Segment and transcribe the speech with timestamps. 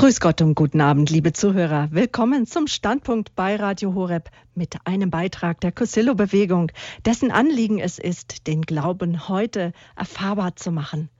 [0.00, 1.88] Grüß Gott und guten Abend, liebe Zuhörer.
[1.90, 6.72] Willkommen zum Standpunkt bei Radio Horeb mit einem Beitrag der Cosillo-Bewegung,
[7.04, 11.10] dessen Anliegen es ist, den Glauben heute erfahrbar zu machen.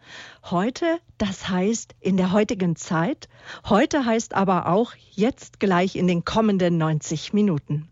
[0.45, 0.87] Heute,
[1.19, 3.29] das heißt in der heutigen Zeit,
[3.69, 7.87] heute heißt aber auch jetzt gleich in den kommenden 90 Minuten.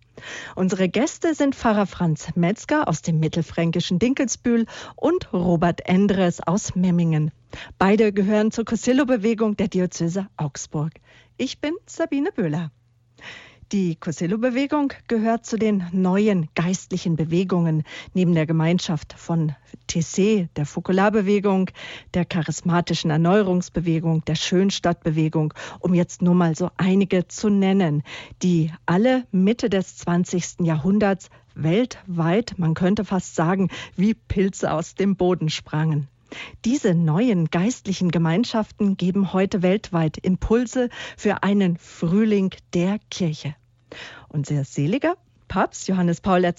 [0.54, 4.64] Unsere Gäste sind Pfarrer Franz Metzger aus dem mittelfränkischen Dinkelsbühl
[4.96, 7.30] und Robert Endres aus Memmingen.
[7.78, 10.92] Beide gehören zur Cosillo-Bewegung der Diözese Augsburg.
[11.36, 12.70] Ich bin Sabine Böhler.
[13.70, 17.82] Die Cosello-Bewegung gehört zu den neuen geistlichen Bewegungen
[18.14, 19.54] neben der Gemeinschaft von
[19.88, 21.70] TC, der Fokularbewegung,
[22.14, 28.04] der charismatischen Erneuerungsbewegung, der Schönstadtbewegung, um jetzt nur mal so einige zu nennen,
[28.42, 30.60] die alle Mitte des 20.
[30.60, 36.08] Jahrhunderts weltweit, man könnte fast sagen, wie Pilze aus dem Boden sprangen.
[36.64, 43.54] Diese neuen geistlichen Gemeinschaften geben heute weltweit Impulse für einen Frühling der Kirche.
[44.28, 45.16] Unser seliger
[45.48, 46.52] Papst Johannes Paul II.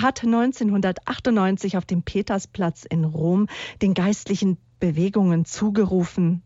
[0.00, 3.46] hat 1998 auf dem Petersplatz in Rom
[3.80, 6.42] den geistlichen Bewegungen zugerufen.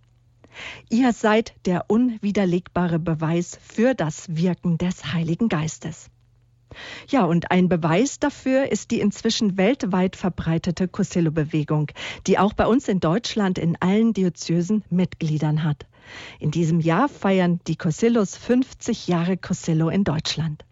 [0.91, 6.11] Ihr seid der unwiderlegbare Beweis für das Wirken des Heiligen Geistes.
[7.09, 11.91] Ja, und ein Beweis dafür ist die inzwischen weltweit verbreitete Cosillo-Bewegung,
[12.27, 15.87] die auch bei uns in Deutschland in allen Diözesen Mitgliedern hat.
[16.39, 20.65] In diesem Jahr feiern die Cosillos 50 Jahre Cosillo in Deutschland.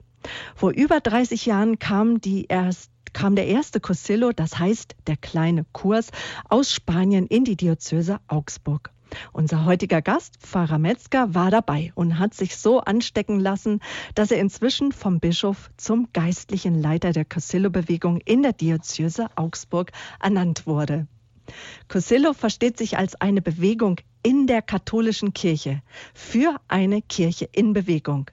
[0.55, 6.11] Vor über 30 Jahren kam, erst, kam der erste Cosillo, das heißt der kleine Kurs,
[6.48, 8.93] aus Spanien in die Diözese Augsburg.
[9.32, 13.80] Unser heutiger Gast, Pfarrer Metzger, war dabei und hat sich so anstecken lassen,
[14.14, 20.66] dass er inzwischen vom Bischof zum geistlichen Leiter der Cosillo-Bewegung in der Diözese Augsburg ernannt
[20.66, 21.06] wurde.
[21.88, 25.82] Cosillo versteht sich als eine Bewegung in der katholischen Kirche,
[26.14, 28.30] für eine Kirche in Bewegung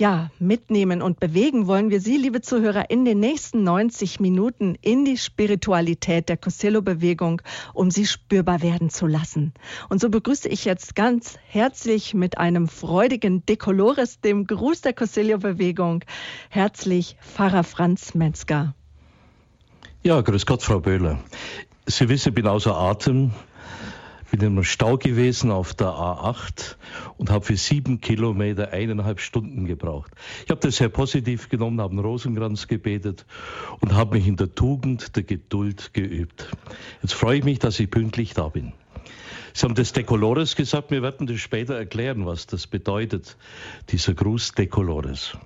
[0.00, 5.04] ja, mitnehmen und bewegen wollen wir Sie, liebe Zuhörer, in den nächsten 90 Minuten in
[5.04, 7.42] die Spiritualität der Costello-Bewegung,
[7.74, 9.52] um sie spürbar werden zu lassen.
[9.90, 16.02] Und so begrüße ich jetzt ganz herzlich mit einem freudigen Dekolores, dem Gruß der Costello-Bewegung,
[16.48, 18.74] herzlich Pfarrer Franz Metzger.
[20.02, 21.20] Ja, grüß Gott, Frau Böhler.
[21.86, 23.32] Sie wissen, ich bin außer Atem
[24.30, 26.76] bin in einem Stau gewesen auf der A8
[27.18, 30.12] und habe für sieben Kilometer eineinhalb Stunden gebraucht.
[30.44, 33.26] Ich habe das sehr positiv genommen, habe einen Rosenkranz gebetet
[33.80, 36.50] und habe mich in der Tugend der Geduld geübt.
[37.02, 38.72] Jetzt freue ich mich, dass ich pünktlich da bin.
[39.52, 43.36] Sie haben das Dekolores gesagt, wir werden das später erklären, was das bedeutet,
[43.90, 45.36] dieser Gruß Dekolores.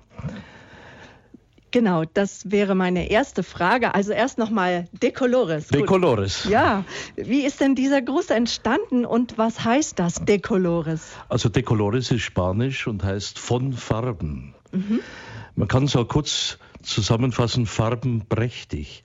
[1.75, 3.93] Genau, das wäre meine erste Frage.
[3.95, 5.67] Also erst nochmal Decolores.
[5.67, 6.45] Decolores.
[6.49, 6.85] Ja,
[7.17, 11.05] wie ist denn dieser Gruß entstanden und was heißt das Decolores?
[11.27, 14.55] Also Decolores ist Spanisch und heißt von Farben.
[14.71, 15.01] Mhm.
[15.57, 19.03] Man kann es auch kurz zusammenfassen, farbenprächtig.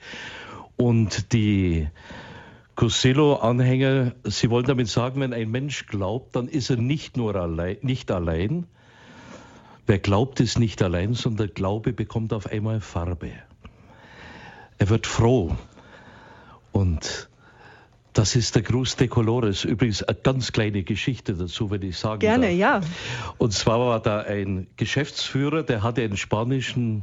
[0.77, 1.89] Und die
[2.77, 7.79] Cosello-Anhänger, sie wollen damit sagen, wenn ein Mensch glaubt, dann ist er nicht nur allein,
[7.83, 8.69] nicht allein,
[9.91, 13.33] Wer glaubt, ist nicht allein, sondern der Glaube bekommt auf einmal Farbe.
[14.79, 15.57] Er wird froh.
[16.71, 17.29] Und
[18.13, 19.65] das ist der Gruß de Colores.
[19.65, 22.57] Übrigens eine ganz kleine Geschichte dazu, wenn ich sagen Gerne, darf.
[22.57, 22.81] ja.
[23.39, 27.03] Und zwar war da ein Geschäftsführer, der hatte einen spanischen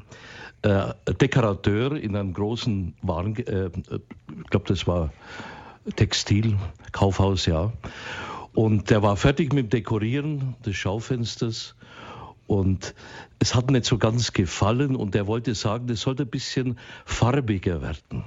[0.61, 5.11] äh, Dekorateur in einem großen Waren, äh, ich glaube, das war
[5.97, 6.55] Textil,
[6.93, 7.73] Kaufhaus, ja.
[8.53, 11.75] Und der war fertig mit dem Dekorieren des Schaufensters
[12.47, 12.95] und
[13.39, 17.81] es hat nicht so ganz gefallen und er wollte sagen, das sollte ein bisschen farbiger
[17.81, 18.23] werden.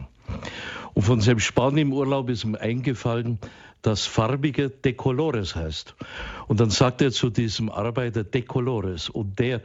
[0.94, 3.38] Und von seinem Spanien-Urlaub ist ihm eingefallen,
[3.82, 5.94] dass farbiger Decolores heißt.
[6.48, 9.62] Und dann sagt er zu diesem Arbeiter Decolores und der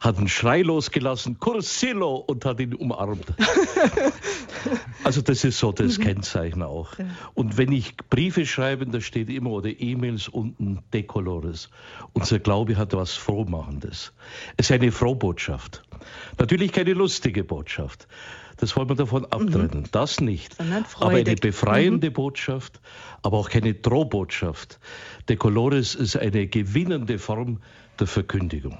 [0.00, 3.26] hat einen Schrei losgelassen, Cursillo, und hat ihn umarmt.
[5.04, 6.02] also das ist so das mhm.
[6.02, 6.92] Kennzeichen auch.
[7.34, 11.68] Und wenn ich Briefe schreibe, da steht immer, oder E-Mails unten, Decolores.
[12.12, 14.12] Unser Glaube hat was Frohmachendes.
[14.56, 15.82] Es ist eine Frohbotschaft.
[16.38, 18.06] Natürlich keine lustige Botschaft.
[18.58, 19.28] Das wollen wir davon mhm.
[19.30, 19.80] abtrennen.
[19.80, 19.90] Mhm.
[19.92, 20.56] Das nicht.
[21.00, 22.14] Aber eine befreiende mhm.
[22.14, 22.80] Botschaft,
[23.22, 24.78] aber auch keine Drohbotschaft.
[25.28, 27.60] Decolores ist eine gewinnende Form
[27.98, 28.78] der Verkündigung.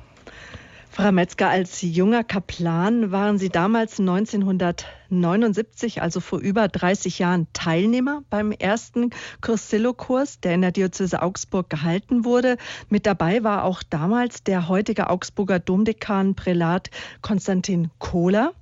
[1.00, 8.24] Frau Metzger, als junger Kaplan waren Sie damals 1979, also vor über 30 Jahren, Teilnehmer
[8.30, 9.10] beim ersten
[9.40, 12.56] Cursillo-Kurs, der in der Diözese Augsburg gehalten wurde.
[12.88, 16.90] Mit dabei war auch damals der heutige Augsburger Domdekan Prälat
[17.22, 18.52] Konstantin Kohler.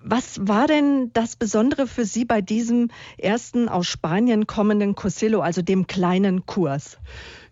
[0.00, 5.62] Was war denn das Besondere für Sie bei diesem ersten aus Spanien kommenden Cursillo, also
[5.62, 6.98] dem kleinen Kurs?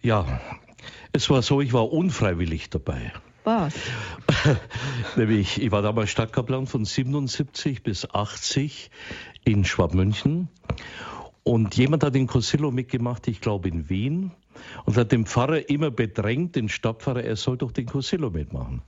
[0.01, 0.39] Ja,
[1.13, 3.13] Es war so, ich war unfreiwillig dabei.
[3.47, 3.75] Was?
[5.17, 8.91] Nämlich, ich war damals Stadtkaplan von 77 bis 80
[9.45, 10.49] in Schwabmünchen.
[11.45, 14.33] Und jemand hat in Cosillo mitgemacht, ich glaube in Wien,
[14.85, 18.83] und hat den Pfarrer immer bedrängt, den Stadtpfarrer, er soll doch den Cosillo mitmachen.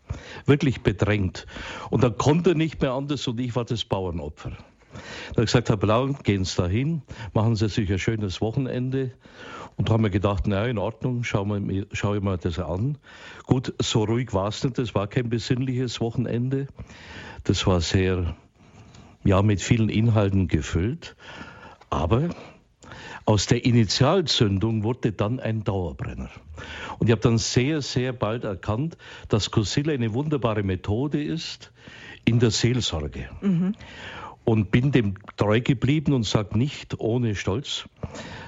[0.44, 1.46] Wirklich bedrängt.
[1.90, 4.56] Und dann konnte er nicht mehr anders und ich war das Bauernopfer.
[5.34, 7.02] Da gesagt, Herr Blau, gehen Sie dahin,
[7.32, 9.12] machen Sie sich ein schönes Wochenende.
[9.76, 12.98] Und da haben wir gedacht, na in Ordnung, schauen wir, schau ich mir das an.
[13.46, 16.66] Gut, so ruhig war es nicht, das war kein besinnliches Wochenende.
[17.44, 18.34] Das war sehr,
[19.24, 21.14] ja, mit vielen Inhalten gefüllt.
[21.90, 22.30] Aber
[23.24, 26.30] aus der Initialzündung wurde dann ein Dauerbrenner.
[26.98, 28.96] Und ich habe dann sehr, sehr bald erkannt,
[29.28, 31.72] dass Cosilla eine wunderbare Methode ist
[32.24, 33.28] in der Seelsorge.
[33.40, 33.74] Mhm
[34.48, 37.86] und bin dem treu geblieben und sage nicht ohne Stolz,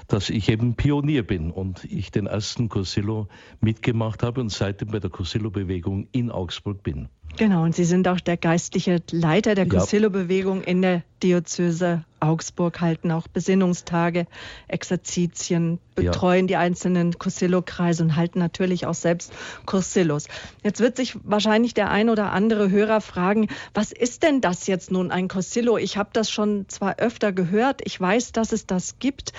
[0.07, 3.27] dass ich eben Pionier bin und ich den ersten Cosillo
[3.59, 7.09] mitgemacht habe und seitdem bei der Cosillo-Bewegung in Augsburg bin.
[7.37, 13.11] Genau, und Sie sind auch der geistliche Leiter der Cosillo-Bewegung in der Diözese Augsburg, halten
[13.11, 14.27] auch Besinnungstage,
[14.67, 16.47] Exerzitien, betreuen ja.
[16.47, 19.33] die einzelnen Cosillo-Kreise und halten natürlich auch selbst
[19.65, 20.27] Cursillos.
[20.63, 24.91] Jetzt wird sich wahrscheinlich der ein oder andere Hörer fragen, was ist denn das jetzt
[24.91, 25.77] nun ein Cursillo?
[25.77, 29.33] Ich habe das schon zwar öfter gehört, ich weiß, dass es das gibt.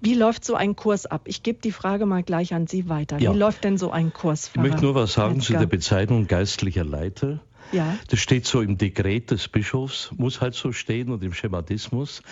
[0.00, 1.22] Wie läuft so ein Kurs ab?
[1.24, 3.18] Ich gebe die Frage mal gleich an Sie weiter.
[3.18, 3.34] Ja.
[3.34, 4.48] Wie läuft denn so ein Kurs?
[4.48, 4.66] Pfarrer?
[4.66, 5.54] Ich möchte nur was sagen Metzger?
[5.54, 7.40] zu der Bezeichnung geistlicher Leiter.
[7.72, 7.98] Ja.
[8.08, 12.22] Das steht so im Dekret des Bischofs, muss halt so stehen und im Schematismus.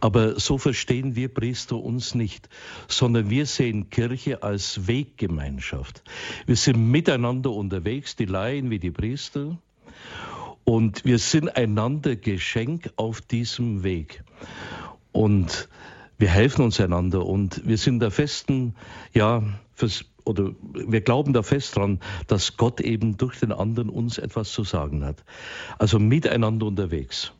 [0.00, 2.48] Aber so verstehen wir Priester uns nicht,
[2.86, 6.02] sondern wir sehen Kirche als Weggemeinschaft.
[6.46, 9.58] Wir sind miteinander unterwegs, die Laien wie die Priester.
[10.64, 14.22] Und wir sind einander Geschenk auf diesem Weg.
[15.12, 15.68] Und
[16.18, 18.74] wir helfen uns einander und wir sind der festen,
[19.12, 19.42] ja,
[19.74, 24.50] fürs oder wir glauben da fest dran, dass Gott eben durch den anderen uns etwas
[24.50, 25.24] zu sagen hat.
[25.78, 27.32] Also miteinander unterwegs.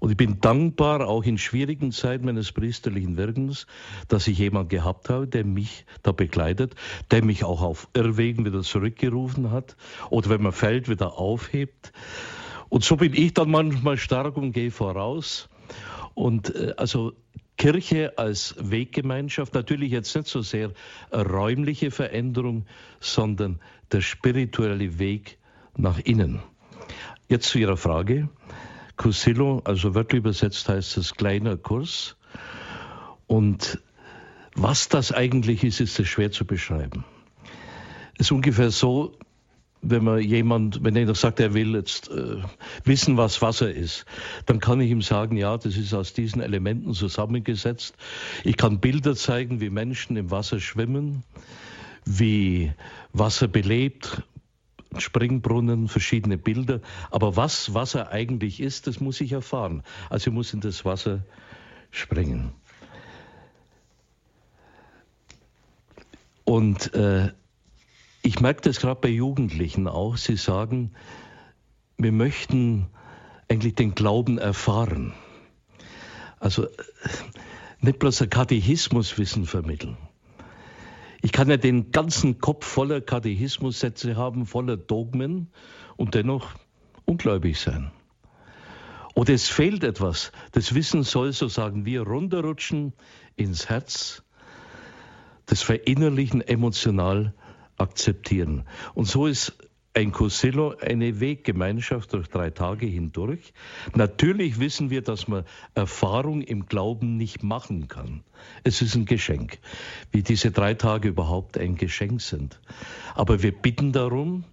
[0.00, 3.66] Und ich bin dankbar, auch in schwierigen Zeiten meines priesterlichen Wirkens,
[4.08, 6.74] dass ich jemanden gehabt habe, der mich da begleitet,
[7.10, 9.76] der mich auch auf Irrwegen wieder zurückgerufen hat
[10.10, 11.92] oder wenn man fällt, wieder aufhebt.
[12.68, 15.48] Und so bin ich dann manchmal stark und gehe voraus.
[16.14, 17.12] Und äh, also
[17.56, 20.72] Kirche als Weggemeinschaft, natürlich jetzt nicht so sehr
[21.12, 22.66] räumliche Veränderung,
[23.00, 23.60] sondern
[23.92, 25.38] der spirituelle Weg
[25.76, 26.42] nach innen.
[27.28, 28.28] Jetzt zu Ihrer Frage.
[28.96, 32.16] Cursillo, also wörtlich übersetzt heißt es kleiner Kurs.
[33.26, 33.78] Und
[34.54, 37.04] was das eigentlich ist, ist es schwer zu beschreiben.
[38.14, 39.12] Es ist ungefähr so,
[39.90, 42.42] wenn man jemand, wenn einer sagt, er will jetzt äh,
[42.84, 44.04] wissen, was Wasser ist,
[44.46, 47.94] dann kann ich ihm sagen, ja, das ist aus diesen Elementen zusammengesetzt.
[48.44, 51.22] Ich kann Bilder zeigen, wie Menschen im Wasser schwimmen,
[52.04, 52.72] wie
[53.12, 54.22] Wasser belebt,
[54.96, 56.80] Springbrunnen, verschiedene Bilder.
[57.10, 59.82] Aber was Wasser eigentlich ist, das muss ich erfahren.
[60.10, 61.24] Also ich muss in das Wasser
[61.90, 62.52] springen.
[66.44, 67.32] Und äh,
[68.26, 70.16] ich merke das gerade bei Jugendlichen auch.
[70.16, 70.90] Sie sagen,
[71.96, 72.88] wir möchten
[73.48, 75.14] eigentlich den Glauben erfahren.
[76.40, 76.66] Also
[77.78, 79.96] nicht bloß ein Katechismuswissen vermitteln.
[81.22, 85.48] Ich kann ja den ganzen Kopf voller Katechismussätze haben, voller Dogmen
[85.96, 86.50] und dennoch
[87.04, 87.92] ungläubig sein.
[89.14, 90.32] Oder es fehlt etwas.
[90.50, 92.92] Das Wissen soll, so sagen wir, runterrutschen
[93.36, 94.24] ins Herz,
[95.46, 97.32] das Verinnerlichen emotional
[97.76, 98.64] akzeptieren.
[98.94, 99.56] Und so ist
[99.94, 103.54] ein Cosillo eine Weggemeinschaft durch drei Tage hindurch.
[103.94, 108.22] Natürlich wissen wir, dass man Erfahrung im Glauben nicht machen kann.
[108.62, 109.58] Es ist ein Geschenk,
[110.12, 112.60] wie diese drei Tage überhaupt ein Geschenk sind.
[113.14, 114.44] Aber wir bitten darum,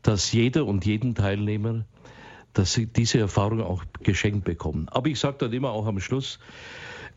[0.00, 1.84] dass jeder und jeden Teilnehmer
[2.58, 4.88] dass sie diese Erfahrung auch geschenkt bekommen.
[4.88, 6.40] Aber ich sage dann immer auch am Schluss,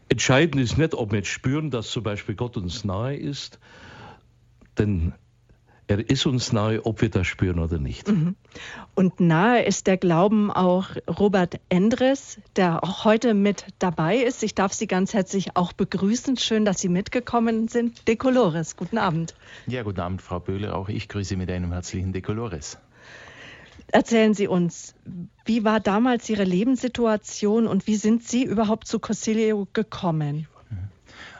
[0.07, 3.59] entscheidend ist nicht, ob wir jetzt spüren, dass zum Beispiel Gott uns nahe ist,
[4.77, 5.13] denn
[5.91, 8.07] er ist uns nahe, ob wir das spüren oder nicht.
[8.07, 8.35] Mhm.
[8.95, 10.87] Und nahe ist der Glauben auch
[11.19, 14.41] Robert Endres, der auch heute mit dabei ist.
[14.43, 16.37] Ich darf Sie ganz herzlich auch begrüßen.
[16.37, 18.07] Schön, dass Sie mitgekommen sind.
[18.07, 19.35] Decolores, guten Abend.
[19.67, 20.73] Ja, guten Abend, Frau Böhle.
[20.73, 22.77] Auch ich grüße mit einem herzlichen Decolores.
[23.87, 24.95] Erzählen Sie uns,
[25.43, 30.47] wie war damals Ihre Lebenssituation und wie sind Sie überhaupt zu Cosilio gekommen?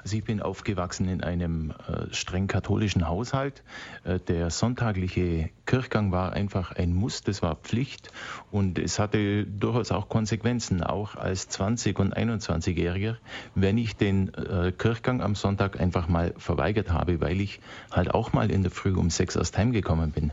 [0.03, 3.63] Also ich bin aufgewachsen in einem äh, streng katholischen Haushalt.
[4.03, 8.11] Äh, der sonntagliche Kirchgang war einfach ein Muss, das war Pflicht
[8.51, 13.17] und es hatte durchaus auch Konsequenzen, auch als 20- und 21-Jähriger,
[13.53, 17.59] wenn ich den äh, Kirchgang am Sonntag einfach mal verweigert habe, weil ich
[17.91, 20.31] halt auch mal in der Früh um sechs erst heimgekommen bin.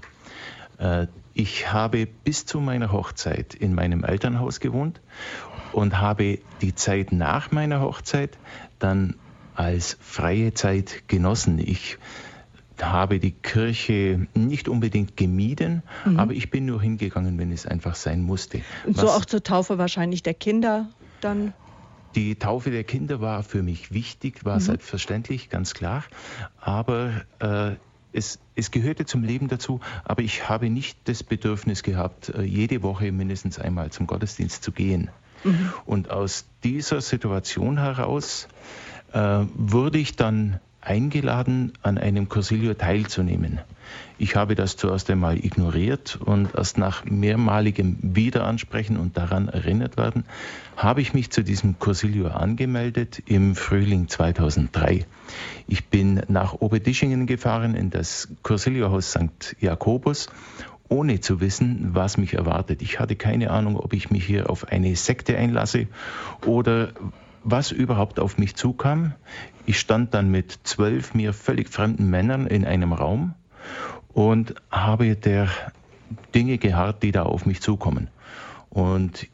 [0.79, 5.01] Äh, ich habe bis zu meiner Hochzeit in meinem Elternhaus gewohnt
[5.73, 8.37] und habe die Zeit nach meiner Hochzeit
[8.81, 9.15] dann
[9.59, 11.59] als freie Zeit genossen.
[11.59, 11.99] Ich
[12.81, 16.21] habe die Kirche nicht unbedingt gemieden, mhm.
[16.21, 18.61] aber ich bin nur hingegangen, wenn es einfach sein musste.
[18.87, 20.89] Und so auch zur Taufe wahrscheinlich der Kinder
[21.21, 21.55] dann?
[22.15, 24.61] Die Taufe der Kinder war für mich wichtig, war mhm.
[24.61, 26.05] selbstverständlich, ganz klar.
[26.61, 27.11] Aber
[27.41, 27.73] äh,
[28.13, 32.85] es, es, gehörte zum Leben dazu, aber ich habe nicht das Bedürfnis gehabt, äh, jede
[32.85, 35.11] Woche mindestens einmal zum Gottesdienst zu gehen.
[35.43, 35.73] Mhm.
[35.85, 38.47] Und aus dieser Situation heraus
[39.13, 43.61] äh, wurde ich dann eingeladen, an einem Cursilio teilzunehmen.
[44.19, 50.25] Ich habe das zuerst einmal ignoriert und erst nach mehrmaligem Wiederansprechen und daran erinnert werden,
[50.77, 55.07] habe ich mich zu diesem Cursilio angemeldet im Frühling 2003.
[55.67, 59.57] Ich bin nach Obedischingen gefahren in das Cursilio-Haus St.
[59.61, 60.29] Jakobus
[60.89, 62.81] ohne zu wissen, was mich erwartet.
[62.81, 65.87] Ich hatte keine Ahnung, ob ich mich hier auf eine Sekte einlasse
[66.47, 66.93] oder
[67.51, 69.15] was überhaupt auf mich zukam.
[69.67, 73.35] Ich stand dann mit zwölf mir völlig fremden Männern in einem Raum
[74.13, 75.49] und habe der
[76.35, 78.09] Dinge geharrt, die da auf mich zukommen.
[78.71, 79.29] Und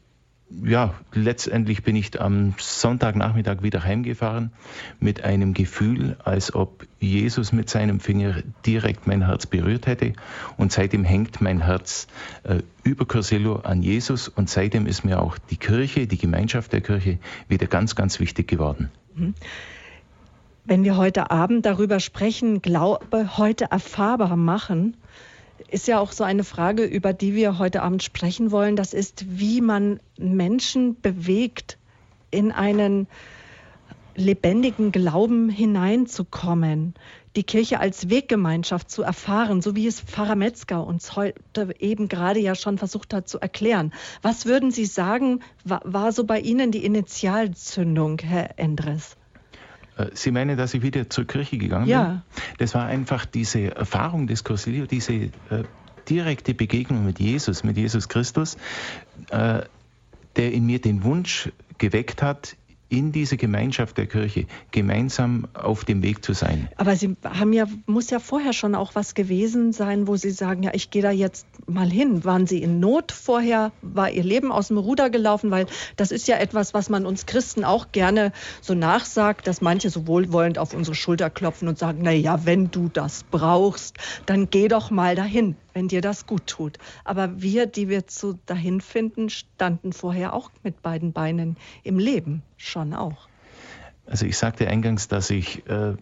[0.49, 4.51] ja, letztendlich bin ich am Sonntagnachmittag wieder heimgefahren
[4.99, 10.13] mit einem Gefühl, als ob Jesus mit seinem Finger direkt mein Herz berührt hätte.
[10.57, 12.07] Und seitdem hängt mein Herz
[12.43, 16.81] äh, über Corsello an Jesus und seitdem ist mir auch die Kirche, die Gemeinschaft der
[16.81, 18.91] Kirche wieder ganz, ganz wichtig geworden.
[19.15, 19.33] Mhm.
[20.63, 24.97] Wenn wir heute Abend darüber sprechen, Glaube heute erfahrbar machen,
[25.69, 28.75] ist ja auch so eine Frage, über die wir heute Abend sprechen wollen.
[28.75, 31.77] Das ist, wie man Menschen bewegt,
[32.31, 33.07] in einen
[34.15, 36.93] lebendigen Glauben hineinzukommen,
[37.35, 41.41] die Kirche als Weggemeinschaft zu erfahren, so wie es Pfarrer Metzger uns heute
[41.79, 43.93] eben gerade ja schon versucht hat zu erklären.
[44.21, 49.17] Was würden Sie sagen, war, war so bei Ihnen die Initialzündung, Herr Endres?
[49.97, 52.03] Äh, Sie meinen, dass ich wieder zur Kirche gegangen ja.
[52.03, 52.21] bin?
[52.57, 55.29] Das war einfach diese Erfahrung des Cursilio, diese äh,
[56.07, 58.57] direkte Begegnung mit Jesus, mit Jesus Christus,
[59.29, 59.61] äh,
[60.35, 62.55] der in mir den Wunsch geweckt hat,
[62.89, 66.69] in diese Gemeinschaft der Kirche gemeinsam auf dem Weg zu sein.
[66.77, 70.63] Aber Sie haben ja, muss ja vorher schon auch was gewesen sein, wo Sie sagen,
[70.63, 72.23] ja, ich gehe da jetzt mal hin.
[72.23, 73.71] Waren Sie in Not vorher?
[73.81, 75.51] War Ihr Leben aus dem Ruder gelaufen?
[75.51, 75.65] Weil
[75.95, 80.07] das ist ja etwas, was man uns Christen auch gerne so nachsagt, dass manche so
[80.07, 84.67] wohlwollend auf unsere Schulter klopfen und sagen, na ja, wenn du das brauchst, dann geh
[84.67, 86.79] doch mal dahin wenn dir das gut tut.
[87.03, 92.41] Aber wir, die wir zu dahin finden, standen vorher auch mit beiden Beinen im Leben,
[92.57, 93.27] schon auch.
[94.07, 95.95] Also ich sagte eingangs, dass ich äh,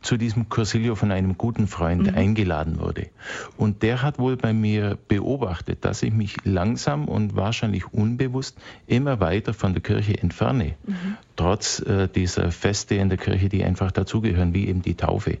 [0.00, 2.14] zu diesem Cursilio von einem guten Freund mhm.
[2.14, 3.08] eingeladen wurde.
[3.56, 8.56] Und der hat wohl bei mir beobachtet, dass ich mich langsam und wahrscheinlich unbewusst
[8.86, 11.16] immer weiter von der Kirche entferne, mhm.
[11.36, 15.38] trotz äh, dieser Feste in der Kirche, die einfach dazugehören, wie eben die Taufe.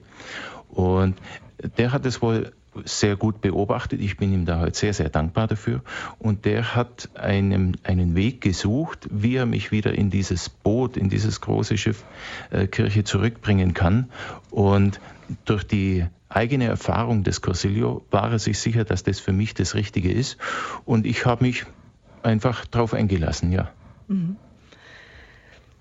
[0.68, 1.16] Und
[1.78, 2.52] der hat es wohl
[2.84, 4.00] sehr gut beobachtet.
[4.00, 5.82] Ich bin ihm da heute sehr, sehr dankbar dafür.
[6.18, 11.08] Und der hat einen, einen Weg gesucht, wie er mich wieder in dieses Boot, in
[11.08, 12.04] dieses große Schiff
[12.50, 14.10] äh, Kirche zurückbringen kann.
[14.50, 15.00] Und
[15.44, 19.74] durch die eigene Erfahrung des Corsilio war er sich sicher, dass das für mich das
[19.74, 20.36] Richtige ist.
[20.84, 21.64] Und ich habe mich
[22.22, 23.70] einfach darauf eingelassen, ja.
[24.08, 24.36] Mhm.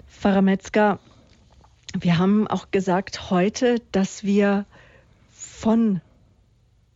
[0.09, 0.99] Pfarrer Metzger,
[1.99, 4.65] wir haben auch gesagt heute, dass wir
[5.31, 6.01] von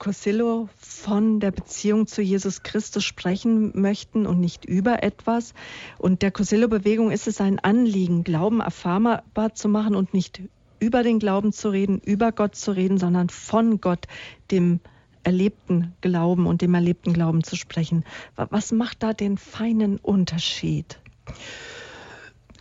[0.01, 5.53] Cosillo von der Beziehung zu Jesus Christus sprechen möchten und nicht über etwas.
[5.99, 10.41] Und der Cosillo-Bewegung ist es ein Anliegen, Glauben erfahrbar zu machen und nicht
[10.79, 14.07] über den Glauben zu reden, über Gott zu reden, sondern von Gott,
[14.49, 14.79] dem
[15.21, 18.03] erlebten Glauben und dem erlebten Glauben zu sprechen.
[18.35, 20.99] Was macht da den feinen Unterschied?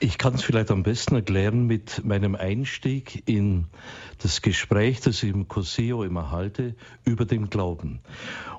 [0.02, 3.66] Ich kann es vielleicht am besten erklären mit meinem Einstieg in
[4.16, 8.00] das Gespräch, das ich im Coseo immer halte, über den Glauben.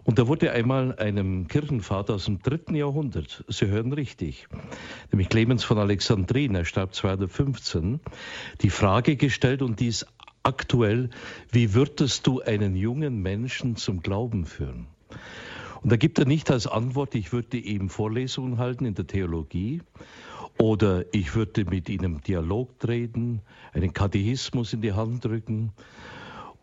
[0.04, 4.48] Und da wurde einmal einem Kirchenvater aus dem dritten Jahrhundert, Sie hören richtig,
[5.12, 8.02] nämlich Clemens von Alexandrin, er starb 215,
[8.62, 10.06] die Frage gestellt und die ist
[10.44, 11.10] aktuell,
[11.52, 14.86] wie würdest du einen jungen Menschen zum Glauben führen?
[15.82, 19.82] Und da gibt er nicht als Antwort, ich würde ihm Vorlesungen halten in der Theologie
[20.58, 23.42] Oder ich würde mit ihnen Dialog treten,
[23.74, 25.72] einen Katechismus in die Hand drücken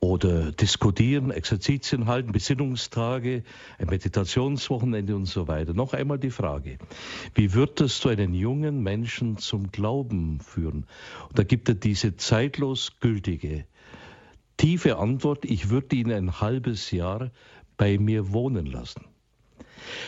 [0.01, 3.43] oder diskutieren, Exerzitien halten, Besinnungstage,
[3.79, 5.75] ein Meditationswochenende und so weiter.
[5.75, 6.79] Noch einmal die Frage,
[7.35, 10.87] wie würdest du einen jungen Menschen zum Glauben führen?
[11.29, 13.65] Und da gibt er diese zeitlos gültige,
[14.57, 17.31] tiefe Antwort, ich würde ihn ein halbes Jahr
[17.77, 19.05] bei mir wohnen lassen.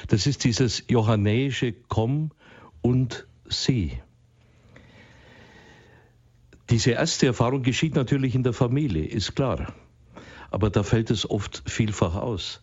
[0.08, 2.30] Das ist dieses johannäische Komm
[2.82, 4.00] und sieh.
[6.70, 9.72] Diese erste Erfahrung geschieht natürlich in der Familie, ist klar.
[10.50, 12.62] Aber da fällt es oft vielfach aus.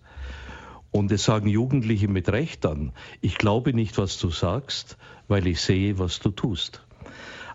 [0.92, 5.60] Und es sagen Jugendliche mit Recht dann, ich glaube nicht, was du sagst, weil ich
[5.62, 6.84] sehe, was du tust.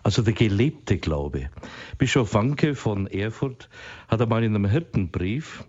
[0.03, 1.49] Also der gelebte Glaube.
[1.97, 3.69] Bischof Wanke von Erfurt
[4.07, 5.63] hat einmal in einem Hirtenbrief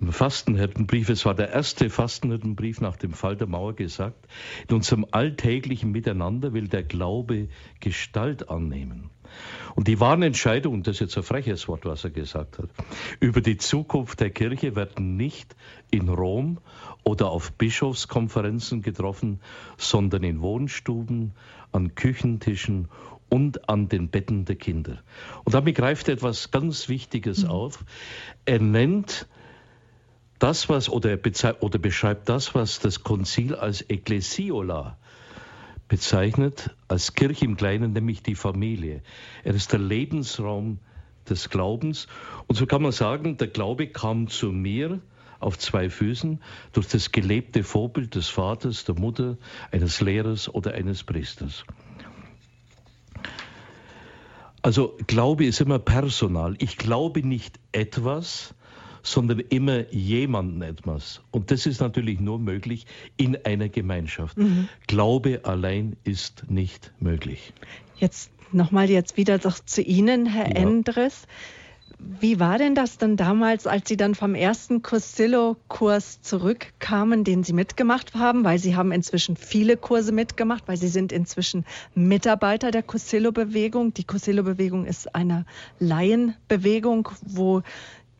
[0.00, 4.26] Fastenhirtenbrief, es war der erste Fastenhirtenbrief nach dem Fall der Mauer gesagt,
[4.68, 7.48] in unserem alltäglichen Miteinander will der Glaube
[7.80, 9.10] Gestalt annehmen.
[9.74, 12.68] Und die wahren Entscheidungen, das ist jetzt ein freches Wort, was er gesagt hat,
[13.20, 15.56] über die Zukunft der Kirche werden nicht
[15.90, 16.58] in Rom
[17.02, 19.40] oder auf Bischofskonferenzen getroffen,
[19.76, 21.32] sondern in Wohnstuben,
[21.72, 22.88] an Küchentischen
[23.28, 25.02] und an den Betten der Kinder.
[25.44, 27.50] Und damit greift er etwas ganz Wichtiges mhm.
[27.50, 27.84] auf.
[28.44, 29.26] Er nennt
[30.44, 31.18] das, was, oder,
[31.60, 34.98] oder beschreibt das, was das Konzil als Ecclesiola
[35.88, 39.00] bezeichnet, als Kirche im Kleinen, nämlich die Familie.
[39.42, 40.80] Er ist der Lebensraum
[41.30, 42.08] des Glaubens.
[42.46, 45.00] Und so kann man sagen, der Glaube kam zu mir
[45.40, 46.42] auf zwei Füßen
[46.74, 49.38] durch das gelebte Vorbild des Vaters, der Mutter,
[49.72, 51.64] eines Lehrers oder eines Priesters.
[54.60, 56.54] Also Glaube ist immer personal.
[56.58, 58.54] Ich glaube nicht etwas,
[59.04, 61.20] sondern immer jemanden etwas.
[61.30, 64.36] Und das ist natürlich nur möglich in einer Gemeinschaft.
[64.36, 64.68] Mhm.
[64.88, 67.52] Glaube allein ist nicht möglich.
[67.96, 70.56] Jetzt nochmal jetzt wieder doch zu Ihnen, Herr ja.
[70.56, 71.26] Endres.
[71.98, 77.52] Wie war denn das dann damals, als Sie dann vom ersten Cursillo-Kurs zurückkamen, den Sie
[77.52, 78.44] mitgemacht haben?
[78.44, 83.94] Weil Sie haben inzwischen viele Kurse mitgemacht, weil Sie sind inzwischen Mitarbeiter der Cursillo-Bewegung.
[83.94, 85.46] Die Cursillo-Bewegung ist eine
[85.78, 87.62] Laienbewegung, wo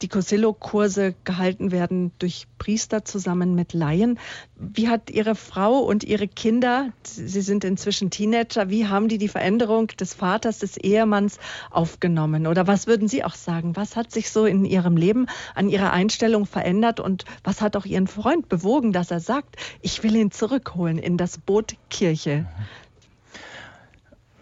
[0.02, 4.18] die Cosillo-Kurse gehalten werden durch Priester zusammen mit Laien.
[4.56, 9.28] Wie hat Ihre Frau und Ihre Kinder, Sie sind inzwischen Teenager, wie haben die die
[9.28, 11.38] Veränderung des Vaters, des Ehemanns
[11.70, 12.46] aufgenommen?
[12.46, 13.76] Oder was würden Sie auch sagen?
[13.76, 17.86] Was hat sich so in Ihrem Leben an Ihrer Einstellung verändert und was hat auch
[17.86, 22.46] Ihren Freund bewogen, dass er sagt, ich will ihn zurückholen in das Boot Kirche?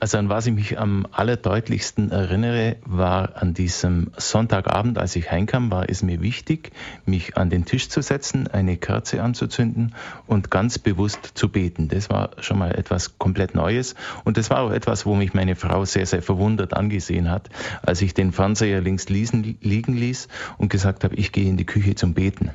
[0.03, 5.71] Also an was ich mich am allerdeutlichsten erinnere, war an diesem Sonntagabend, als ich heimkam,
[5.71, 6.73] war es mir wichtig,
[7.07, 9.95] mich an den Tisch zu setzen, eine Kerze anzuzünden
[10.27, 11.87] und ganz bewusst zu beten.
[11.87, 15.55] Das war schon mal etwas komplett Neues und das war auch etwas, wo mich meine
[15.55, 17.49] Frau sehr, sehr verwundert angesehen hat,
[17.83, 19.55] als ich den Fernseher links liegen
[19.95, 20.27] ließ
[20.59, 22.51] und gesagt habe, ich gehe in die Küche zum Beten.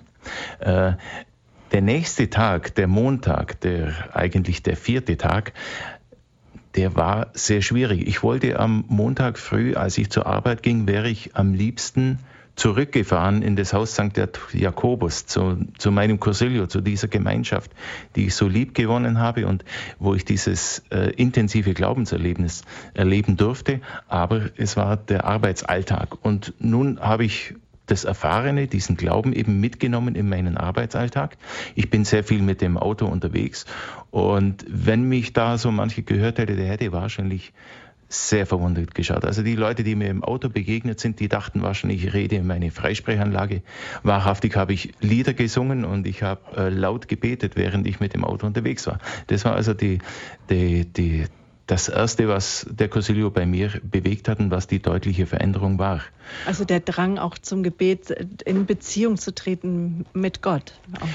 [0.59, 0.95] Äh,
[1.71, 5.53] der nächste Tag, der Montag, der eigentlich der vierte Tag,
[6.77, 8.07] der war sehr schwierig.
[8.07, 12.19] Ich wollte am Montag früh, als ich zur Arbeit ging, wäre ich am liebsten
[12.55, 14.19] zurückgefahren in das Haus St.
[14.53, 17.71] Jakobus, zu, zu meinem Cursilio, zu dieser Gemeinschaft,
[18.15, 19.65] die ich so lieb gewonnen habe und
[19.99, 22.63] wo ich dieses äh, intensive Glaubenserlebnis
[22.93, 23.81] erleben durfte.
[24.07, 26.23] Aber es war der Arbeitsalltag.
[26.23, 27.55] Und nun habe ich
[27.87, 31.37] das Erfahrene, diesen Glauben eben mitgenommen in meinen Arbeitsalltag.
[31.75, 33.65] Ich bin sehr viel mit dem Auto unterwegs
[34.11, 37.53] und wenn mich da so manche gehört hätte, der hätte wahrscheinlich
[38.09, 39.25] sehr verwundert geschaut.
[39.25, 42.47] Also die Leute, die mir im Auto begegnet sind, die dachten wahrscheinlich, ich rede in
[42.47, 43.63] meine Freisprechanlage.
[44.03, 48.23] Wahrhaftig habe ich Lieder gesungen und ich habe äh, laut gebetet, während ich mit dem
[48.23, 48.99] Auto unterwegs war.
[49.27, 49.99] Das war also die,
[50.49, 51.25] die, die,
[51.67, 56.01] das Erste, was der Cosilio bei mir bewegt hat und was die deutliche Veränderung war.
[56.45, 58.09] Also der Drang auch zum Gebet,
[58.45, 60.73] in Beziehung zu treten mit Gott.
[60.99, 61.07] Auch.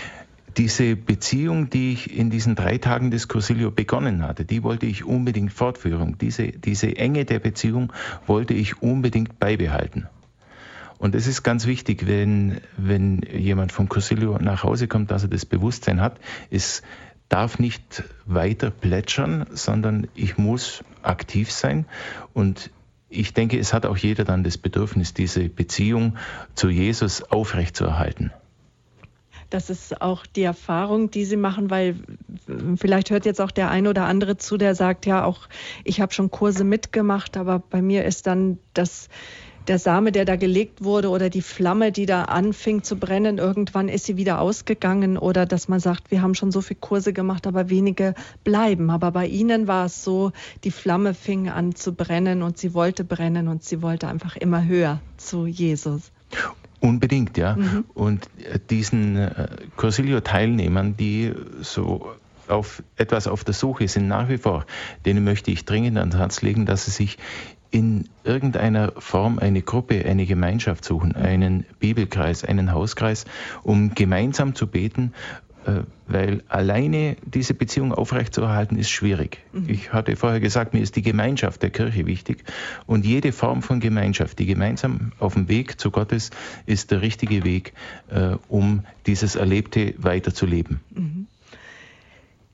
[0.58, 5.04] Diese Beziehung, die ich in diesen drei Tagen des Cosilio begonnen hatte, die wollte ich
[5.04, 6.18] unbedingt fortführen.
[6.20, 7.90] Diese, diese Enge der Beziehung
[8.26, 10.08] wollte ich unbedingt beibehalten.
[10.98, 15.30] Und es ist ganz wichtig, wenn, wenn jemand vom Cosilio nach Hause kommt, dass er
[15.30, 16.84] das Bewusstsein hat, ist
[17.32, 21.86] darf nicht weiter plätschern, sondern ich muss aktiv sein
[22.34, 22.70] und
[23.08, 26.16] ich denke, es hat auch jeder dann das Bedürfnis, diese Beziehung
[26.54, 28.32] zu Jesus aufrechtzuerhalten.
[29.50, 31.96] Das ist auch die Erfahrung, die Sie machen, weil
[32.76, 35.48] vielleicht hört jetzt auch der ein oder andere zu, der sagt, ja, auch
[35.84, 39.10] ich habe schon Kurse mitgemacht, aber bei mir ist dann das
[39.68, 43.88] der Same, der da gelegt wurde oder die Flamme, die da anfing zu brennen, irgendwann
[43.88, 47.46] ist sie wieder ausgegangen oder dass man sagt, wir haben schon so viele Kurse gemacht,
[47.46, 48.90] aber wenige bleiben.
[48.90, 50.32] Aber bei Ihnen war es so,
[50.64, 54.64] die Flamme fing an zu brennen und sie wollte brennen und sie wollte einfach immer
[54.64, 56.10] höher zu Jesus.
[56.80, 57.56] Unbedingt, ja.
[57.56, 57.84] Mhm.
[57.94, 59.46] Und äh, diesen äh,
[59.76, 62.10] Cursilio-Teilnehmern, die so
[62.48, 64.66] auf etwas auf der Suche sind, nach wie vor,
[65.06, 67.18] denen möchte ich dringend ans Herz legen, dass sie sich
[67.72, 73.24] in irgendeiner Form eine Gruppe, eine Gemeinschaft suchen, einen Bibelkreis, einen Hauskreis,
[73.62, 75.12] um gemeinsam zu beten,
[75.64, 79.38] äh, weil alleine diese Beziehung aufrechtzuerhalten ist schwierig.
[79.52, 79.68] Mhm.
[79.68, 82.44] Ich hatte vorher gesagt, mir ist die Gemeinschaft der Kirche wichtig
[82.86, 87.00] und jede Form von Gemeinschaft, die gemeinsam auf dem Weg zu Gott ist, ist der
[87.00, 87.72] richtige Weg,
[88.10, 90.80] äh, um dieses Erlebte weiterzuleben.
[90.90, 91.26] Mhm.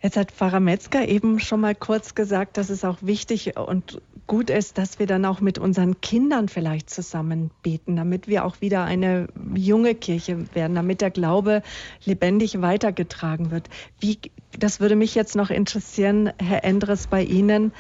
[0.01, 4.51] Jetzt hat Pfarrer Metzger eben schon mal kurz gesagt, dass es auch wichtig und gut
[4.51, 8.85] ist, dass wir dann auch mit unseren Kindern vielleicht zusammen beten, damit wir auch wieder
[8.85, 11.63] eine junge Kirche werden, damit der Glaube
[12.05, 13.69] lebendig weitergetragen wird.
[13.99, 14.19] Wie,
[14.57, 17.73] das würde mich jetzt noch interessieren, Herr Endres, bei Ihnen.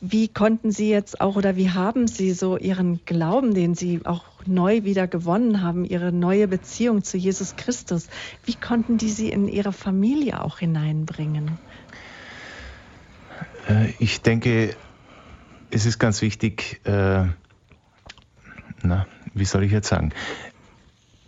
[0.00, 4.24] Wie konnten Sie jetzt auch oder wie haben Sie so Ihren Glauben, den Sie auch
[4.46, 8.08] neu wieder gewonnen haben, Ihre neue Beziehung zu Jesus Christus,
[8.46, 11.58] wie konnten die Sie in Ihre Familie auch hineinbringen?
[13.68, 14.74] Äh, ich denke,
[15.70, 17.24] es ist ganz wichtig, äh,
[18.82, 20.12] na, wie soll ich jetzt sagen?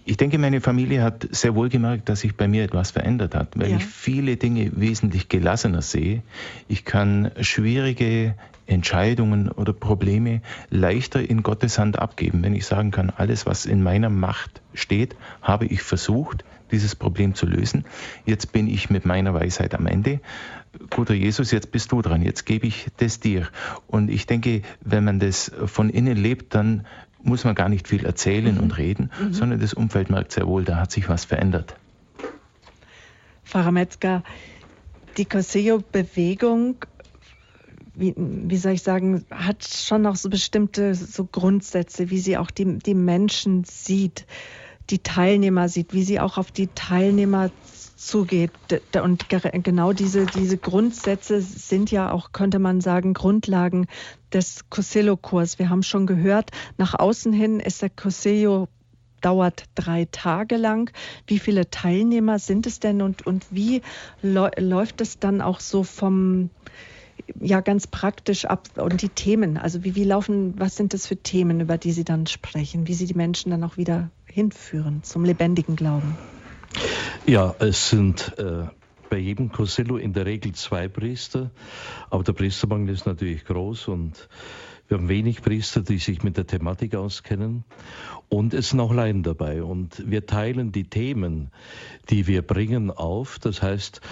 [0.04, 3.56] Ich denke, meine Familie hat sehr wohl gemerkt, dass sich bei mir etwas verändert hat,
[3.56, 3.76] weil ja.
[3.76, 6.22] ich viele Dinge wesentlich gelassener sehe.
[6.66, 8.34] Ich kann schwierige
[8.66, 13.82] Entscheidungen oder Probleme leichter in Gottes Hand abgeben, wenn ich sagen kann, alles, was in
[13.82, 17.84] meiner Macht steht, habe ich versucht, dieses Problem zu lösen.
[18.24, 20.20] Jetzt bin ich mit meiner Weisheit am Ende.
[20.90, 23.48] Guter Jesus, jetzt bist du dran, jetzt gebe ich das dir.
[23.86, 26.86] Und ich denke, wenn man das von innen lebt, dann
[27.22, 28.60] muss man gar nicht viel erzählen mhm.
[28.60, 29.32] und reden, mhm.
[29.32, 31.76] sondern das Umfeld merkt sehr wohl, da hat sich was verändert.
[33.44, 34.22] Pfarrer Metzger,
[35.16, 36.76] die Coseo-Bewegung,
[37.94, 42.50] wie, wie, soll ich sagen, hat schon noch so bestimmte so Grundsätze, wie sie auch
[42.50, 44.26] die, die Menschen sieht,
[44.88, 47.50] die Teilnehmer sieht, wie sie auch auf die Teilnehmer
[48.06, 48.50] zugeht.
[49.02, 53.86] Und genau diese, diese Grundsätze sind ja auch, könnte man sagen, Grundlagen
[54.32, 55.58] des Cosello-Kurs.
[55.58, 58.68] Wir haben schon gehört, nach außen hin ist der Cosello
[59.20, 60.90] dauert drei Tage lang.
[61.26, 63.82] Wie viele Teilnehmer sind es denn und, und wie
[64.22, 66.50] läuft es dann auch so vom,
[67.40, 71.16] ja, ganz praktisch ab und die Themen, also wie, wie laufen, was sind das für
[71.16, 75.24] Themen, über die Sie dann sprechen, wie Sie die Menschen dann auch wieder hinführen zum
[75.24, 76.18] lebendigen Glauben?
[77.26, 78.66] Ja, es sind äh,
[79.10, 81.50] bei jedem Cosello in der Regel zwei Priester,
[82.10, 84.28] aber der Priestermangel ist natürlich groß und
[84.88, 87.64] wir haben wenig Priester, die sich mit der Thematik auskennen.
[88.28, 89.62] Und es sind auch Laien dabei.
[89.62, 91.50] Und wir teilen die Themen,
[92.10, 93.38] die wir bringen, auf.
[93.38, 94.02] Das heißt,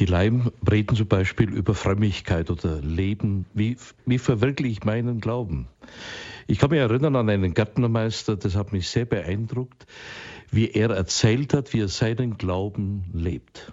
[0.00, 3.46] die Laien reden zum Beispiel über Frömmigkeit oder Leben.
[3.54, 5.68] Wie, wie verwirkliche ich meinen Glauben?
[6.48, 9.86] Ich kann mich erinnern an einen Gärtnermeister, das hat mich sehr beeindruckt
[10.50, 13.72] wie er erzählt hat, wie er seinen Glauben lebt.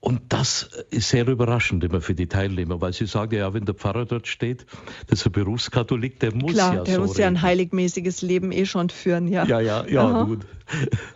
[0.00, 3.76] Und das ist sehr überraschend immer für die Teilnehmer, weil sie sagen, ja, wenn der
[3.76, 4.66] Pfarrer dort steht,
[5.06, 7.20] das ist ein Berufskatholik, der muss Klar, ja der so muss reden.
[7.20, 9.44] ja ein heiligmäßiges Leben eh schon führen, ja.
[9.44, 10.24] Ja, ja, ja, Aha.
[10.24, 10.40] gut.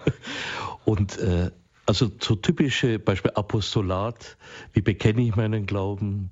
[0.84, 1.50] Und äh,
[1.84, 4.36] also so typische Beispiel Apostolat,
[4.72, 6.30] wie bekenne ich meinen Glauben,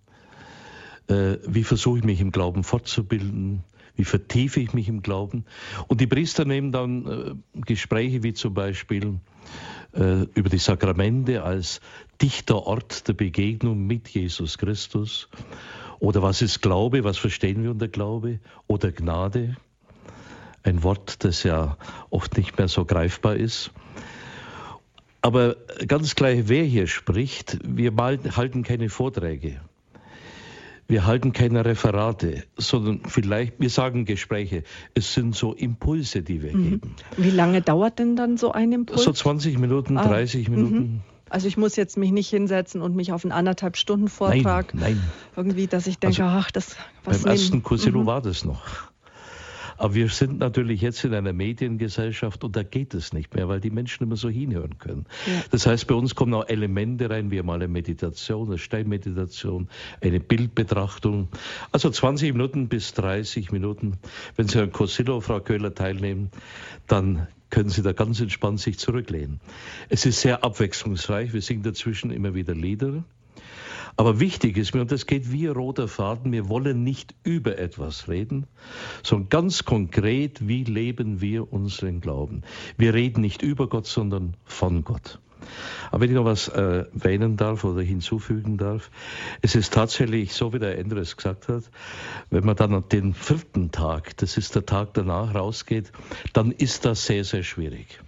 [1.08, 3.64] äh, wie versuche ich mich im Glauben fortzubilden,
[3.96, 5.44] wie vertiefe ich mich im Glauben.
[5.88, 9.20] Und die Priester nehmen dann äh, Gespräche wie zum Beispiel
[9.94, 11.80] äh, über die Sakramente als
[12.20, 15.28] dichter Ort der Begegnung mit Jesus Christus.
[16.00, 17.04] Oder was ist Glaube?
[17.04, 18.40] Was verstehen wir unter Glaube?
[18.66, 19.56] Oder Gnade?
[20.62, 21.76] Ein Wort, das ja
[22.10, 23.70] oft nicht mehr so greifbar ist.
[25.20, 29.60] Aber ganz gleich, wer hier spricht, wir halten keine Vorträge.
[30.86, 34.64] Wir halten keine Referate, sondern vielleicht, wir sagen Gespräche.
[34.94, 36.70] Es sind so Impulse, die wir mhm.
[36.70, 36.96] geben.
[37.16, 39.02] Wie lange dauert denn dann so ein Impuls?
[39.02, 40.06] So 20 Minuten, ah.
[40.06, 40.76] 30 Minuten.
[40.76, 41.00] Mhm.
[41.30, 44.94] Also ich muss jetzt mich nicht hinsetzen und mich auf einen anderthalb Stunden Vortrag nein,
[44.94, 45.02] nein.
[45.36, 48.06] irgendwie, dass ich denke, also, ach, das was Beim ersten Kursilo mhm.
[48.06, 48.62] war das noch.
[49.76, 53.60] Aber wir sind natürlich jetzt in einer Mediengesellschaft und da geht es nicht mehr, weil
[53.60, 55.06] die Menschen immer so hinhören können.
[55.26, 55.42] Ja.
[55.50, 59.68] Das heißt, bei uns kommen auch Elemente rein, wie mal eine Meditation, eine Steinmeditation,
[60.00, 61.28] eine Bildbetrachtung.
[61.72, 63.98] Also 20 Minuten bis 30 Minuten.
[64.36, 66.30] Wenn Sie an Cosillo, Frau Köhler, teilnehmen,
[66.86, 69.40] dann können Sie da ganz entspannt sich zurücklehnen.
[69.88, 71.32] Es ist sehr abwechslungsreich.
[71.32, 73.04] Wir singen dazwischen immer wieder Lieder.
[73.96, 78.08] Aber wichtig ist mir, und das geht wie roter Faden, wir wollen nicht über etwas
[78.08, 78.46] reden,
[79.02, 82.42] sondern ganz konkret, wie leben wir unseren Glauben.
[82.76, 85.20] Wir reden nicht über Gott, sondern von Gott.
[85.90, 88.90] Aber wenn ich noch was äh, erwähnen darf oder hinzufügen darf,
[89.42, 91.64] es ist tatsächlich so, wie der Endres gesagt hat,
[92.30, 95.92] wenn man dann an den vierten Tag, das ist der Tag danach, rausgeht,
[96.32, 98.00] dann ist das sehr, sehr schwierig.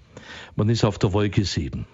[0.56, 1.86] Man ist auf der Wolke sieben.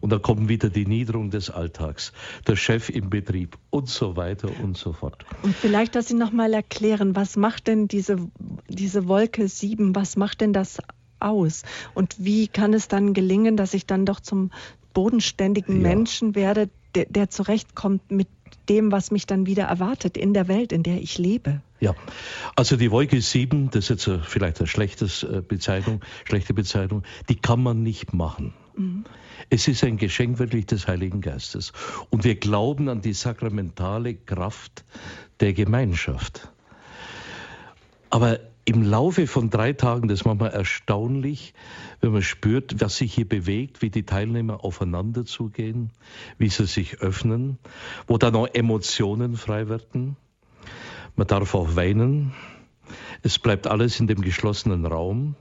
[0.00, 2.12] Und dann kommt wieder die Niederung des Alltags,
[2.46, 5.24] der Chef im Betrieb und so weiter und so fort.
[5.42, 8.16] Und vielleicht, dass Sie nochmal erklären, was macht denn diese,
[8.68, 10.78] diese Wolke 7, was macht denn das
[11.20, 11.62] aus?
[11.94, 14.50] Und wie kann es dann gelingen, dass ich dann doch zum
[14.92, 15.82] bodenständigen ja.
[15.82, 18.28] Menschen werde, der, der zurechtkommt mit
[18.68, 21.62] dem, was mich dann wieder erwartet in der Welt, in der ich lebe.
[21.80, 21.94] Ja,
[22.54, 27.34] also die Wolke 7, das ist jetzt vielleicht eine schlechtes äh, Bezeichnung, schlechte Bezeichnung, die
[27.34, 28.54] kann man nicht machen.
[28.76, 29.04] Mhm.
[29.50, 31.72] Es ist ein Geschenk wirklich des Heiligen Geistes.
[32.10, 34.84] Und wir glauben an die sakramentale Kraft
[35.40, 36.52] der Gemeinschaft.
[38.10, 41.52] Aber im Laufe von drei Tagen, das ist manchmal erstaunlich,
[42.00, 45.90] wenn man spürt, was sich hier bewegt, wie die Teilnehmer aufeinander zugehen,
[46.38, 47.58] wie sie sich öffnen,
[48.06, 50.16] wo dann auch Emotionen frei werden.
[51.16, 52.32] Man darf auch weinen.
[53.22, 55.34] Es bleibt alles in dem geschlossenen Raum.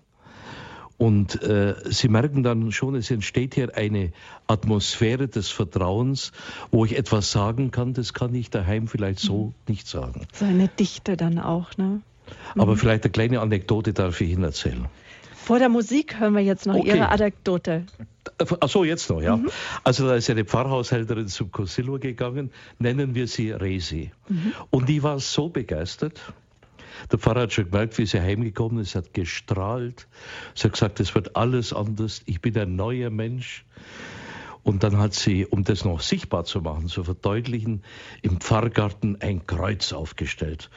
[1.02, 4.12] Und äh, Sie merken dann schon, es entsteht hier eine
[4.46, 6.32] Atmosphäre des Vertrauens,
[6.70, 9.54] wo ich etwas sagen kann, das kann ich daheim vielleicht so mhm.
[9.66, 10.28] nicht sagen.
[10.32, 12.02] So eine Dichte dann auch, ne?
[12.56, 12.78] Aber mhm.
[12.78, 14.86] vielleicht eine kleine Anekdote darf ich Ihnen erzählen.
[15.34, 16.90] Vor der Musik hören wir jetzt noch okay.
[16.90, 17.88] Ihre Anekdote.
[18.60, 19.38] Ach so, jetzt noch, ja.
[19.38, 19.50] Mhm.
[19.84, 24.12] Also da ist eine Pfarrhaushälterin zum Cosillo gegangen, nennen wir sie Resi.
[24.30, 24.54] Mhm.
[24.70, 26.22] Und die war so begeistert,
[27.12, 30.08] der Pfarrer hat schon gemerkt, wie sie heimgekommen ist, hat gestrahlt.
[30.56, 32.22] Sie hat gesagt, es wird alles anders.
[32.26, 33.66] Ich bin ein neuer Mensch.
[34.64, 37.84] Und dann hat sie, um das noch sichtbar zu machen, zu verdeutlichen,
[38.22, 40.70] im Pfarrgarten ein Kreuz aufgestellt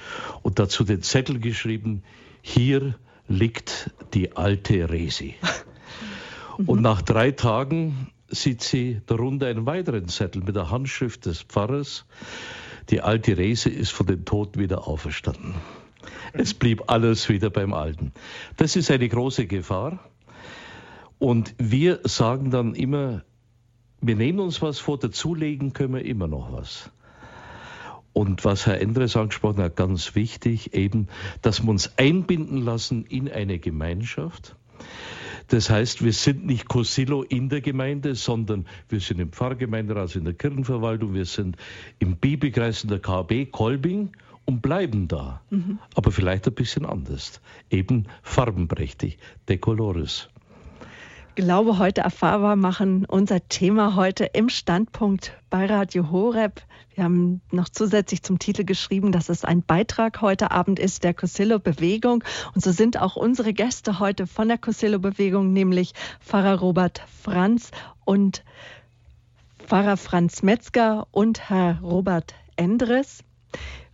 [0.42, 2.02] und dazu den Zettel geschrieben,
[2.40, 2.94] hier
[3.28, 5.34] liegt die alte Resi.
[6.66, 12.06] Und nach drei Tagen sieht sie darunter einen weiteren Zettel mit der Handschrift des Pfarrers.
[12.90, 15.54] Die alte Rese ist von den Toten wieder auferstanden.
[16.32, 18.12] Es blieb alles wieder beim Alten.
[18.56, 19.98] Das ist eine große Gefahr.
[21.18, 23.22] Und wir sagen dann immer,
[24.00, 26.90] wir nehmen uns was vor, dazulegen können wir immer noch was.
[28.12, 31.08] Und was Herr Endres angesprochen hat, ganz wichtig, eben,
[31.42, 34.56] dass wir uns einbinden lassen in eine Gemeinschaft.
[35.48, 40.18] Das heißt, wir sind nicht Cosillo in der Gemeinde, sondern wir sind im Pfarrgemeinderat, also
[40.18, 41.56] in der Kirchenverwaltung, wir sind
[41.98, 44.12] im Bibelkreis in der KB Kolbing
[44.46, 45.78] und bleiben da, mhm.
[45.94, 50.28] aber vielleicht ein bisschen anders, eben farbenprächtig, decolores.
[51.36, 56.62] Glaube heute erfahrbar machen, unser Thema heute im Standpunkt bei Radio Horeb.
[56.94, 61.12] Wir haben noch zusätzlich zum Titel geschrieben, dass es ein Beitrag heute Abend ist der
[61.12, 62.22] Cosillo-Bewegung.
[62.54, 67.72] Und so sind auch unsere Gäste heute von der Cosillo-Bewegung, nämlich Pfarrer Robert Franz
[68.04, 68.44] und
[69.58, 73.24] Pfarrer Franz Metzger und Herr Robert Endres.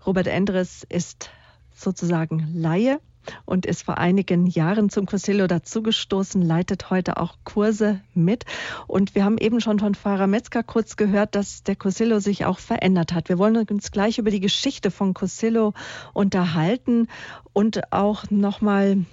[0.07, 1.31] Robert Endres ist
[1.75, 3.01] sozusagen Laie
[3.45, 8.45] und ist vor einigen Jahren zum Cosillo dazugestoßen, leitet heute auch Kurse mit.
[8.87, 12.59] Und wir haben eben schon von Pfarrer Metzger kurz gehört, dass der Cosillo sich auch
[12.59, 13.29] verändert hat.
[13.29, 15.75] Wir wollen uns gleich über die Geschichte von Cosillo
[16.13, 17.09] unterhalten
[17.53, 19.05] und auch nochmal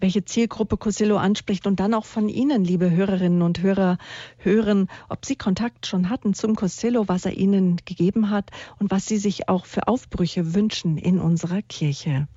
[0.00, 3.98] welche Zielgruppe Cosillo anspricht und dann auch von Ihnen, liebe Hörerinnen und Hörer,
[4.38, 9.06] hören, ob Sie Kontakt schon hatten zum Cosillo, was er Ihnen gegeben hat und was
[9.06, 12.28] Sie sich auch für Aufbrüche wünschen in unserer Kirche.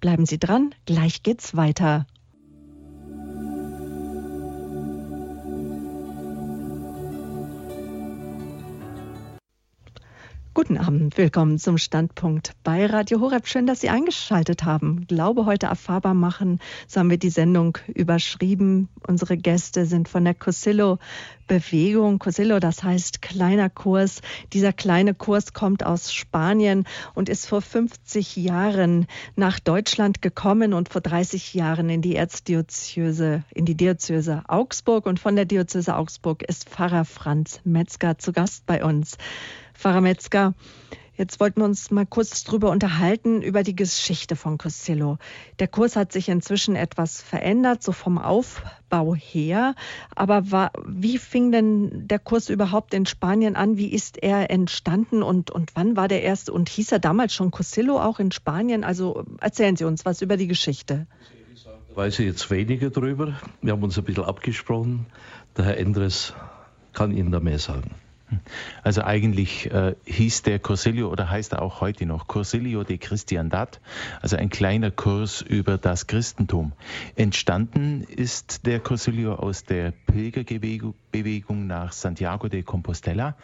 [0.00, 2.06] Bleiben Sie dran, gleich geht's weiter.
[10.54, 13.46] Guten Abend, willkommen zum Standpunkt bei Radio Horeb.
[13.46, 15.06] Schön, dass Sie eingeschaltet haben.
[15.06, 16.58] Glaube heute erfahrbar machen,
[16.88, 18.88] so haben wir die Sendung überschrieben.
[19.06, 20.98] Unsere Gäste sind von der Cosillo
[21.46, 22.18] Bewegung.
[22.18, 24.20] Cosillo, das heißt kleiner Kurs.
[24.52, 26.84] Dieser kleine Kurs kommt aus Spanien
[27.14, 29.06] und ist vor 50 Jahren
[29.36, 35.06] nach Deutschland gekommen und vor 30 Jahren in die Erzdiözese, in die Diözese Augsburg.
[35.06, 39.16] Und von der Diözese Augsburg ist Pfarrer Franz Metzger zu Gast bei uns.
[39.78, 40.54] Pfarrer Metzger,
[41.16, 45.18] Jetzt wollten wir uns mal kurz drüber unterhalten, über die Geschichte von Costello.
[45.58, 49.74] Der Kurs hat sich inzwischen etwas verändert, so vom Aufbau her.
[50.14, 53.76] Aber war, wie fing denn der Kurs überhaupt in Spanien an?
[53.76, 56.52] Wie ist er entstanden und, und wann war der erste?
[56.52, 58.84] Und hieß er damals schon Costello auch in Spanien?
[58.84, 61.08] Also erzählen Sie uns was über die Geschichte.
[61.52, 63.40] Ich weiß jetzt weniger drüber.
[63.60, 65.06] Wir haben uns ein bisschen abgesprochen.
[65.56, 66.32] Der Herr Endres
[66.92, 67.90] kann Ihnen da mehr sagen.
[68.82, 73.80] Also eigentlich äh, hieß der Cursilio oder heißt er auch heute noch Cursilio de Christiandad,
[74.20, 76.72] also ein kleiner Kurs über das Christentum.
[77.16, 83.36] Entstanden ist der Cursilio aus der Pilgerbewegung nach Santiago de Compostela.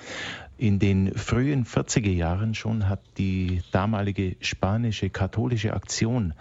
[0.56, 6.34] In den frühen 40er Jahren schon hat die damalige spanische katholische Aktion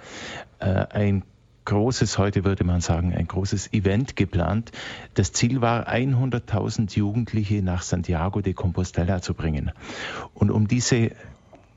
[0.59, 1.23] äh, ein
[1.65, 4.71] großes, heute würde man sagen, ein großes Event geplant.
[5.13, 9.71] Das Ziel war, 100.000 Jugendliche nach Santiago de Compostela zu bringen.
[10.33, 11.11] Und um diese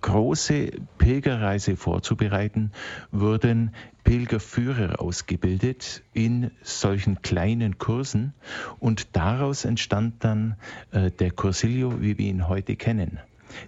[0.02, 2.70] große Pilgerreise vorzubereiten,
[3.10, 3.72] wurden
[4.04, 8.32] Pilgerführer ausgebildet in solchen kleinen Kursen
[8.78, 10.54] und daraus entstand dann
[10.92, 13.18] äh, der Cursilio, wie wir ihn heute kennen.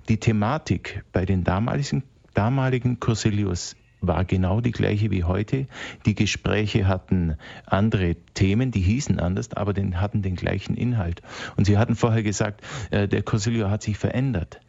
[0.09, 2.05] Die Thematik bei den damaligen,
[2.35, 5.67] damaligen Cursilios war genau die gleiche wie heute.
[6.07, 11.23] Die Gespräche hatten andere Themen, die hießen anders, aber den, hatten den gleichen Inhalt.
[11.57, 14.61] Und Sie hatten vorher gesagt, äh, der Cursilio hat sich verändert.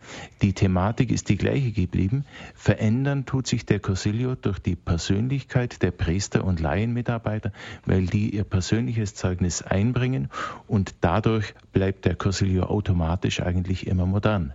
[0.41, 2.25] Die Thematik ist die gleiche geblieben.
[2.55, 7.51] Verändern tut sich der Cursilio durch die Persönlichkeit der Priester und Laienmitarbeiter,
[7.85, 10.29] weil die ihr persönliches Zeugnis einbringen
[10.67, 14.53] und dadurch bleibt der Cursilio automatisch eigentlich immer modern.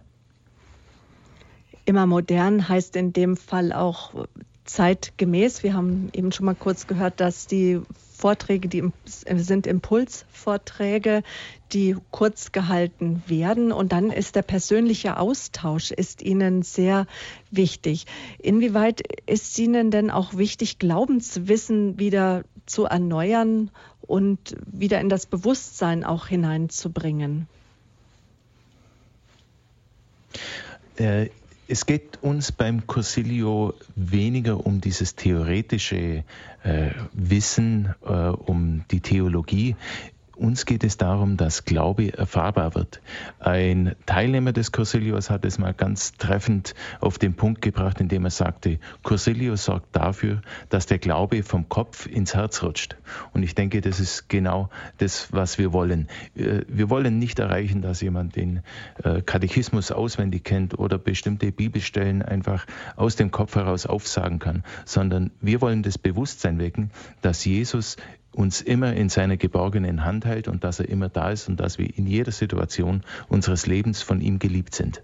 [1.86, 4.26] Immer modern heißt in dem Fall auch
[4.64, 5.62] zeitgemäß.
[5.62, 7.80] Wir haben eben schon mal kurz gehört, dass die
[8.16, 11.22] Vorträge, die sind Impulsvorträge,
[11.72, 13.72] die kurz gehalten werden.
[13.72, 17.06] Und dann ist der persönliche Austausch ist Ihnen sehr
[17.50, 18.06] wichtig.
[18.38, 26.04] Inwieweit ist Ihnen denn auch wichtig, Glaubenswissen wieder zu erneuern und wieder in das Bewusstsein
[26.04, 27.46] auch hineinzubringen?
[30.96, 31.28] Äh,
[31.66, 36.24] es geht uns beim Cursilio weniger um dieses theoretische
[36.62, 39.76] äh, Wissen, äh, um die Theologie.
[40.36, 43.00] Uns geht es darum, dass Glaube erfahrbar wird.
[43.38, 48.30] Ein Teilnehmer des Cursilios hat es mal ganz treffend auf den Punkt gebracht, indem er
[48.30, 52.96] sagte, Cursilio sorgt dafür, dass der Glaube vom Kopf ins Herz rutscht.
[53.32, 56.08] Und ich denke, das ist genau das, was wir wollen.
[56.34, 58.62] Äh, wir wollen nicht erreichen, dass jemand den
[59.02, 62.66] äh, Katechismus auswendig kennt oder bestimmte Bibelstellen einfach
[62.96, 66.90] aus dem Kopf heraus aufsagen kann, sondern wir wollen das Bewusstsein wecken,
[67.22, 67.96] dass Jesus
[68.34, 71.78] uns immer in seiner geborgenen Hand hält und dass er immer da ist und dass
[71.78, 75.02] wir in jeder Situation unseres Lebens von ihm geliebt sind.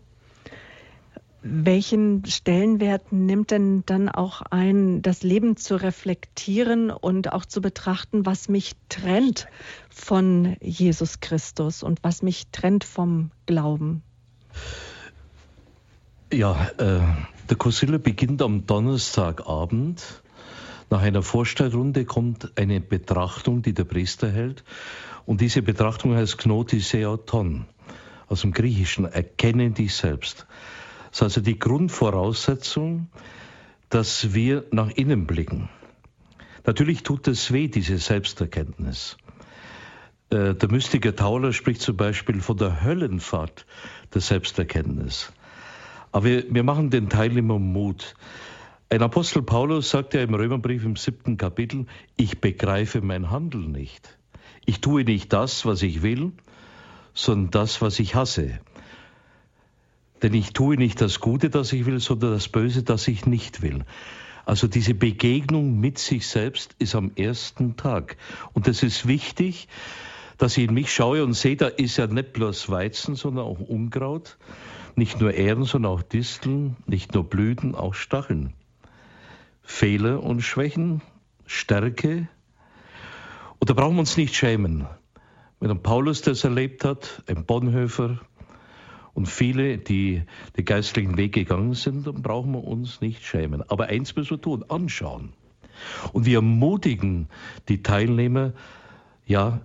[1.42, 8.26] Welchen Stellenwert nimmt denn dann auch ein, das Leben zu reflektieren und auch zu betrachten,
[8.26, 9.46] was mich trennt
[9.88, 14.02] von Jesus Christus und was mich trennt vom Glauben?
[16.30, 17.00] Ja, äh,
[17.48, 20.22] der Kosille beginnt am Donnerstagabend
[20.90, 24.64] nach einer Vorstellrunde kommt eine Betrachtung, die der Priester hält.
[25.24, 27.66] Und diese Betrachtung heißt Gnotiseoton,
[28.26, 30.46] aus dem Griechischen, erkenne dich selbst.
[31.10, 33.08] Das ist also die Grundvoraussetzung,
[33.88, 35.68] dass wir nach innen blicken.
[36.66, 39.16] Natürlich tut es weh, diese Selbsterkenntnis.
[40.30, 43.66] Äh, der Mystiker Tauler spricht zum Beispiel von der Höllenfahrt
[44.14, 45.32] der Selbsterkenntnis.
[46.12, 48.14] Aber wir, wir machen den Teilnehmern Mut.
[48.92, 54.18] Ein Apostel Paulus sagt ja im Römerbrief im siebten Kapitel, ich begreife mein Handeln nicht.
[54.66, 56.32] Ich tue nicht das, was ich will,
[57.14, 58.58] sondern das, was ich hasse.
[60.24, 63.62] Denn ich tue nicht das Gute, das ich will, sondern das Böse, das ich nicht
[63.62, 63.84] will.
[64.44, 68.16] Also diese Begegnung mit sich selbst ist am ersten Tag.
[68.54, 69.68] Und es ist wichtig,
[70.36, 73.60] dass ich in mich schaue und sehe, da ist ja nicht bloß Weizen, sondern auch
[73.60, 74.36] Unkraut.
[74.96, 78.52] Nicht nur Ähren, sondern auch Disteln, nicht nur Blüten, auch Stacheln.
[79.62, 81.02] Fehler und Schwächen,
[81.46, 82.28] Stärke.
[83.58, 84.86] Und da brauchen wir uns nicht schämen.
[85.58, 88.20] Wenn ein Paulus das erlebt hat, ein Bonhoeffer
[89.12, 90.22] und viele, die
[90.56, 93.62] den geistlichen Weg gegangen sind, dann brauchen wir uns nicht schämen.
[93.68, 95.32] Aber eins müssen wir tun, anschauen.
[96.12, 97.28] Und wir ermutigen
[97.68, 98.52] die Teilnehmer,
[99.26, 99.60] ja,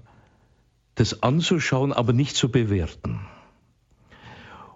[0.95, 3.19] das anzuschauen, aber nicht zu bewerten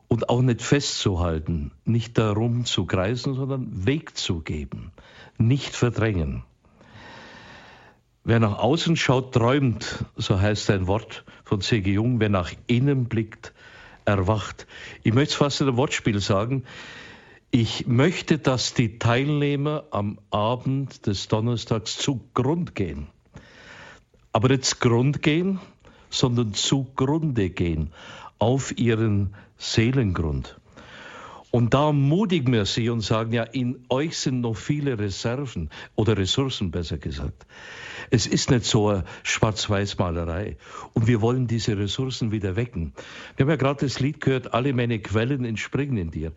[0.09, 4.91] und auch nicht festzuhalten, nicht darum zu kreisen, sondern Weg zu geben,
[5.37, 6.43] nicht verdrängen.
[8.25, 11.93] Wer nach außen schaut, träumt, so heißt ein Wort von C.G.
[11.93, 13.53] Jung, wer nach innen blickt,
[14.03, 14.67] erwacht.
[15.03, 16.63] Ich möchte es fast in einem Wortspiel sagen.
[17.51, 23.07] Ich möchte, dass die Teilnehmer am Abend des Donnerstags zu Grund gehen.
[24.33, 25.59] Aber nicht zu Grund gehen,
[26.09, 27.91] sondern zugrunde gehen
[28.39, 30.58] auf ihren Seelengrund.
[31.51, 36.17] Und da mutigen wir sie und sagen, ja, in euch sind noch viele Reserven oder
[36.17, 37.47] Ressourcen besser gesagt.
[38.11, 40.57] Es ist nicht so eine Schwarz-Weiß-Malerei.
[40.93, 42.93] Und wir wollen diese Ressourcen wieder wecken.
[43.35, 46.31] Wir haben ja gerade das Lied gehört, alle meine Quellen entspringen in dir.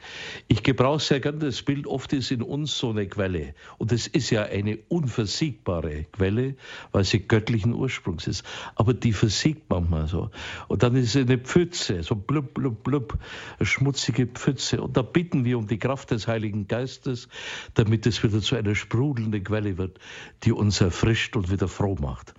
[0.48, 3.54] Ich gebrauche sehr gerne das Bild, oft ist in uns so eine Quelle.
[3.78, 6.56] Und es ist ja eine unversiegbare Quelle,
[6.90, 8.44] weil sie göttlichen Ursprungs ist.
[8.74, 10.30] Aber die versiegt manchmal so.
[10.68, 13.18] Und dann ist es eine Pfütze, so blub, blub, blub,
[13.58, 14.82] eine schmutzige Pfütze.
[14.82, 17.28] Und da bitten wir um die Kraft des Heiligen Geistes,
[17.74, 19.98] damit es wieder zu einer sprudelnden Quelle wird,
[20.42, 22.34] die uns erfrischt und wieder froh macht.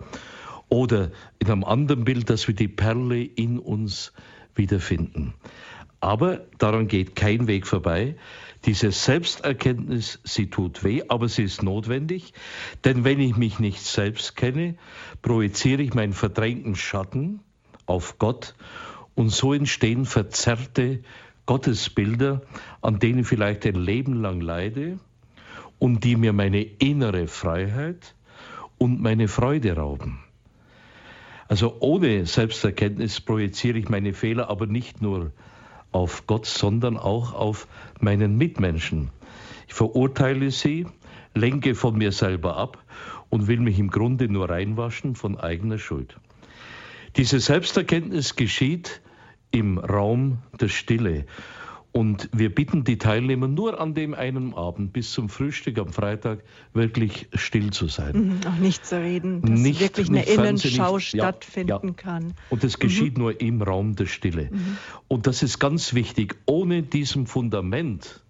[0.70, 4.14] Oder in einem anderen Bild, dass wir die Perle in uns
[4.56, 5.34] wiederfinden.
[6.00, 8.18] Aber daran geht kein Weg vorbei.
[8.66, 12.34] Diese Selbsterkenntnis, sie tut weh, aber sie ist notwendig.
[12.84, 14.76] Denn wenn ich mich nicht selbst kenne,
[15.22, 17.40] projiziere ich meinen verdrängten Schatten
[17.86, 18.56] auf Gott
[19.16, 21.04] und so entstehen verzerrte
[21.46, 22.42] Gottesbilder,
[22.82, 25.00] an denen vielleicht ein Leben lang leide
[25.80, 28.16] und die mir meine innere Freiheit,
[28.84, 30.20] und meine Freude rauben.
[31.48, 35.32] Also ohne Selbsterkenntnis projiziere ich meine Fehler aber nicht nur
[35.94, 37.68] auf Gott, sondern auch auf
[38.02, 39.10] meinen Mitmenschen.
[39.68, 40.86] Ich verurteile sie,
[41.34, 42.84] lenke von mir selber ab
[43.30, 46.18] und will mich im Grunde nur reinwaschen von eigener Schuld.
[47.16, 49.02] Diese Selbsterkenntnis geschieht
[49.54, 51.26] im Raum der Stille.
[51.94, 56.40] Und wir bitten die Teilnehmer nur an dem einen Abend bis zum Frühstück am Freitag
[56.74, 58.40] wirklich still zu sein.
[58.42, 61.94] Mhm, auch nicht zu reden, dass nicht, wirklich eine Innenschau nicht, stattfinden ja, ja.
[61.94, 62.34] kann.
[62.50, 63.26] Und das geschieht mhm.
[63.26, 64.50] nur im Raum der Stille.
[64.52, 64.78] Mhm.
[65.08, 66.36] Und das ist ganz wichtig.
[66.48, 68.24] Ohne diesem Fundament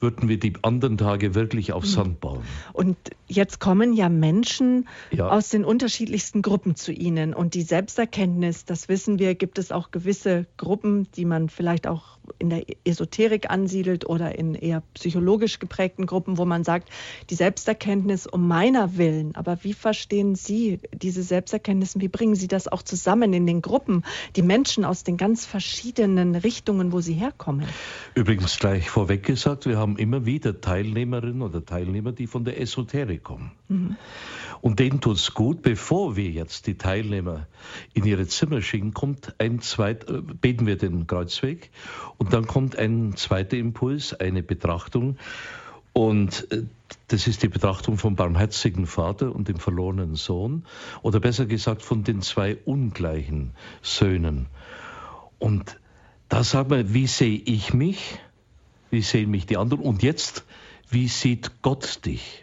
[0.00, 1.88] würden wir die anderen Tage wirklich auf mhm.
[1.88, 2.42] Sand bauen.
[2.74, 2.98] Und
[3.32, 5.28] jetzt kommen ja Menschen ja.
[5.28, 7.34] aus den unterschiedlichsten Gruppen zu Ihnen.
[7.34, 12.18] Und die Selbsterkenntnis, das wissen wir, gibt es auch gewisse Gruppen, die man vielleicht auch
[12.38, 16.88] in der Esoterik ansiedelt oder in eher psychologisch geprägten Gruppen, wo man sagt,
[17.30, 19.34] die Selbsterkenntnis um meiner Willen.
[19.34, 21.98] Aber wie verstehen Sie diese Selbsterkenntnis?
[21.98, 24.04] Wie bringen Sie das auch zusammen in den Gruppen,
[24.36, 27.66] die Menschen aus den ganz verschiedenen Richtungen, wo sie herkommen?
[28.14, 33.21] Übrigens gleich vorweg gesagt, wir haben immer wieder Teilnehmerinnen oder Teilnehmer, die von der Esoterik
[33.22, 33.52] kommen.
[33.68, 33.96] Mhm.
[34.60, 37.46] Und denen tut es gut, bevor wir jetzt die Teilnehmer
[37.94, 41.70] in ihre Zimmer schicken, kommt ein zweit, äh, beten wir den Kreuzweg
[42.18, 45.16] und dann kommt ein zweiter Impuls, eine Betrachtung.
[45.92, 46.64] Und äh,
[47.08, 50.64] das ist die Betrachtung vom barmherzigen Vater und dem verlorenen Sohn.
[51.02, 53.52] Oder besser gesagt von den zwei ungleichen
[53.82, 54.46] Söhnen.
[55.38, 55.78] Und
[56.28, 58.18] da sagt man, wie sehe ich mich?
[58.90, 59.82] Wie sehen mich die anderen?
[59.82, 60.44] Und jetzt,
[60.88, 62.41] wie sieht Gott dich?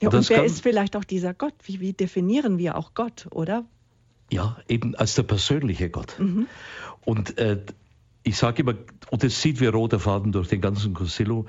[0.00, 1.54] Ja, und, und wer ist vielleicht auch dieser Gott?
[1.64, 3.64] Wie, wie, definieren wir auch Gott, oder?
[4.30, 6.18] Ja, eben als der persönliche Gott.
[6.18, 6.46] Mhm.
[7.04, 7.60] Und äh,
[8.22, 8.74] ich sage immer,
[9.10, 11.46] und das sieht wie roter Faden durch den ganzen Cosillo,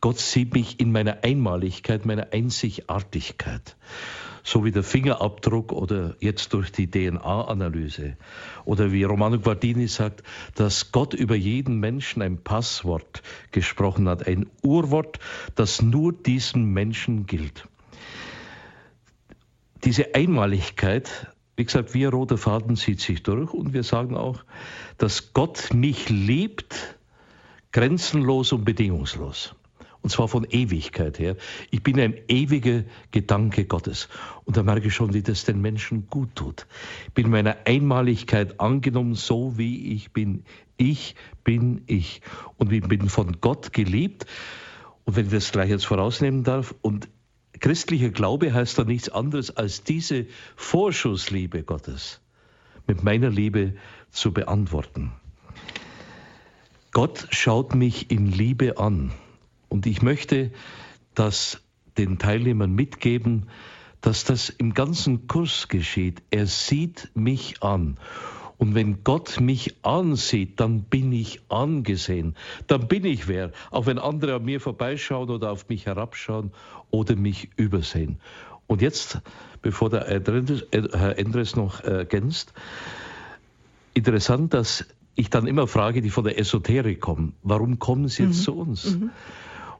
[0.00, 3.76] Gott sieht mich in meiner Einmaligkeit, meiner Einzigartigkeit.
[4.44, 8.16] So wie der Fingerabdruck oder jetzt durch die DNA-Analyse.
[8.64, 10.22] Oder wie Romano Guardini sagt,
[10.54, 15.18] dass Gott über jeden Menschen ein Passwort gesprochen hat, ein Urwort,
[15.56, 17.68] das nur diesem Menschen gilt
[19.84, 24.44] diese Einmaligkeit, wie gesagt, wie roter Faden zieht sich durch und wir sagen auch,
[24.96, 26.96] dass Gott mich liebt,
[27.72, 29.54] grenzenlos und bedingungslos.
[30.00, 31.36] Und zwar von Ewigkeit her.
[31.70, 34.08] Ich bin ein ewiger Gedanke Gottes.
[34.44, 36.66] Und da merke ich schon, wie das den Menschen gut tut.
[37.08, 40.44] Ich bin meiner Einmaligkeit angenommen, so wie ich bin.
[40.76, 42.22] Ich bin ich.
[42.56, 44.24] Und ich bin von Gott geliebt.
[45.04, 47.08] Und wenn ich das gleich jetzt vorausnehmen darf, und
[47.60, 52.20] Christlicher Glaube heißt doch nichts anderes als diese Vorschussliebe Gottes
[52.86, 53.74] mit meiner Liebe
[54.10, 55.12] zu beantworten.
[56.92, 59.12] Gott schaut mich in Liebe an
[59.68, 60.52] und ich möchte
[61.14, 61.60] das
[61.96, 63.48] den Teilnehmern mitgeben,
[64.00, 66.22] dass das im ganzen Kurs geschieht.
[66.30, 67.98] Er sieht mich an
[68.58, 72.34] und wenn Gott mich ansieht, dann bin ich angesehen.
[72.66, 73.52] Dann bin ich wer.
[73.70, 76.50] Auch wenn andere an mir vorbeischauen oder auf mich herabschauen
[76.90, 78.18] oder mich übersehen.
[78.66, 79.20] Und jetzt,
[79.62, 82.52] bevor der Herr Endres noch ergänzt,
[83.94, 84.84] interessant, dass
[85.14, 88.42] ich dann immer frage, die von der Esoterik kommen, warum kommen sie jetzt mhm.
[88.42, 88.84] zu uns?
[88.96, 89.10] Mhm.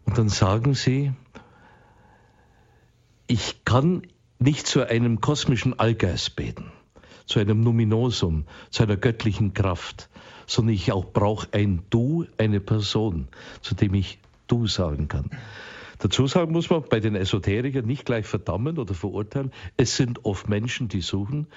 [0.05, 1.13] Und dann sagen sie,
[3.27, 4.03] ich kann
[4.39, 6.71] nicht zu einem kosmischen Allgeist beten
[7.29, 10.09] zu einem Numinosum, zu einer göttlichen Kraft,
[10.47, 13.29] sondern ich auch brauche ein Du, eine Person,
[13.61, 14.19] zu dem ich
[14.49, 15.31] Du sagen kann.
[15.99, 19.53] Dazu sagen muss man bei den Esoterikern nicht gleich verdammen oder verurteilen.
[19.77, 21.49] Es sind oft Menschen, die suchen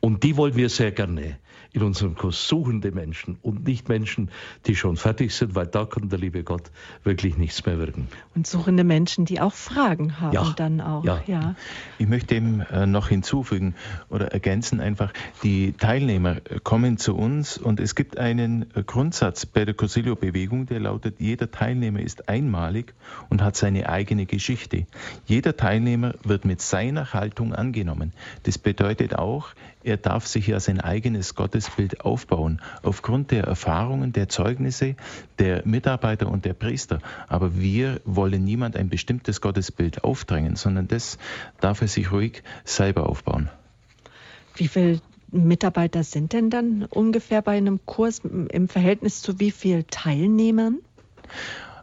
[0.00, 1.38] und die wollen wir sehr gerne
[1.72, 4.30] in unserem Kurs suchende Menschen und nicht Menschen,
[4.66, 6.70] die schon fertig sind, weil da kann der liebe Gott
[7.02, 8.08] wirklich nichts mehr wirken.
[8.34, 11.04] Und suchende Menschen, die auch Fragen haben, ja, dann auch.
[11.04, 11.22] Ja.
[11.26, 11.54] ja.
[11.98, 13.74] Ich möchte dem äh, noch hinzufügen
[14.10, 15.12] oder ergänzen einfach,
[15.42, 20.80] die Teilnehmer kommen zu uns und es gibt einen äh, Grundsatz bei der Cosilio-Bewegung, der
[20.80, 22.92] lautet, jeder Teilnehmer ist einmalig
[23.30, 24.86] und hat seine eigene Geschichte.
[25.26, 28.12] Jeder Teilnehmer wird mit seiner Haltung angenommen.
[28.42, 29.54] Das bedeutet auch,
[29.84, 34.96] er darf sich ja sein eigenes Gottesbild aufbauen, aufgrund der Erfahrungen, der Zeugnisse
[35.38, 37.00] der Mitarbeiter und der Priester.
[37.28, 41.18] Aber wir wollen niemand ein bestimmtes Gottesbild aufdrängen, sondern das
[41.60, 43.48] darf er sich ruhig selber aufbauen.
[44.54, 49.86] Wie viele Mitarbeiter sind denn dann ungefähr bei einem Kurs im Verhältnis zu wie vielen
[49.86, 50.78] Teilnehmern?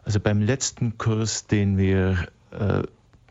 [0.04, 2.82] Also beim letzten Kurs, den wir, äh,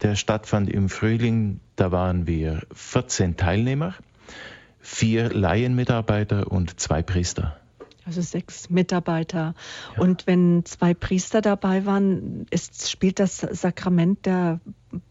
[0.01, 3.95] der stattfand im Frühling, da waren wir 14 Teilnehmer
[4.79, 7.55] vier Laienmitarbeiter und zwei Priester.
[8.05, 9.53] Also sechs Mitarbeiter.
[9.95, 10.01] Ja.
[10.01, 14.59] Und wenn zwei Priester dabei waren, ist, spielt das Sakrament der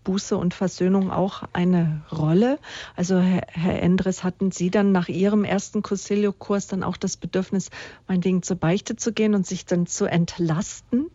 [0.03, 2.59] Buße und Versöhnung auch eine Rolle?
[2.97, 7.71] Also Herr, Herr Endres, hatten Sie dann nach Ihrem ersten Concilio-Kurs dann auch das Bedürfnis,
[8.09, 11.07] meinetwegen zur Beichte zu gehen und sich dann zu entlasten?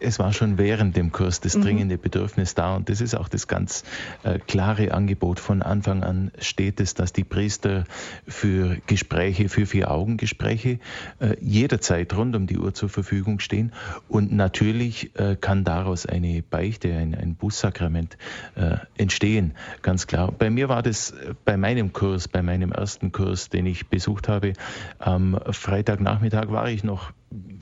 [0.00, 1.62] Es war schon während dem Kurs das mhm.
[1.62, 3.84] dringende Bedürfnis da und das ist auch das ganz
[4.22, 5.40] äh, klare Angebot.
[5.40, 7.84] Von Anfang an steht es, dass die Priester
[8.26, 10.78] für Gespräche, für Vier-Augen-Gespräche
[11.20, 13.72] äh, jederzeit rund um die Uhr zur Verfügung stehen
[14.08, 18.16] und natürlich äh, kann daraus eine Beichte, ein, ein Bußsakrament
[18.54, 20.32] äh, entstehen, ganz klar.
[20.32, 24.28] Bei mir war das äh, bei meinem Kurs, bei meinem ersten Kurs, den ich besucht
[24.28, 24.52] habe,
[24.98, 27.12] am Freitagnachmittag war ich noch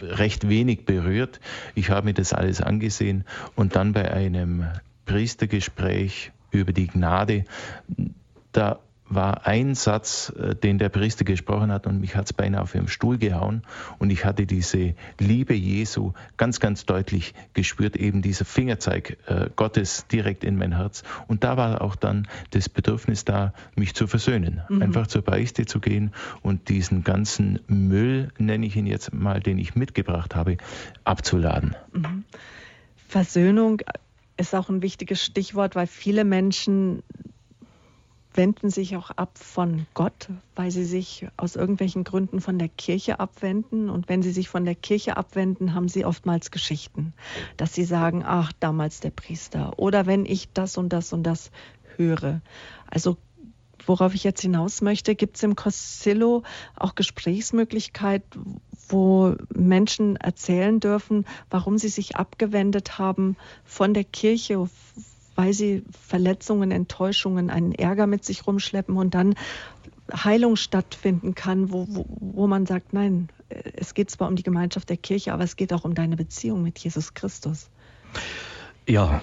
[0.00, 1.40] recht wenig berührt.
[1.74, 4.66] Ich habe mir das alles angesehen und dann bei einem
[5.04, 7.44] Priestergespräch über die Gnade,
[8.52, 12.62] da war ein Satz, äh, den der Priester gesprochen hat und mich hat es beinahe
[12.62, 13.62] auf den Stuhl gehauen
[13.98, 20.06] und ich hatte diese Liebe Jesu ganz, ganz deutlich gespürt, eben dieser Fingerzeig äh, Gottes
[20.08, 24.62] direkt in mein Herz und da war auch dann das Bedürfnis da, mich zu versöhnen,
[24.68, 24.82] mhm.
[24.82, 29.58] einfach zur Beichte zu gehen und diesen ganzen Müll, nenne ich ihn jetzt mal, den
[29.58, 30.56] ich mitgebracht habe,
[31.04, 31.76] abzuladen.
[31.92, 32.24] Mhm.
[33.08, 33.82] Versöhnung
[34.36, 37.02] ist auch ein wichtiges Stichwort, weil viele Menschen
[38.36, 43.20] wenden sich auch ab von Gott, weil sie sich aus irgendwelchen Gründen von der Kirche
[43.20, 43.90] abwenden.
[43.90, 47.14] Und wenn sie sich von der Kirche abwenden, haben sie oftmals Geschichten,
[47.56, 49.78] dass sie sagen, ach, damals der Priester.
[49.78, 51.50] Oder wenn ich das und das und das
[51.96, 52.40] höre.
[52.86, 53.16] Also
[53.86, 56.42] worauf ich jetzt hinaus möchte, gibt es im Cosillo
[56.74, 64.68] auch Gesprächsmöglichkeiten, wo Menschen erzählen dürfen, warum sie sich abgewendet haben von der Kirche,
[65.36, 69.34] weil sie Verletzungen, Enttäuschungen, einen Ärger mit sich rumschleppen und dann
[70.12, 73.28] Heilung stattfinden kann, wo, wo, wo man sagt, nein,
[73.74, 76.62] es geht zwar um die Gemeinschaft der Kirche, aber es geht auch um deine Beziehung
[76.62, 77.70] mit Jesus Christus.
[78.86, 79.22] Ja,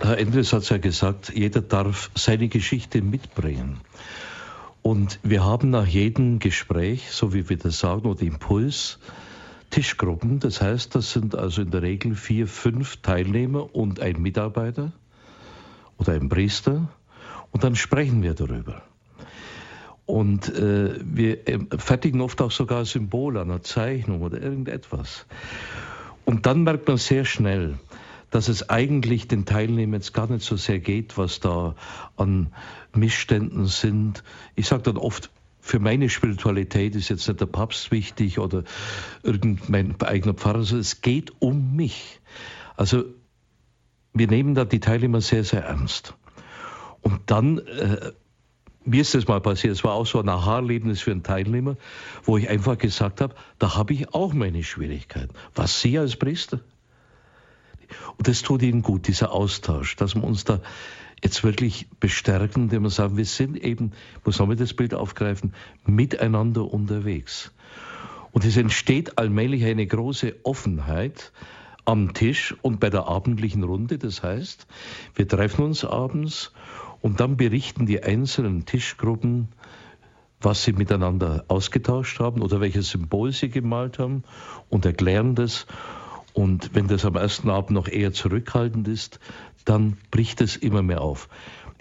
[0.00, 3.80] Herr Endres hat es ja gesagt, jeder darf seine Geschichte mitbringen.
[4.82, 8.98] Und wir haben nach jedem Gespräch, so wie wir das sagen, oder Impuls,
[9.70, 10.40] Tischgruppen.
[10.40, 14.92] Das heißt, das sind also in der Regel vier, fünf Teilnehmer und ein Mitarbeiter
[15.98, 16.88] oder ein Priester.
[17.50, 18.82] Und dann sprechen wir darüber.
[20.06, 25.26] Und äh, wir äh, fertigen oft auch sogar Symbole, einer Zeichnung oder irgendetwas.
[26.24, 27.78] Und dann merkt man sehr schnell,
[28.30, 31.74] dass es eigentlich den Teilnehmern jetzt gar nicht so sehr geht, was da
[32.16, 32.52] an
[32.94, 34.22] Missständen sind.
[34.54, 35.30] Ich sage dann oft,
[35.66, 38.62] für meine Spiritualität ist jetzt nicht der Papst wichtig oder
[39.24, 42.20] irgendein eigener Pfarrer, sondern es geht um mich.
[42.76, 43.02] Also
[44.14, 46.14] wir nehmen da die Teilnehmer sehr, sehr ernst.
[47.00, 48.12] Und dann, äh,
[48.84, 51.76] mir ist das mal passiert, es war auch so ein Aha-Erlebnis für einen Teilnehmer,
[52.22, 55.34] wo ich einfach gesagt habe, da habe ich auch meine Schwierigkeiten.
[55.56, 56.60] Was Sie als Priester?
[58.16, 60.60] Und das tut Ihnen gut, dieser Austausch, dass wir uns da
[61.22, 63.92] jetzt wirklich bestärken, indem wir sagen, wir sind eben,
[64.24, 65.54] muss man das Bild aufgreifen,
[65.84, 67.52] miteinander unterwegs.
[68.32, 71.32] Und es entsteht allmählich eine große Offenheit
[71.86, 73.96] am Tisch und bei der abendlichen Runde.
[73.96, 74.66] Das heißt,
[75.14, 76.52] wir treffen uns abends
[77.00, 79.48] und dann berichten die einzelnen Tischgruppen,
[80.40, 84.22] was sie miteinander ausgetauscht haben oder welches Symbol sie gemalt haben
[84.68, 85.66] und erklären das.
[86.36, 89.20] Und wenn das am ersten Abend noch eher zurückhaltend ist,
[89.64, 91.30] dann bricht es immer mehr auf.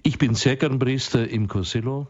[0.01, 2.07] Ich bin sehr gern Priester im Cosillo,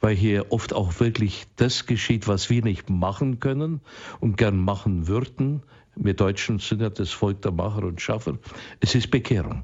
[0.00, 3.80] weil hier oft auch wirklich das geschieht, was wir nicht machen können
[4.18, 5.62] und gern machen würden.
[5.94, 8.36] Wir Deutschen sind ja das Volk der Macher und Schaffer.
[8.80, 9.62] Es ist Bekehrung.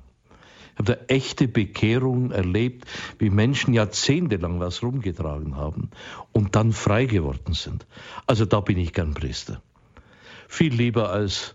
[0.74, 2.84] Ich habe da echte Bekehrung erlebt,
[3.18, 5.90] wie Menschen jahrzehntelang was rumgetragen haben
[6.30, 7.88] und dann frei geworden sind.
[8.28, 9.60] Also da bin ich gern Priester.
[10.48, 11.54] Viel lieber als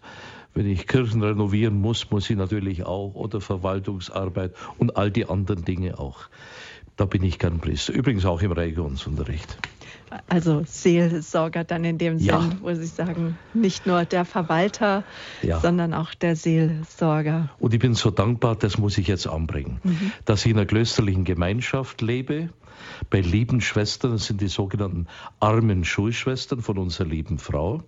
[0.54, 5.64] wenn ich Kirchen renovieren muss, muss ich natürlich auch oder Verwaltungsarbeit und all die anderen
[5.64, 6.26] Dinge auch.
[6.98, 7.94] Da bin ich gern Priester.
[7.94, 9.58] Übrigens auch im Religionsunterricht.
[10.28, 12.42] Also Seelsorger dann in dem ja.
[12.42, 15.06] Sinn, wo Sie sagen, nicht nur der Verwalter,
[15.42, 15.62] ja.
[15.62, 17.50] sondern auch der Seelsorger.
[17.60, 20.12] Und ich bin so dankbar, das muss ich jetzt anbringen, mhm.
[20.26, 22.50] dass ich in einer klösterlichen Gemeinschaft lebe,
[23.10, 25.08] bei lieben Schwestern, das sind die sogenannten
[25.40, 27.82] armen Schulschwestern von unserer lieben Frau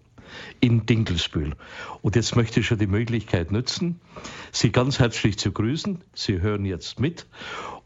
[0.60, 1.56] in Dinkelsbühl.
[2.02, 4.00] Und jetzt möchte ich schon die Möglichkeit nutzen,
[4.52, 6.02] Sie ganz herzlich zu grüßen.
[6.14, 7.26] Sie hören jetzt mit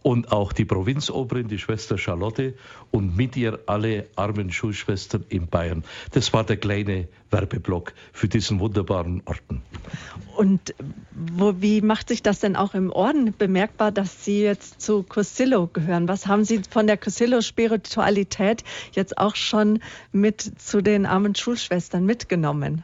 [0.03, 2.53] und auch die Provinzoberin, die Schwester Charlotte
[2.91, 5.83] und mit ihr alle armen Schulschwestern in Bayern.
[6.11, 9.61] Das war der kleine Werbeblock für diesen wunderbaren Orten.
[10.37, 10.73] Und
[11.11, 15.67] wo, wie macht sich das denn auch im Orden bemerkbar, dass Sie jetzt zu Cosillo
[15.67, 16.07] gehören?
[16.07, 19.79] Was haben Sie von der Cosillo-Spiritualität jetzt auch schon
[20.11, 22.83] mit zu den armen Schulschwestern mitgenommen?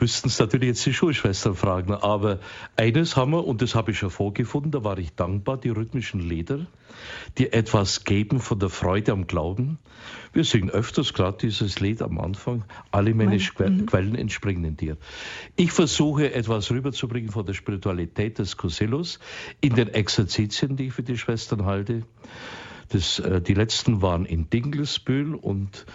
[0.00, 1.94] Müssten es natürlich jetzt die Schulschwestern fragen.
[1.94, 2.40] Aber
[2.76, 6.20] eines haben wir, und das habe ich schon vorgefunden, da war ich dankbar, die rhythmischen
[6.20, 6.66] Lieder,
[7.38, 9.78] die etwas geben von der Freude am Glauben.
[10.32, 14.18] Wir singen öfters gerade dieses Lied am Anfang, alle meine mein, Quellen mhm.
[14.18, 14.96] entspringen in dir.
[15.56, 19.20] Ich versuche etwas rüberzubringen von der Spiritualität des Cosillos
[19.60, 22.02] in den Exerzitien, die ich für die Schwestern halte.
[22.88, 25.86] Das, äh, die letzten waren in Dingelsbühl und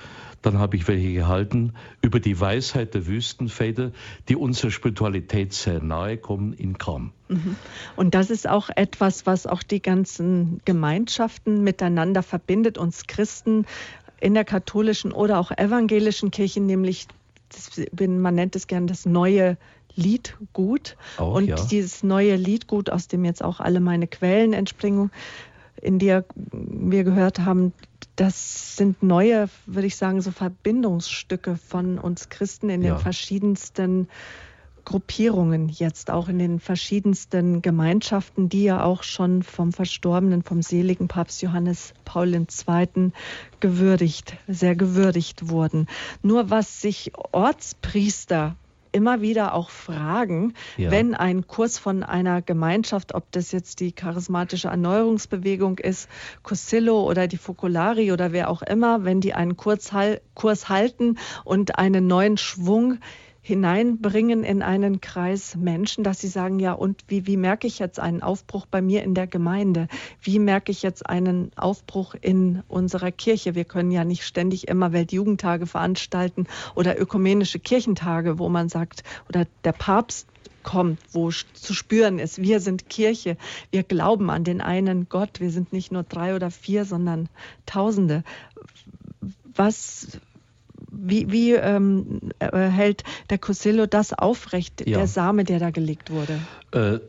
[0.42, 3.92] dann habe ich welche gehalten über die Weisheit der Wüstenväter,
[4.28, 7.12] die unserer Spiritualität sehr nahe kommen in Kam.
[7.28, 7.56] Mhm.
[7.96, 13.66] Und das ist auch etwas, was auch die ganzen Gemeinschaften miteinander verbindet, uns Christen
[14.20, 17.08] in der katholischen oder auch evangelischen Kirche, nämlich,
[18.00, 19.58] man nennt es gern das neue
[19.96, 20.98] Liedgut.
[21.18, 21.56] Auch, und ja.
[21.56, 25.12] dieses neue Liedgut, aus dem jetzt auch alle meine Quellen entspringen,
[25.82, 27.74] in der wir gehört haben,
[28.20, 32.98] das sind neue, würde ich sagen, so Verbindungsstücke von uns Christen in den ja.
[32.98, 34.10] verschiedensten
[34.84, 41.08] Gruppierungen, jetzt auch in den verschiedensten Gemeinschaften, die ja auch schon vom verstorbenen, vom seligen
[41.08, 43.12] Papst Johannes Paul II.
[43.62, 45.88] gewürdigt, sehr gewürdigt wurden.
[46.22, 48.58] Nur was sich Ortspriester
[48.92, 50.92] immer wieder auch fragen, ja.
[50.92, 56.10] wenn ein Kurs von einer Gemeinschaft, ob das jetzt die charismatische Erneuerungsbewegung ist,
[56.44, 59.92] Cosillo oder die Focolari oder wer auch immer, wenn die einen Kurs,
[60.34, 63.00] Kurs halten und einen neuen Schwung
[63.42, 68.00] hineinbringen in einen Kreis Menschen, dass sie sagen, ja, und wie, wie merke ich jetzt
[68.00, 69.88] einen Aufbruch bei mir in der Gemeinde?
[70.22, 73.56] Wie merke ich jetzt einen Aufbruch in unserer Kirche?
[73.56, 79.46] Wir können ja nicht ständig immer Weltjugendtage veranstalten oder ökumenische Kirchentage, wo man sagt, oder
[79.64, 80.28] der Papst
[80.64, 83.38] kommt, wo zu spüren ist, wir sind Kirche,
[83.72, 87.30] wir glauben an den einen Gott, wir sind nicht nur drei oder vier, sondern
[87.66, 88.24] Tausende.
[89.56, 90.20] Was,
[90.92, 94.98] wie, wie ähm, äh, hält der Cosillo das aufrecht, ja.
[94.98, 96.40] der Same, der da gelegt wurde?
[96.72, 97.00] Äh,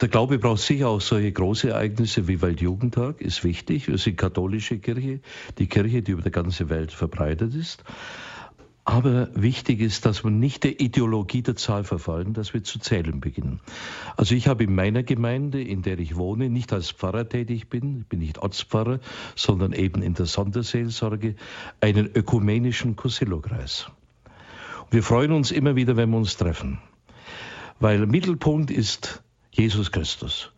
[0.00, 3.86] der Glaube braucht sicher auch solche große Ereignisse wie Weltjugendtag, ist wichtig.
[3.86, 5.20] Wir sind katholische Kirche,
[5.58, 7.84] die Kirche, die über die ganze Welt verbreitet ist.
[8.84, 13.20] Aber wichtig ist, dass wir nicht der Ideologie der Zahl verfallen, dass wir zu zählen
[13.20, 13.60] beginnen.
[14.16, 18.00] Also ich habe in meiner Gemeinde, in der ich wohne, nicht als Pfarrer tätig bin,
[18.00, 18.98] ich bin nicht Ortspfarrer,
[19.36, 21.36] sondern eben in der Sonderseelsorge,
[21.80, 23.86] einen ökumenischen Cosillo-Kreis.
[24.90, 26.80] Wir freuen uns immer wieder, wenn wir uns treffen,
[27.78, 29.22] weil Mittelpunkt ist
[29.52, 30.52] Jesus Christus.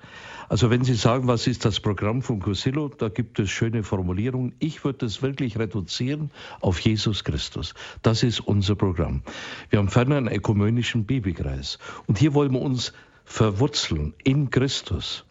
[0.55, 4.55] Also wenn Sie sagen, was ist das Programm von Cosillo, da gibt es schöne Formulierungen.
[4.61, 6.30] Ich würde es wirklich reduzieren
[6.61, 7.74] auf Jesus Christus.
[8.02, 9.24] Das ist unser Programm.
[9.70, 11.80] Wir haben ferner einen ökumenischen Bibelkreis.
[12.07, 12.92] Und hier wollen wir uns
[13.24, 15.24] verwurzeln in Christus.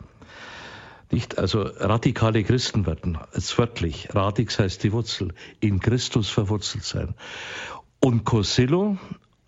[1.10, 7.16] Nicht, also radikale Christen werden, jetzt wörtlich, radix heißt die Wurzel, in Christus verwurzelt sein.
[8.02, 8.98] Und Cosillo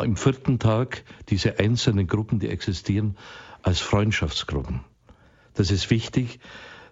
[0.01, 3.17] im vierten Tag, diese einzelnen Gruppen, die existieren,
[3.61, 4.79] als Freundschaftsgruppen.
[5.55, 6.39] Das ist wichtig,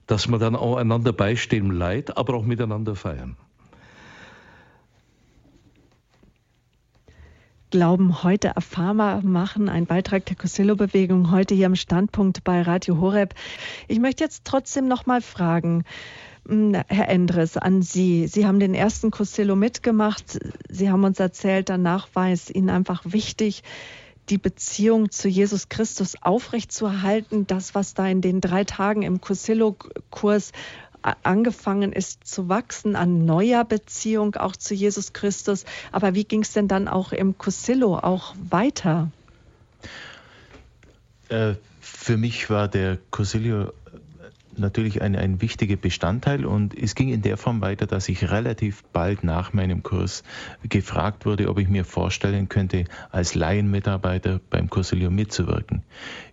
[0.07, 3.38] dass man dann auch einander beistehen Leid, aber auch miteinander feiern.
[7.70, 9.68] Glauben heute erfahrbar machen.
[9.68, 13.34] Ein Beitrag der Cosillo-Bewegung heute hier am Standpunkt bei Radio Horeb.
[13.88, 15.84] Ich möchte jetzt trotzdem noch mal fragen,
[16.47, 18.28] hm, Herr Endres, an Sie.
[18.28, 20.38] Sie haben den ersten Cosillo mitgemacht.
[20.70, 23.64] Sie haben uns erzählt, danach war es Ihnen einfach wichtig,
[24.30, 30.51] die Beziehung zu Jesus Christus aufrechtzuerhalten, das, was da in den drei Tagen im Cosillo-Kurs
[31.24, 35.65] angefangen ist zu wachsen an neuer Beziehung auch zu Jesus Christus.
[35.91, 39.11] Aber wie ging es denn dann auch im Cusillo auch weiter?
[41.28, 43.74] Äh, für mich war der Cusillo
[44.58, 48.84] natürlich ein, ein wichtiger Bestandteil und es ging in der Form weiter, dass ich relativ
[48.93, 50.24] bald nach meinem Kurs
[50.68, 55.84] gefragt wurde, ob ich mir vorstellen könnte, als Laienmitarbeiter beim Cursilio mitzuwirken.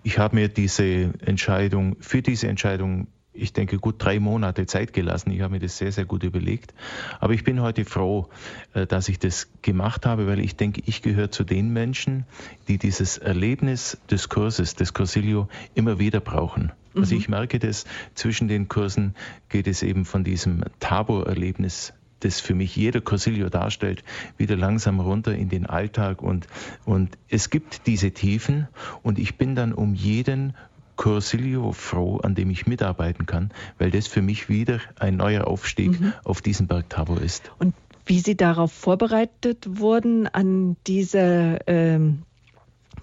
[0.03, 5.31] Ich habe mir diese Entscheidung, für diese Entscheidung ich denke, gut drei Monate Zeit gelassen.
[5.31, 6.75] Ich habe mir das sehr, sehr gut überlegt.
[7.21, 8.29] Aber ich bin heute froh,
[8.75, 12.27] äh, dass ich das gemacht habe, weil ich denke, ich gehöre zu den Menschen,
[12.69, 16.73] die dieses Erlebnis des Kurses, des Cursilio, immer wieder brauchen.
[16.95, 17.21] Also mhm.
[17.21, 17.85] ich merke das,
[18.15, 19.15] zwischen den Kursen
[19.49, 24.05] geht es eben von diesem Tabor-Erlebnis das für mich jeder Cursilio darstellt,
[24.37, 26.47] wieder langsam runter in den Alltag und,
[26.85, 28.69] und es gibt diese Tiefen
[29.03, 30.55] und ich bin dann um jeden
[30.97, 35.99] Cursilio froh, an dem ich mitarbeiten kann, weil das für mich wieder ein neuer Aufstieg
[35.99, 36.13] mhm.
[36.25, 37.51] auf diesen Berg Tabor ist.
[37.59, 37.75] Und
[38.05, 42.23] wie Sie darauf vorbereitet wurden, an diese ähm,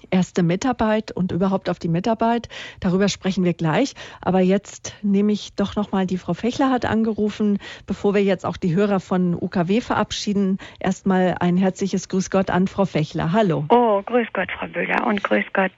[0.10, 2.50] erste Mitarbeit und überhaupt auf die Mitarbeit.
[2.80, 3.94] Darüber sprechen wir gleich.
[4.22, 8.58] Aber jetzt nehme ich doch nochmal, die Frau Fechler hat angerufen, bevor wir jetzt auch
[8.58, 10.58] die Hörer von UKW verabschieden.
[10.80, 13.32] Erstmal ein herzliches Grüß Gott an Frau Fechler.
[13.32, 13.66] Hallo.
[13.70, 15.72] Oh, Grüß Gott, Frau Böhler und Grüß Gott,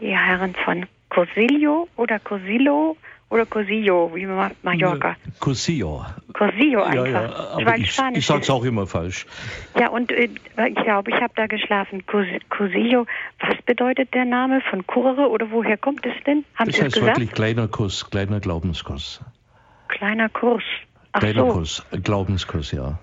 [0.00, 2.96] die Herren von Cosillo oder Cosillo
[3.30, 5.16] oder Cosillo, wie man Mallorca.
[5.38, 6.04] Cosillo.
[6.32, 7.06] Cosillo einfach.
[7.06, 9.26] Ja, ja, aber ich, ich, ich sage es auch immer falsch.
[9.78, 10.28] Ja, und äh,
[10.68, 12.04] ich glaube, ich habe da geschlafen.
[12.06, 13.06] Cosillo,
[13.40, 16.44] was bedeutet der Name von Kurre oder woher kommt es denn?
[16.54, 17.18] Haben das Sie heißt gesagt?
[17.18, 19.20] wirklich kleiner Kurs, kleiner Glaubenskurs.
[19.88, 20.64] Kleiner Kurs.
[21.12, 21.52] Ach kleiner so.
[21.52, 22.98] Kurs, Glaubenskurs, ja.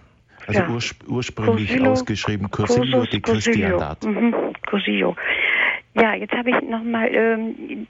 [0.48, 0.70] Also ja.
[1.08, 4.04] ursprünglich Cosillo, ausgeschrieben Cursillo de Christiandat.
[4.04, 4.34] Mhm.
[4.68, 5.16] Cursillo.
[5.96, 7.88] Ja, jetzt habe ich nochmal, ähm,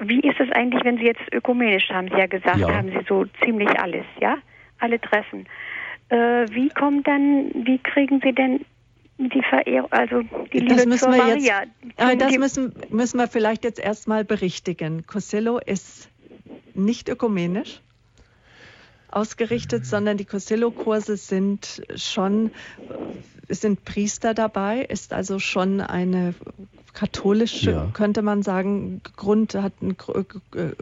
[0.00, 2.74] wie ist es eigentlich, wenn Sie jetzt ökumenisch haben Sie ja gesagt, ja.
[2.74, 4.38] haben Sie so ziemlich alles, ja?
[4.78, 5.46] Alle Treffen.
[6.08, 6.16] Äh,
[6.50, 8.64] wie kommt dann, wie kriegen Sie denn
[9.18, 10.22] die Verehrung, also
[10.52, 11.62] die Liebe das müssen zur wir Maria?
[11.62, 15.06] Jetzt, äh, das müssen, müssen wir vielleicht jetzt erstmal berichtigen.
[15.06, 16.10] Cosello ist
[16.74, 17.80] nicht ökumenisch
[19.12, 22.50] ausgerichtet, sondern die Cosello-Kurse sind schon,
[23.48, 26.34] sind Priester dabei, ist also schon eine
[26.92, 27.90] katholische, ja.
[27.92, 29.96] könnte man sagen, Grund hat ein,
[30.54, 30.72] äh,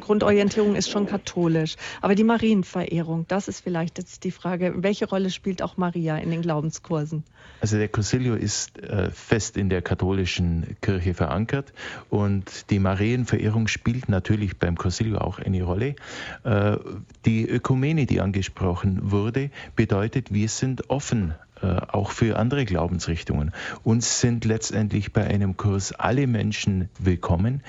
[0.00, 1.76] Grundorientierung ist schon katholisch.
[2.00, 6.30] Aber die Marienverehrung, das ist vielleicht jetzt die Frage, welche Rolle spielt auch Maria in
[6.30, 7.24] den Glaubenskursen?
[7.60, 11.72] Also der Cursilio ist äh, fest in der katholischen Kirche verankert
[12.08, 15.96] und die Marienverehrung spielt natürlich beim Cursilio auch eine Rolle.
[16.44, 16.76] Äh,
[17.24, 21.34] die Ökumene, die angesprochen wurde, bedeutet, wir sind offen
[21.66, 23.52] auch für andere Glaubensrichtungen.
[23.82, 27.62] Uns sind letztendlich bei einem Kurs alle Menschen willkommen,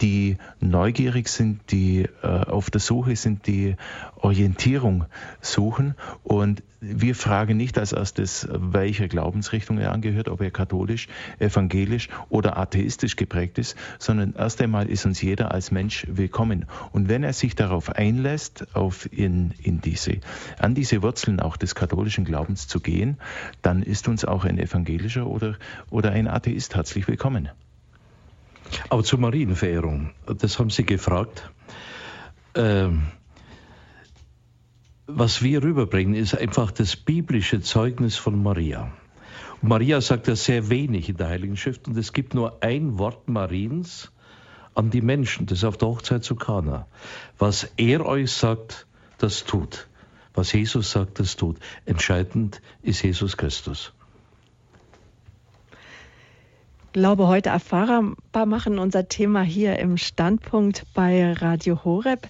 [0.00, 3.76] die neugierig sind, die äh, auf der Suche sind, die
[4.16, 5.06] Orientierung
[5.40, 5.94] suchen.
[6.22, 12.58] Und wir fragen nicht als erstes, welcher Glaubensrichtung er angehört, ob er katholisch, evangelisch oder
[12.58, 16.66] atheistisch geprägt ist, sondern erst einmal ist uns jeder als Mensch willkommen.
[16.92, 20.18] Und wenn er sich darauf einlässt, auf in, in diese,
[20.58, 23.16] an diese Wurzeln auch des katholischen Glaubens zu gehen,
[23.62, 25.56] dann ist uns auch ein evangelischer oder,
[25.90, 27.48] oder ein Atheist herzlich willkommen.
[28.88, 31.50] Aber zur Marienverehrung, das haben Sie gefragt.
[32.54, 33.02] Ähm,
[35.06, 38.92] was wir rüberbringen, ist einfach das biblische Zeugnis von Maria.
[39.62, 43.28] Maria sagt ja sehr wenig in der Heiligen Schrift und es gibt nur ein Wort
[43.28, 44.10] Mariens
[44.74, 46.86] an die Menschen, das ist auf der Hochzeit zu Kana.
[47.38, 48.86] Was er euch sagt,
[49.18, 49.88] das tut.
[50.36, 51.56] Was Jesus sagt, das tut.
[51.86, 53.92] Entscheidend ist Jesus Christus.
[56.92, 62.28] Glaube heute erfahrbar machen, unser Thema hier im Standpunkt bei Radio Horeb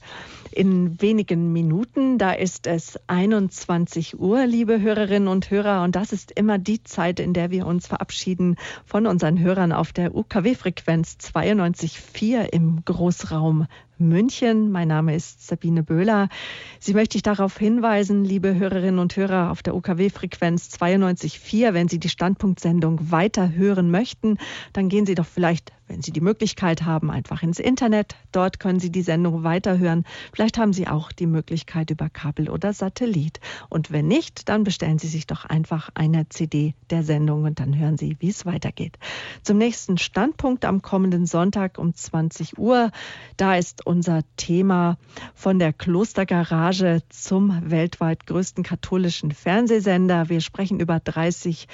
[0.56, 2.16] in wenigen Minuten.
[2.18, 5.82] Da ist es 21 Uhr, liebe Hörerinnen und Hörer.
[5.82, 9.92] Und das ist immer die Zeit, in der wir uns verabschieden von unseren Hörern auf
[9.92, 13.66] der UKW-Frequenz 92.4 im Großraum
[13.98, 14.70] München.
[14.70, 16.28] Mein Name ist Sabine Böhler.
[16.80, 21.98] Sie möchte ich darauf hinweisen, liebe Hörerinnen und Hörer auf der UKW-Frequenz 92.4, wenn Sie
[21.98, 24.38] die Standpunktsendung weiter hören möchten,
[24.72, 28.16] dann gehen Sie doch vielleicht wenn Sie die Möglichkeit haben, einfach ins Internet.
[28.32, 30.04] Dort können Sie die Sendung weiterhören.
[30.32, 33.40] Vielleicht haben Sie auch die Möglichkeit über Kabel oder Satellit.
[33.68, 37.78] Und wenn nicht, dann bestellen Sie sich doch einfach eine CD der Sendung und dann
[37.78, 38.98] hören Sie, wie es weitergeht.
[39.42, 42.90] Zum nächsten Standpunkt am kommenden Sonntag um 20 Uhr.
[43.36, 44.98] Da ist unser Thema
[45.34, 50.28] von der Klostergarage zum weltweit größten katholischen Fernsehsender.
[50.28, 51.68] Wir sprechen über 30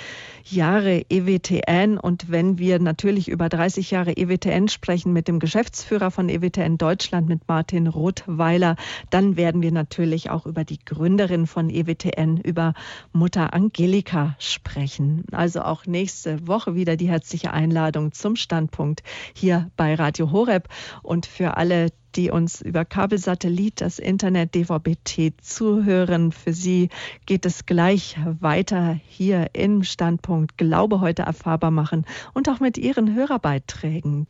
[0.44, 6.10] Jahre EWTN und wenn wir natürlich über 30 Jahre Jahre EWTN sprechen mit dem Geschäftsführer
[6.10, 8.74] von EWTN Deutschland, mit Martin Rothweiler.
[9.10, 12.74] Dann werden wir natürlich auch über die Gründerin von EWTN, über
[13.12, 15.24] Mutter Angelika sprechen.
[15.30, 20.68] Also auch nächste Woche wieder die herzliche Einladung zum Standpunkt hier bei Radio Horeb.
[21.04, 26.32] Und für alle, die uns über Kabelsatellit, das Internet DVB-T zuhören.
[26.32, 26.88] Für Sie
[27.26, 33.14] geht es gleich weiter hier im Standpunkt Glaube heute erfahrbar machen und auch mit Ihren
[33.14, 34.26] Hörerbeiträgen.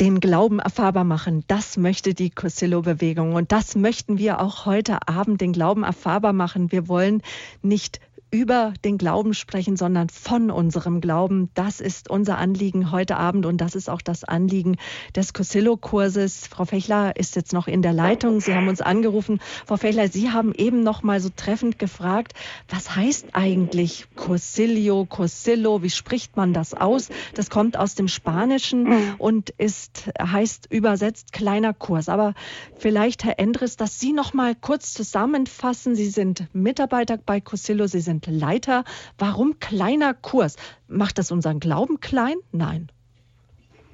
[0.00, 1.44] Den Glauben erfahrbar machen.
[1.46, 6.72] Das möchte die Cosillo-Bewegung und das möchten wir auch heute Abend den Glauben erfahrbar machen.
[6.72, 7.22] Wir wollen
[7.62, 8.00] nicht
[8.30, 11.50] über den Glauben sprechen, sondern von unserem Glauben.
[11.54, 14.76] Das ist unser Anliegen heute Abend und das ist auch das Anliegen
[15.14, 16.48] des Cosillo-Kurses.
[16.48, 18.40] Frau Fechler ist jetzt noch in der Leitung.
[18.40, 19.40] Sie haben uns angerufen.
[19.64, 22.32] Frau Fechler, Sie haben eben noch mal so treffend gefragt,
[22.68, 25.82] was heißt eigentlich Cosillo, Cosillo?
[25.82, 27.08] Wie spricht man das aus?
[27.34, 29.14] Das kommt aus dem Spanischen mhm.
[29.18, 32.08] und ist, heißt übersetzt kleiner Kurs.
[32.08, 32.34] Aber
[32.76, 35.94] vielleicht, Herr Endres, dass Sie noch mal kurz zusammenfassen.
[35.94, 38.84] Sie sind Mitarbeiter bei Cosillo, Sie sind Leiter.
[39.18, 40.56] Warum kleiner Kurs?
[40.88, 42.36] Macht das unseren Glauben klein?
[42.52, 42.88] Nein.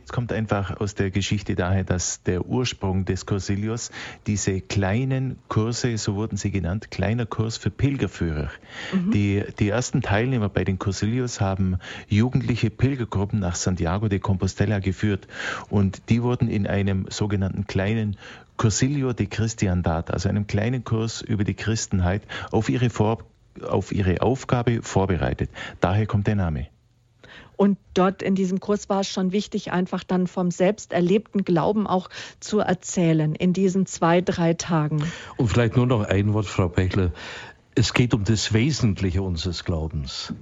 [0.05, 3.91] Es kommt einfach aus der Geschichte daher, dass der Ursprung des Cursilius
[4.27, 8.51] diese kleinen Kurse, so wurden sie genannt, kleiner Kurs für Pilgerführer.
[8.93, 9.11] Mhm.
[9.13, 15.29] Die, die ersten Teilnehmer bei den Cursilius haben jugendliche Pilgergruppen nach Santiago de Compostela geführt
[15.71, 18.17] und die wurden in einem sogenannten kleinen
[18.57, 23.25] Cursilio de Christiandat, also einem kleinen Kurs über die Christenheit, auf ihre Vor
[23.67, 25.51] auf ihre Aufgabe vorbereitet.
[25.81, 26.69] Daher kommt der Name.
[27.57, 31.87] Und dort in diesem Kurs war es schon wichtig, einfach dann vom selbst erlebten Glauben
[31.87, 32.09] auch
[32.41, 35.05] zu erzählen in diesen zwei, drei Tagen.
[35.37, 37.13] Und vielleicht nur noch ein Wort, Frau Pechler.
[37.75, 40.35] Es geht um das Wesentliche unseres Glaubens.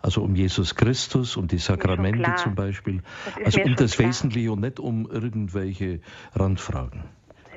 [0.00, 3.02] Also um Jesus Christus, um die Sakramente zum Beispiel.
[3.42, 4.08] Also um das klar.
[4.08, 6.00] Wesentliche und nicht um irgendwelche
[6.34, 7.04] Randfragen.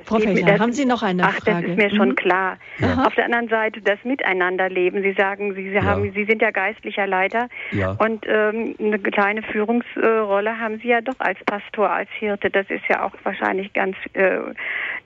[0.08, 1.58] Frau Fechler, haben Sie noch eine ach, Frage?
[1.58, 2.16] Ach, das ist mir schon mhm.
[2.16, 2.56] klar.
[2.78, 3.04] Ja.
[3.04, 5.02] Auf der anderen Seite das Miteinanderleben.
[5.02, 6.12] Sie sagen, Sie, Sie, haben, ja.
[6.12, 7.92] Sie sind ja geistlicher Leiter ja.
[7.98, 12.50] und ähm, eine kleine Führungsrolle haben Sie ja doch als Pastor, als Hirte.
[12.50, 14.38] Das ist ja auch wahrscheinlich ganz, äh,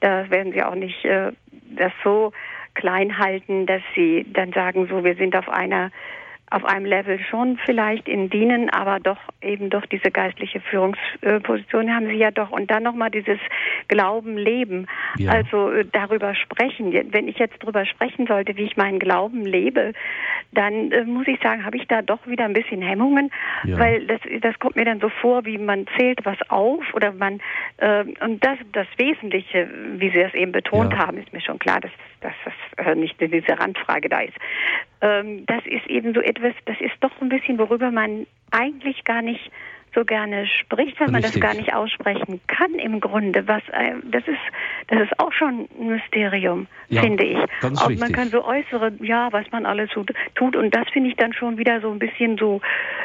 [0.01, 1.33] da werden Sie auch nicht äh,
[1.77, 2.33] das so
[2.75, 5.91] klein halten, dass Sie dann sagen, so, wir sind auf einer
[6.53, 12.07] auf einem Level schon vielleicht in Dienen, aber doch eben doch diese geistliche Führungsposition haben
[12.07, 12.51] sie ja doch.
[12.51, 13.39] Und dann nochmal dieses
[13.89, 14.87] Glauben leben,
[15.19, 15.31] ja.
[15.31, 16.93] also äh, darüber sprechen.
[17.11, 19.93] Wenn ich jetzt darüber sprechen sollte, wie ich meinen Glauben lebe,
[20.53, 23.31] dann äh, muss ich sagen, habe ich da doch wieder ein bisschen Hemmungen,
[23.65, 23.79] ja.
[23.79, 27.41] weil das, das kommt mir dann so vor, wie man zählt was auf oder man
[27.79, 30.99] äh, und das das Wesentliche, wie Sie das eben betont ja.
[30.99, 31.91] haben, ist mir schon klar, dass,
[32.23, 34.37] dass das äh, nicht diese Randfrage da ist.
[35.01, 39.23] Ähm, das ist eben so etwas, das ist doch ein bisschen, worüber man eigentlich gar
[39.23, 39.51] nicht
[39.95, 43.47] so gerne spricht, weil man das gar nicht aussprechen kann im Grunde.
[43.47, 44.39] Was äh, das ist,
[44.89, 47.39] das ist auch schon ein Mysterium, ja, finde ich.
[47.61, 50.05] Ganz auch man kann so äußere, ja, was man alles so
[50.35, 52.61] tut und das finde ich dann schon wieder so ein bisschen so,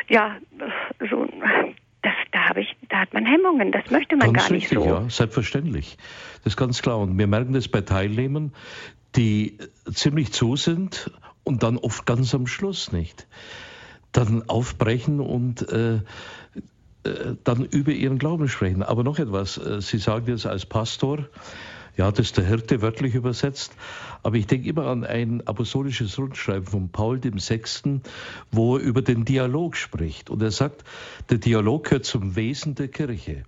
[0.07, 0.37] ja,
[1.09, 1.27] so.
[2.01, 3.71] Das, da ich, da hat man Hemmungen.
[3.71, 4.85] Das möchte man ganz gar nicht richtig, so.
[4.85, 5.97] Ja, selbstverständlich.
[6.43, 6.99] Das ist ganz klar.
[6.99, 8.53] Und wir merken das bei Teilnehmern,
[9.15, 9.57] die
[9.91, 11.11] ziemlich zu sind
[11.43, 13.27] und dann oft ganz am Schluss nicht.
[14.11, 18.83] Dann aufbrechen und äh, äh, dann über ihren Glauben sprechen.
[18.83, 21.27] Aber noch etwas, äh, Sie sagen jetzt als Pastor,
[21.97, 23.73] ja, das ist der Hirte wörtlich übersetzt.
[24.21, 28.01] Aber ich denke immer an ein apostolisches Rundschreiben von Paul VI.,
[28.51, 30.29] wo er über den Dialog spricht.
[30.29, 30.83] Und er sagt,
[31.31, 33.43] der Dialog gehört zum Wesen der Kirche.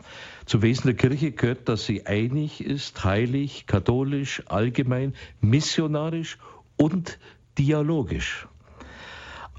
[0.45, 6.39] Zum Wesen der Kirche gehört, dass sie einig ist, heilig, katholisch, allgemein, missionarisch
[6.75, 7.19] und
[7.59, 8.47] dialogisch.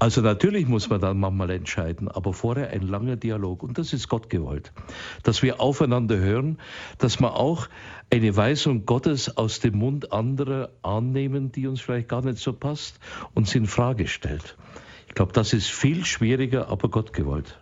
[0.01, 3.61] Also natürlich muss man dann manchmal entscheiden, aber vorher ein langer Dialog.
[3.61, 4.73] Und das ist Gott gewollt.
[5.21, 6.57] Dass wir aufeinander hören,
[6.97, 7.69] dass wir auch
[8.09, 12.99] eine Weisung Gottes aus dem Mund anderer annehmen, die uns vielleicht gar nicht so passt,
[13.35, 14.57] uns in Frage stellt.
[15.07, 17.59] Ich glaube, das ist viel schwieriger, aber Gott gewollt.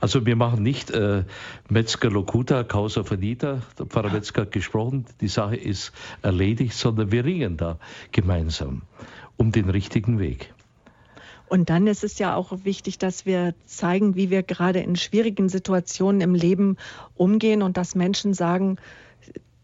[0.00, 1.22] Also wir machen nicht äh,
[1.68, 7.24] Metzger Locuta, Causa Finita, der Pfarrer Metzger hat gesprochen, die Sache ist erledigt, sondern wir
[7.24, 7.78] ringen da
[8.10, 8.82] gemeinsam
[9.36, 10.52] um den richtigen Weg.
[11.48, 15.48] Und dann ist es ja auch wichtig, dass wir zeigen, wie wir gerade in schwierigen
[15.48, 16.76] Situationen im Leben
[17.14, 18.78] umgehen und dass Menschen sagen,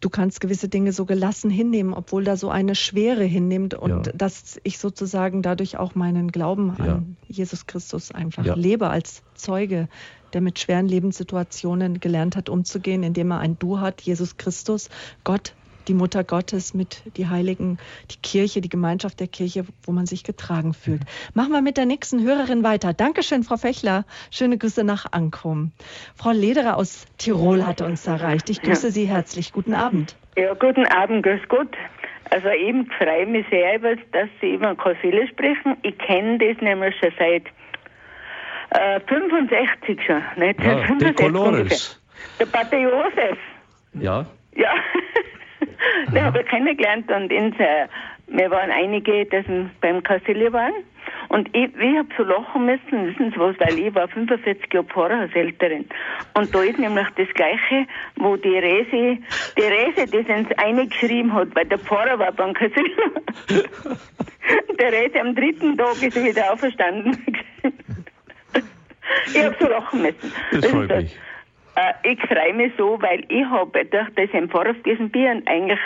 [0.00, 4.12] du kannst gewisse Dinge so gelassen hinnehmen, obwohl da so eine Schwere hinnimmt und ja.
[4.14, 6.96] dass ich sozusagen dadurch auch meinen Glauben ja.
[6.96, 8.54] an Jesus Christus einfach ja.
[8.54, 9.88] lebe als Zeuge,
[10.32, 14.88] der mit schweren Lebenssituationen gelernt hat, umzugehen, indem er ein Du hat, Jesus Christus,
[15.24, 15.54] Gott,
[15.88, 17.78] die Mutter Gottes, mit die Heiligen,
[18.10, 21.02] die Kirche, die Gemeinschaft der Kirche, wo man sich getragen fühlt.
[21.34, 22.92] Machen wir mit der nächsten Hörerin weiter.
[22.92, 24.04] Dankeschön, Frau Fechler.
[24.30, 25.72] Schöne Grüße nach Ankum.
[26.16, 28.50] Frau Lederer aus Tirol hat uns erreicht.
[28.50, 28.92] Ich grüße ja.
[28.92, 29.52] Sie herzlich.
[29.52, 30.16] Guten Abend.
[30.36, 31.76] Ja, guten Abend, grüß Gott.
[32.30, 35.76] Also eben freue mich sehr, dass Sie über Kassele sprechen.
[35.82, 37.46] Ich kenne das nämlich schon seit
[38.70, 40.22] äh, 65 schon.
[40.36, 40.60] Nicht?
[40.62, 41.96] Ja, 65
[42.38, 43.38] Der Pater Josef.
[43.94, 44.26] Ja.
[44.54, 44.74] Ja.
[46.12, 47.54] den habe ich kennengelernt und in,
[48.28, 50.72] wir waren einige, die beim Kassele waren.
[51.28, 54.86] Und ich, ich habe so lachen müssen, wissen Sie was, weil ich war 45 Jahre
[54.86, 55.86] Pfarrhausälterin.
[56.34, 57.86] Und da ist nämlich das Gleiche,
[58.16, 59.18] wo die Rese,
[59.56, 62.84] die Rese das ins eine geschrieben hat, weil der Pfarrer war beim Kassel.
[64.80, 67.16] der Rese am dritten Tag ist er wieder auferstanden.
[69.34, 70.32] ich habe so lachen müssen.
[70.52, 71.18] Das freut mich.
[71.80, 75.80] Äh, ich freue mich so, weil ich habe durch das im Pfarrer gewesen bin eigentlich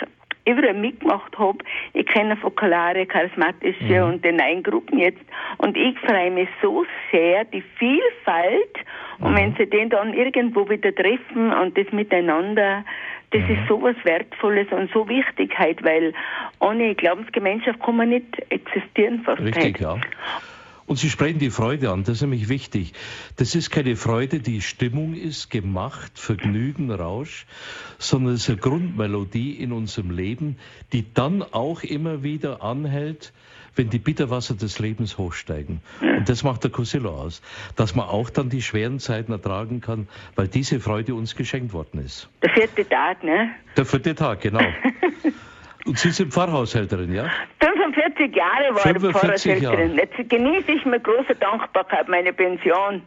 [0.47, 1.57] überall mitgemacht habe.
[1.93, 4.13] Ich kenne Fokalare, charismatische mhm.
[4.13, 5.21] und den neuen Gruppen jetzt.
[5.57, 8.75] Und ich freue mich so sehr, die Vielfalt.
[9.19, 9.37] Und mhm.
[9.37, 12.83] wenn sie den dann irgendwo wieder treffen und das miteinander,
[13.31, 13.55] das mhm.
[13.55, 16.13] ist so was Wertvolles und so Wichtigkeit, weil
[16.59, 19.41] ohne Glaubensgemeinschaft kann man nicht existieren fast.
[19.41, 19.97] Richtig, ja.
[20.87, 22.93] Und Sie sprechen die Freude an, das ist nämlich wichtig.
[23.37, 27.47] Das ist keine Freude, die Stimmung ist, gemacht, Vergnügen, Rausch,
[27.97, 30.57] sondern es ist eine Grundmelodie in unserem Leben,
[30.93, 33.33] die dann auch immer wieder anhält,
[33.75, 35.81] wenn die Bitterwasser des Lebens hochsteigen.
[36.01, 37.41] Und das macht der Cosillo aus,
[37.75, 42.05] dass man auch dann die schweren Zeiten ertragen kann, weil diese Freude uns geschenkt worden
[42.05, 42.29] ist.
[42.41, 43.49] Der vierte Tag, ne?
[43.75, 44.61] Der vierte Tag, genau.
[45.85, 47.29] Und Sie sind Pfarrhaushälterin, ja?
[47.59, 49.95] 45 Jahre war 45 ich Pfarrhaushälterin.
[49.95, 53.03] Jetzt genieße ich mit großer Dankbarkeit meine Pension.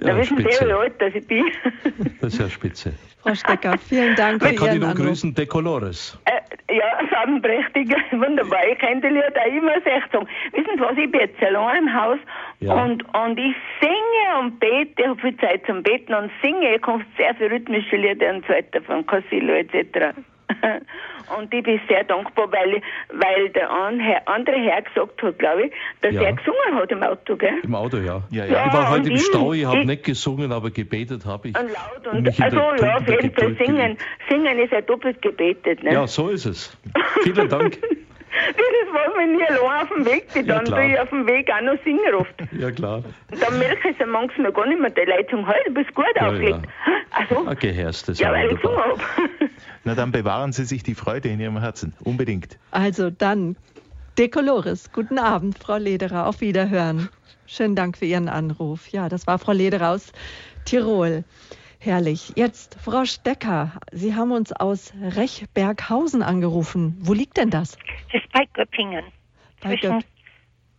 [0.00, 0.64] Ja, da wissen spitze.
[0.64, 1.44] Sie, wie alt dass ich bin.
[2.20, 2.92] Das ist ja spitze.
[3.22, 5.06] Frau Stecker, vielen Dank für Ihren Anruf.
[5.06, 6.18] grüßen, De Colores.
[6.24, 8.60] Äh, ja, farbenprächtig, wunderbar.
[8.70, 10.28] Ich kann die Lieder auch immer echt sagen.
[10.52, 12.18] Wissen Sie was, ich bin jetzt allein im Haus
[12.60, 12.74] ja.
[12.74, 16.82] und, und ich singe und bete, ich habe viel Zeit zum Beten und singe, ich
[16.82, 20.14] komme sehr viele rhythmische Lieder und so weiter von Casillo etc.
[21.36, 22.80] Und ich bin sehr dankbar, weil,
[23.10, 26.22] weil der andere Herr gesagt hat, glaube ich, dass ja.
[26.22, 27.58] er gesungen hat im Auto, gell?
[27.62, 28.22] Im Auto, ja.
[28.30, 28.66] ja, ja.
[28.66, 31.58] Ich war heute im Stau, ich habe nicht gesungen, aber gebetet habe ich.
[31.58, 33.98] Und laut und, und also ja, auf jeden Fall singen.
[34.28, 35.92] Singen ist ja doppelt gebetet, ne?
[35.92, 36.76] Ja, so ist es.
[37.22, 37.78] Vielen Dank.
[38.86, 41.50] Das war mir nie allein auf dem Weg, die dann ja, ich auf dem Weg
[41.50, 42.34] auch noch singen oft.
[42.52, 43.02] Ja, klar.
[43.30, 45.94] Und dann merke ich es manchmal gar nicht mehr, die Leute sagen, hey, du bist
[45.94, 46.60] gut ja, aufgelegt.
[46.64, 46.92] Ja.
[47.10, 49.00] Also, okay, Herst, das ja, weil ich gesungen habe.
[49.84, 52.58] Na, dann bewahren Sie sich die Freude in Ihrem Herzen, unbedingt.
[52.70, 53.56] Also dann,
[54.18, 57.08] Dekolores, guten Abend, Frau Lederer, auf Wiederhören.
[57.46, 58.88] Schönen Dank für Ihren Anruf.
[58.88, 60.12] Ja, das war Frau Lederer aus
[60.64, 61.24] Tirol.
[61.86, 62.32] Herrlich.
[62.34, 66.96] Jetzt, Frau Stecker, Sie haben uns aus Rechberghausen angerufen.
[66.98, 67.78] Wo liegt denn das?
[68.12, 69.04] Das ist bei Göppingen.
[69.60, 70.04] Bei zwischen, Göpp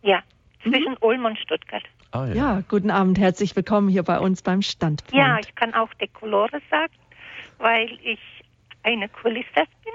[0.02, 0.22] ja,
[0.62, 0.96] zwischen mhm.
[1.00, 1.82] Ulm und Stuttgart.
[2.10, 2.34] Ah, ja.
[2.34, 2.62] ja.
[2.68, 3.18] guten Abend.
[3.18, 5.14] Herzlich willkommen hier bei uns beim Standpunkt.
[5.14, 6.92] Ja, ich kann auch Dekolore sagen,
[7.56, 8.20] weil ich
[8.82, 9.94] eine Kulistas bin.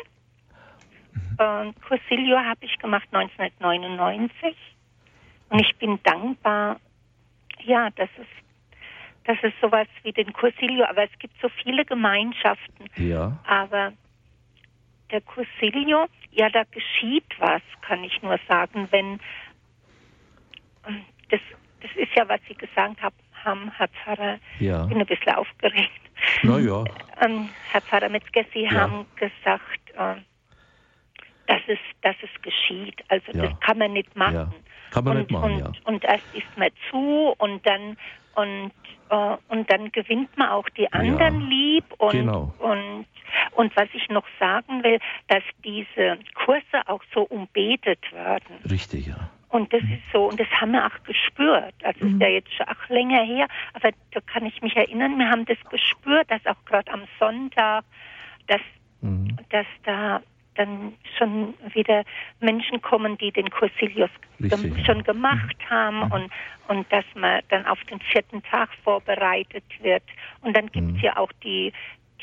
[1.39, 1.75] Mhm.
[1.87, 4.57] Cursilio habe ich gemacht 1999.
[5.49, 6.79] Und ich bin dankbar,
[7.63, 8.42] ja, dass es
[9.25, 12.89] das ist sowas wie den Cursilio, aber es gibt so viele Gemeinschaften.
[12.97, 13.37] Ja.
[13.45, 13.93] Aber
[15.11, 19.19] der Cursilio, ja, da geschieht was, kann ich nur sagen, wenn
[20.87, 21.39] ähm, das,
[21.81, 24.83] das ist ja, was Sie gesagt haben, haben Herr Pfarrer, ja.
[24.83, 26.01] ich bin ein bisschen aufgeregt.
[26.43, 26.83] Na ja.
[27.21, 28.71] Ähm, Herr Pfarrer Metzger, Sie ja.
[28.71, 30.15] haben gesagt, äh,
[31.45, 33.03] dass es, dass es geschieht.
[33.07, 33.43] Also ja.
[33.43, 34.33] das kann man nicht machen.
[34.33, 34.51] Ja.
[34.91, 35.71] Kann man und, nicht machen, und, ja.
[35.85, 37.97] Und erst ist man zu und dann
[38.35, 38.71] und
[39.09, 42.53] äh, und dann gewinnt man auch die anderen ja, lieb und genau.
[42.59, 43.05] und
[43.55, 48.57] und was ich noch sagen will, dass diese Kurse auch so umbetet werden.
[48.69, 49.29] Richtig, ja.
[49.49, 51.75] Und das ist so, und das haben wir auch gespürt.
[51.81, 52.19] Das ist mhm.
[52.19, 55.59] ja jetzt schon auch länger her, aber da kann ich mich erinnern, wir haben das
[55.69, 57.85] gespürt, dass auch gerade am Sonntag,
[58.47, 58.61] dass,
[59.01, 59.37] mhm.
[59.49, 60.21] dass da
[60.55, 62.03] dann schon wieder
[62.39, 64.09] Menschen kommen, die den Cursilius
[64.41, 65.69] Richtig, schon gemacht mhm.
[65.69, 66.11] haben mhm.
[66.11, 66.31] und,
[66.67, 70.03] und dass man dann auf den vierten Tag vorbereitet wird.
[70.41, 70.99] Und dann gibt es mhm.
[70.99, 71.73] ja auch die,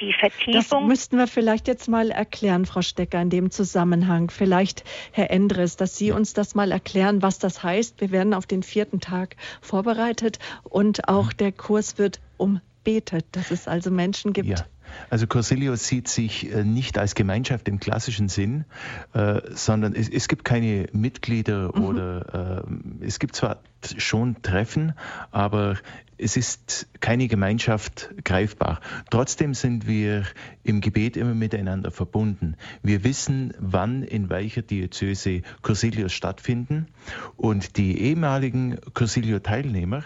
[0.00, 0.80] die Vertiefung.
[0.80, 4.30] Das müssten wir vielleicht jetzt mal erklären, Frau Stecker, in dem Zusammenhang.
[4.30, 8.00] Vielleicht, Herr Endres, dass Sie uns das mal erklären, was das heißt.
[8.00, 11.36] Wir werden auf den vierten Tag vorbereitet und auch mhm.
[11.38, 14.48] der Kurs wird umbetet, dass es also Menschen gibt.
[14.48, 14.64] Ja.
[15.08, 18.64] Also Corsilio sieht sich äh, nicht als Gemeinschaft im klassischen Sinn,
[19.12, 21.84] äh, sondern es, es, gibt keine Mitglieder mhm.
[21.84, 22.64] oder
[23.00, 23.60] äh, es gibt zwar
[23.98, 24.94] schon treffen,
[25.30, 25.76] aber
[26.20, 28.80] es ist keine Gemeinschaft greifbar.
[29.10, 30.24] Trotzdem sind wir
[30.62, 32.56] im Gebet immer miteinander verbunden.
[32.82, 36.88] Wir wissen, wann in welcher Diözese Cursilios stattfinden
[37.36, 40.04] und die ehemaligen Cursilio-Teilnehmer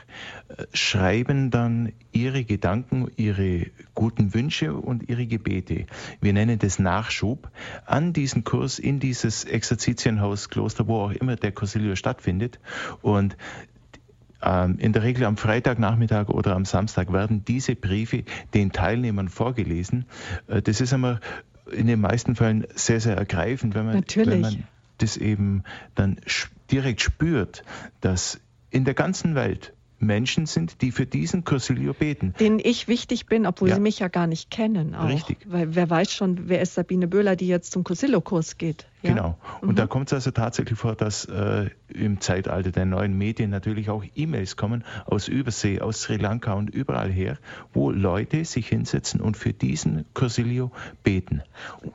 [0.48, 5.86] äh, schreiben dann ihre Gedanken, ihre guten Wünsche und ihre Gebete.
[6.20, 7.50] Wir nennen das Nachschub
[7.86, 12.60] an diesen Kurs in dieses Exerzitienhaus Kloster, wo auch immer der Cursilio stattfindet.
[13.02, 13.36] Und
[14.44, 20.04] in der Regel am Freitagnachmittag oder am Samstag werden diese Briefe den Teilnehmern vorgelesen.
[20.48, 21.20] Äh, das ist immer
[21.70, 24.64] in den meisten Fällen sehr, sehr ergreifend, wenn man, wenn man
[24.98, 25.64] das eben
[25.94, 26.20] dann
[26.70, 27.64] direkt spürt,
[28.00, 28.38] dass
[28.70, 32.34] in der ganzen Welt Menschen sind, die für diesen Cursilio beten.
[32.38, 33.76] Den ich wichtig bin, obwohl ja.
[33.76, 34.94] sie mich ja gar nicht kennen.
[34.94, 35.08] Auch.
[35.08, 35.38] Richtig.
[35.46, 38.86] Weil wer weiß schon, wer ist Sabine Böhler, die jetzt zum Cursillo-Kurs geht.
[39.04, 39.10] Ja?
[39.10, 39.38] Genau.
[39.60, 39.76] Und mhm.
[39.76, 44.02] da kommt es also tatsächlich vor, dass äh, im Zeitalter der neuen Medien natürlich auch
[44.14, 47.38] E-Mails kommen aus Übersee, aus Sri Lanka und überall her,
[47.72, 50.70] wo Leute sich hinsetzen und für diesen Cursilio
[51.02, 51.42] beten.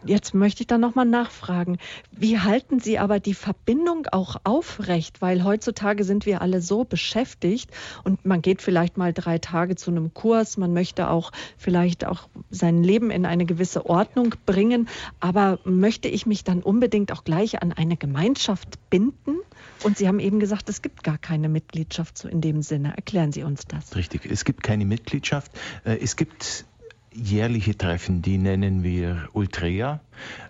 [0.05, 1.80] Jetzt möchte ich dann nochmal nachfragen,
[2.12, 5.22] wie halten Sie aber die Verbindung auch aufrecht?
[5.22, 7.72] Weil heutzutage sind wir alle so beschäftigt
[8.03, 12.30] und man geht vielleicht mal drei Tage zu einem Kurs, man möchte auch vielleicht auch
[12.51, 14.88] sein Leben in eine gewisse Ordnung bringen,
[15.20, 19.38] aber möchte ich mich dann unbedingt unbedingt auch gleich an eine Gemeinschaft binden?
[19.84, 22.95] Und Sie haben eben gesagt, es gibt gar keine Mitgliedschaft so in dem Sinne.
[22.95, 23.95] Erklären Sie uns das.
[23.95, 25.52] Richtig, es gibt keine Mitgliedschaft.
[25.86, 26.66] Äh, es gibt
[27.14, 30.02] jährliche Treffen, die nennen wir Ultrea.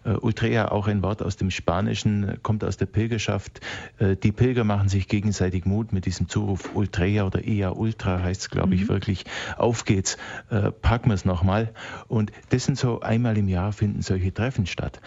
[0.05, 3.61] Uh, Ultrea, auch ein Wort aus dem Spanischen, kommt aus der Pilgerschaft.
[3.99, 8.41] Uh, die Pilger machen sich gegenseitig Mut mit diesem Zuruf Ultrea oder Ea Ultra heißt
[8.41, 8.89] es, glaube ich, mhm.
[8.89, 9.25] wirklich.
[9.57, 10.17] Auf geht's,
[10.51, 11.73] uh, packen wir es nochmal.
[12.07, 14.99] Und das sind so einmal im Jahr finden solche Treffen statt.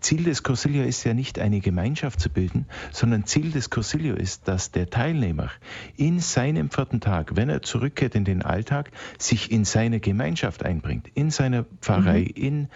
[0.00, 4.48] Ziel des Cursilio ist ja nicht eine Gemeinschaft zu bilden, sondern Ziel des Cursilio ist,
[4.48, 5.50] dass der Teilnehmer
[5.96, 11.08] in seinem vierten Tag, wenn er zurückkehrt in den Alltag, sich in seine Gemeinschaft einbringt,
[11.14, 12.42] in seiner Pfarrei, mhm.
[12.42, 12.68] in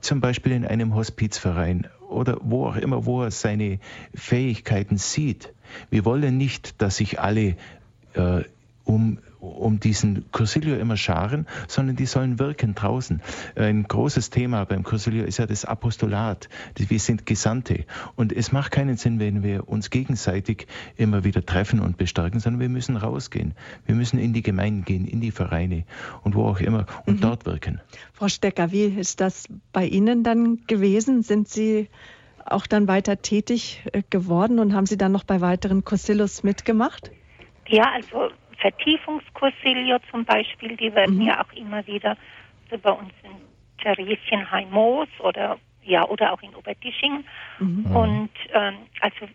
[0.00, 3.78] zum Beispiel in einem Hospizverein oder wo auch immer, wo er seine
[4.14, 5.52] Fähigkeiten sieht.
[5.90, 7.56] Wir wollen nicht, dass sich alle
[8.14, 8.44] äh,
[8.84, 13.22] um um diesen Cursilio immer scharen, sondern die sollen wirken draußen.
[13.56, 16.48] Ein großes Thema beim Cursilio ist ja das Apostolat.
[16.76, 17.84] Wir sind Gesandte.
[18.16, 20.66] Und es macht keinen Sinn, wenn wir uns gegenseitig
[20.96, 23.54] immer wieder treffen und bestärken, sondern wir müssen rausgehen.
[23.86, 25.84] Wir müssen in die Gemeinden gehen, in die Vereine
[26.22, 27.20] und wo auch immer und mhm.
[27.20, 27.80] dort wirken.
[28.12, 31.22] Frau Stecker, wie ist das bei Ihnen dann gewesen?
[31.22, 31.88] Sind Sie
[32.44, 37.10] auch dann weiter tätig äh, geworden und haben Sie dann noch bei weiteren Cursillos mitgemacht?
[37.66, 41.22] Ja, also Vertiefungskursilio zum Beispiel, die werden mhm.
[41.22, 42.16] ja auch immer wieder
[42.70, 43.30] also bei uns in
[43.82, 47.24] Theresienheim Moos oder ja oder auch in Obertisching.
[47.58, 47.96] Mhm.
[47.96, 49.28] Und ähm, also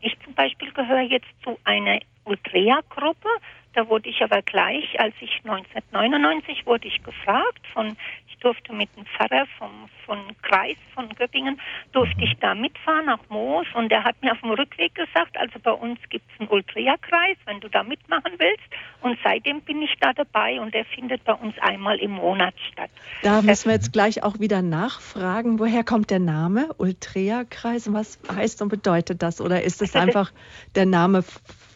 [0.00, 3.28] ich zum Beispiel gehöre jetzt zu einer Ultrea-Gruppe.
[3.74, 7.96] Da wurde ich aber gleich, als ich 1999 wurde ich gefragt von
[8.40, 11.60] durfte mit dem Pfarrer vom, von Kreis von Göppingen,
[11.92, 15.58] durfte ich da mitfahren nach Moos und der hat mir auf dem Rückweg gesagt, also
[15.58, 18.64] bei uns gibt es einen Ultria-Kreis, wenn du da mitmachen willst.
[19.00, 22.90] Und seitdem bin ich da dabei und der findet bei uns einmal im Monat statt.
[23.22, 28.18] Da müssen wir jetzt gleich auch wieder nachfragen, woher kommt der Name Ultria-Kreis und was
[28.34, 29.40] heißt und bedeutet das?
[29.40, 30.32] Oder ist es also einfach
[30.74, 31.22] der Name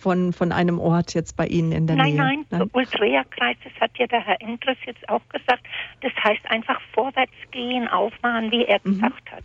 [0.03, 2.17] von, von einem Ort jetzt bei Ihnen in der nein, Nähe?
[2.17, 5.63] Nein, nein, Ultrea-Kreis, das hat ja der Herr Endres jetzt auch gesagt,
[6.01, 8.95] das heißt einfach vorwärts gehen, aufmachen, wie er mhm.
[8.95, 9.45] gesagt hat.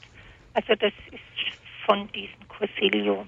[0.56, 1.22] Also das ist
[1.86, 3.26] von diesem Cursilio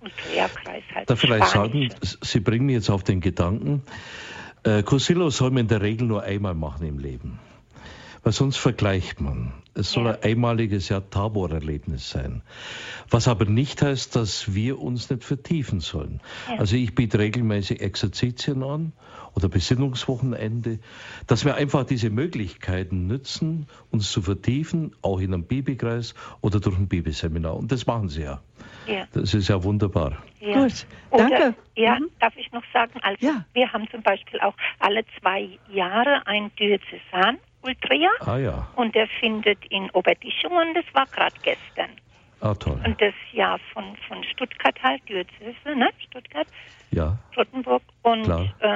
[0.00, 1.08] Ultrea-Kreis halt.
[1.08, 3.82] Darf vielleicht sagen, Sie bringen mich jetzt auf den Gedanken,
[4.64, 7.38] äh, Cursillo soll man in der Regel nur einmal machen im Leben
[8.22, 9.52] weil sonst vergleicht man.
[9.74, 12.42] Es soll ein einmaliges ja Tabor-Erlebnis sein.
[13.10, 16.20] Was aber nicht heißt, dass wir uns nicht vertiefen sollen.
[16.58, 18.92] Also ich biete regelmäßig Exerzitien an
[19.34, 20.78] oder Besinnungswochenende,
[21.26, 26.76] dass wir einfach diese Möglichkeiten nützen, uns zu vertiefen, auch in einem Bibelkreis oder durch
[26.76, 27.56] ein Bibelseminar.
[27.56, 28.42] Und das machen sie ja.
[28.86, 29.06] ja.
[29.14, 30.22] Das ist ja wunderbar.
[30.38, 30.62] Ja.
[30.62, 31.34] Gut, danke.
[31.34, 32.10] Oder, ja, mhm.
[32.20, 33.46] darf ich noch sagen, also ja.
[33.54, 38.10] wir haben zum Beispiel auch alle zwei Jahre ein Diözesan Ultria.
[38.20, 38.68] Ah ja.
[38.76, 41.90] Und der findet in Oberdichungen, das war gerade gestern.
[42.40, 42.80] Ah, toll.
[42.84, 45.90] Und das Jahr von, von Stuttgart halt, Diözese, ne?
[46.08, 46.46] Stuttgart.
[46.90, 47.16] Ja.
[47.36, 47.82] Rottenburg.
[48.02, 48.42] Und Klar.
[48.60, 48.66] Äh,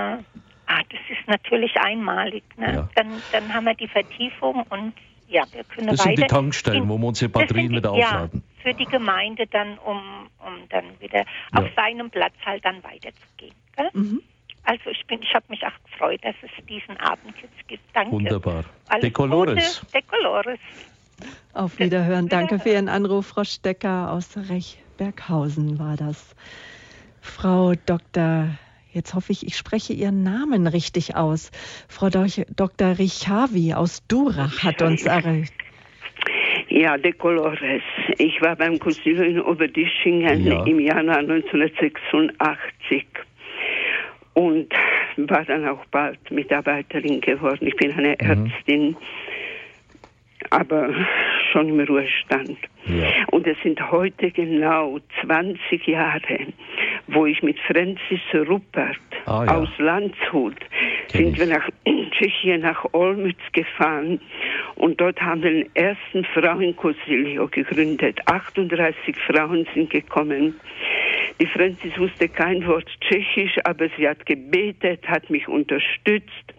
[0.67, 2.45] ah, das ist natürlich einmalig.
[2.57, 2.75] Ne?
[2.75, 2.89] Ja.
[2.95, 4.93] Dann, dann haben wir die Vertiefung und
[5.29, 8.45] ja, wir können Das sind die Tankstellen, in, wo wir unsere Batterien wieder aufladen.
[8.59, 11.25] Ja, für die Gemeinde dann, um, um dann wieder ja.
[11.61, 13.55] auf seinem Platz halt dann weiterzugehen.
[13.93, 14.23] Mhm.
[14.67, 17.85] Also ich bin, ich habe mich auch gefreut, dass es diesen Abend jetzt gibt.
[17.95, 18.11] Danke.
[18.11, 18.65] Wunderbar.
[18.89, 19.81] Alles Decolores.
[19.81, 19.93] Gute.
[19.93, 20.59] Decolores.
[21.55, 22.29] Auf Wiederhören.
[22.29, 26.35] Danke für Ihren Anruf, Frau Stecker aus Rechberghausen war das.
[27.21, 28.51] Frau Dr.
[28.91, 31.53] Jetzt hoffe ich, ich spreche Ihren Namen richtig aus.
[31.89, 32.99] Frau Dr.
[32.99, 35.55] Richavi aus Durach hat uns erreicht.
[36.69, 37.83] Ja, de Colores.
[38.19, 40.65] Ich war beim Concilio in Oberdischingen ja.
[40.65, 43.07] im Januar 1986
[44.37, 44.69] und
[45.17, 47.67] war dann auch bald Mitarbeiterin geworden.
[47.67, 48.51] Ich bin eine mhm.
[48.53, 48.97] Ärztin,
[50.51, 50.91] aber
[51.51, 52.59] schon im Ruhestand.
[52.85, 53.09] Ja.
[53.31, 56.39] Und es sind heute genau 20 Jahre,
[57.07, 59.57] wo ich mit Francis Ruppert ah, ja.
[59.57, 60.55] aus Landshut
[61.09, 61.69] Kenn sind wir nach
[62.11, 64.21] Tschechien, nach Olmütz gefahren
[64.75, 68.21] und dort haben wir den ersten Frauenkonsilio gegründet.
[68.27, 70.61] 38 Frauen sind gekommen.
[71.41, 76.55] Die Francis wusste kein Wort Tschechisch, aber sie hat gebetet, hat mich unterstützt.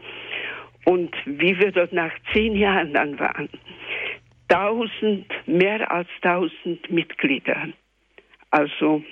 [0.85, 3.49] Und wie wir dort nach zehn Jahren dann waren,
[4.47, 7.69] tausend, mehr als tausend Mitglieder.
[8.51, 9.03] Also,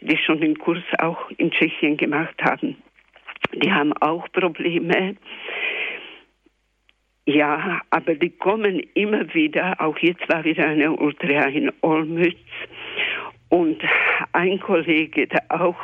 [0.00, 2.76] die schon den Kurs auch in Tschechien gemacht haben.
[3.54, 5.16] Die haben auch Probleme.
[7.26, 9.80] Ja, aber die kommen immer wieder.
[9.80, 12.36] Auch jetzt war wieder eine Ultra in Olmütz.
[13.48, 13.82] Und
[14.32, 15.76] ein Kollege, der auch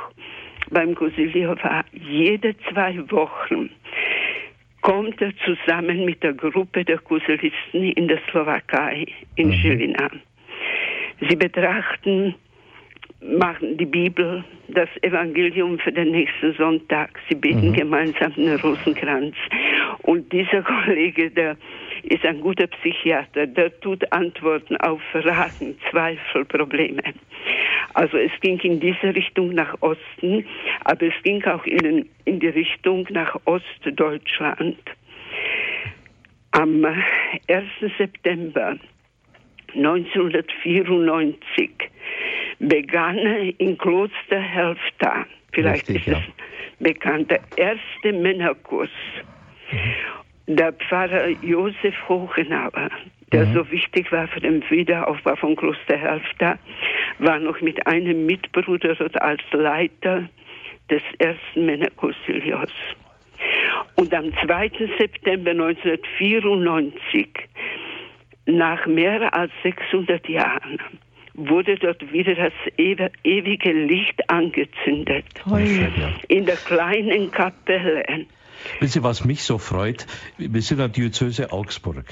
[0.70, 3.70] beim Gosilio war, jede zwei Wochen
[4.82, 9.06] kommt er zusammen mit der Gruppe der Kuselisten in der Slowakei,
[9.36, 9.52] in mhm.
[9.52, 10.10] Žilina.
[11.28, 12.34] Sie betrachten,
[13.20, 17.10] machen die Bibel, das Evangelium für den nächsten Sonntag.
[17.28, 17.74] Sie beten mhm.
[17.74, 19.34] gemeinsam den Rosenkranz.
[20.02, 21.56] Und dieser Kollege, der
[22.04, 27.02] ist ein guter Psychiater, der tut Antworten auf Fragen, Zweifel, Probleme.
[27.94, 30.46] Also es ging in diese Richtung nach Osten,
[30.84, 34.78] aber es ging auch in, in die Richtung nach Ostdeutschland.
[36.52, 36.96] Am 1.
[37.98, 38.76] September
[39.74, 41.70] 1994
[42.58, 43.18] begann
[43.58, 46.32] in Kloster Helfta, vielleicht Richtig, ist es ja.
[46.80, 48.90] bekannt, der erste Männerkurs.
[49.70, 49.94] Mhm.
[50.52, 52.90] Der Pfarrer Josef Hochenauer,
[53.30, 53.54] der mhm.
[53.54, 56.58] so wichtig war für den Wiederaufbau von Kloster Helfta,
[57.20, 60.28] war noch mit einem Mitbruder als Leiter
[60.90, 62.72] des ersten Männerkursiljos.
[63.94, 64.72] Und am 2.
[64.98, 67.28] September 1994,
[68.46, 70.80] nach mehr als 600 Jahren,
[71.34, 75.26] wurde dort wieder das ewige Licht angezündet.
[76.26, 78.26] In der kleinen Kapelle.
[78.80, 80.06] Wissen Sie, was mich so freut?
[80.38, 82.04] Wir sind in der Diözese Augsburg.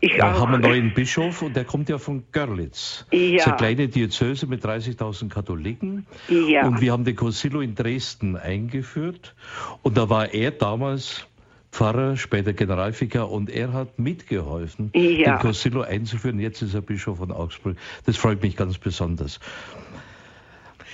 [0.00, 0.40] Ich da auch.
[0.40, 3.04] haben einen neuen Bischof und der kommt ja von Görlitz.
[3.10, 3.18] Ja.
[3.18, 6.06] Das ist eine kleine Diözese mit 30.000 Katholiken.
[6.28, 6.66] Ja.
[6.66, 9.34] Und wir haben den Concilio in Dresden eingeführt.
[9.82, 11.26] Und da war er damals
[11.72, 15.36] Pfarrer, später Generalvikar und er hat mitgeholfen, ja.
[15.36, 16.40] den Concilio einzuführen.
[16.40, 17.76] Jetzt ist er Bischof von Augsburg.
[18.06, 19.38] Das freut mich ganz besonders.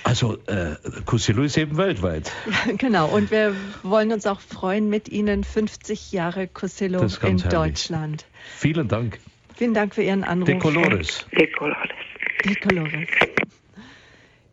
[0.03, 2.31] Also äh, Cusilo ist eben weltweit.
[2.77, 7.43] genau, und wir wollen uns auch freuen mit Ihnen 50 Jahre Cusilo in herrlich.
[7.43, 8.25] Deutschland.
[8.57, 9.19] Vielen Dank.
[9.55, 10.47] Vielen Dank für Ihren Anruf.
[10.47, 11.25] De Colores.
[11.31, 11.89] De Colores.
[12.43, 13.07] De Colores.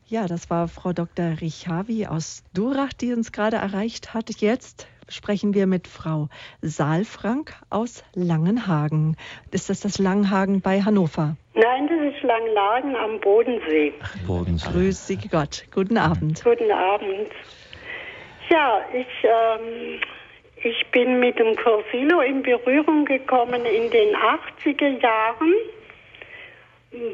[0.06, 1.40] Ja, das war Frau Dr.
[1.40, 4.30] Richavi aus Durach, die uns gerade erreicht hat.
[4.40, 6.28] Jetzt sprechen wir mit Frau
[6.60, 9.16] Saalfrank aus Langenhagen.
[9.50, 11.36] Ist das das Langenhagen bei Hannover?
[11.54, 13.92] Nein, das ist Langenhagen am Bodensee.
[14.02, 14.70] Ach, Bodensee.
[14.70, 15.64] Grüß Sie Gott.
[15.74, 16.42] Guten Abend.
[16.42, 17.30] Guten Abend.
[18.48, 20.00] Ja, ich, ähm,
[20.62, 25.54] ich bin mit dem Corsilo in Berührung gekommen in den 80er Jahren,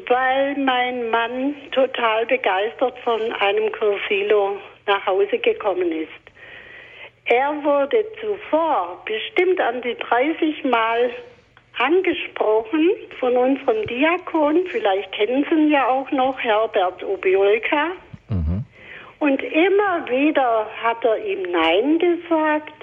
[0.07, 6.09] weil mein Mann total begeistert von einem Corsilo nach Hause gekommen ist.
[7.25, 11.11] Er wurde zuvor bestimmt an die 30 Mal
[11.79, 12.89] angesprochen
[13.19, 17.91] von unserem Diakon, vielleicht kennen Sie ihn ja auch noch, Herbert Obiolka.
[18.29, 18.65] Mhm.
[19.19, 22.73] Und immer wieder hat er ihm Nein gesagt.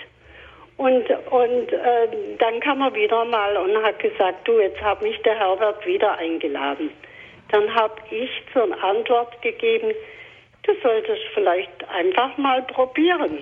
[0.77, 2.09] Und, und äh,
[2.39, 6.19] dann kam er wieder mal und hat gesagt, du, jetzt hat mich der Herbert wieder
[6.19, 6.91] eingeladen.
[7.51, 9.93] Dann habe ich zur Antwort gegeben,
[10.65, 13.39] du solltest vielleicht einfach mal probieren.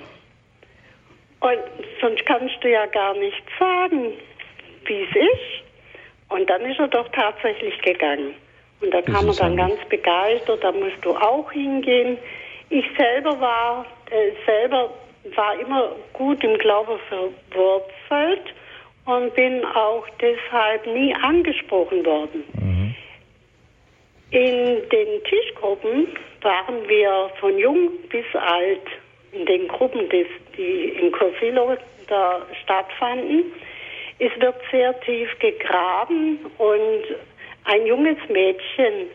[1.40, 1.58] Und
[2.00, 4.12] sonst kannst du ja gar nicht sagen,
[4.88, 6.30] wie es ist.
[6.30, 8.34] Und dann ist er doch tatsächlich gegangen.
[8.80, 12.18] Und da kam er dann ganz begeistert, da musst du auch hingehen.
[12.70, 14.90] Ich selber war, äh, selber
[15.36, 18.54] war immer gut im Glauben verwurzelt
[19.06, 22.44] und bin auch deshalb nie angesprochen worden.
[22.54, 22.94] Mhm.
[24.30, 26.08] In den Tischgruppen
[26.42, 28.82] waren wir von jung bis alt
[29.32, 30.08] in den Gruppen,
[30.56, 31.76] die in Corsilo
[32.08, 33.52] da stattfanden.
[34.18, 37.04] Es wird sehr tief gegraben und
[37.64, 39.08] ein junges Mädchen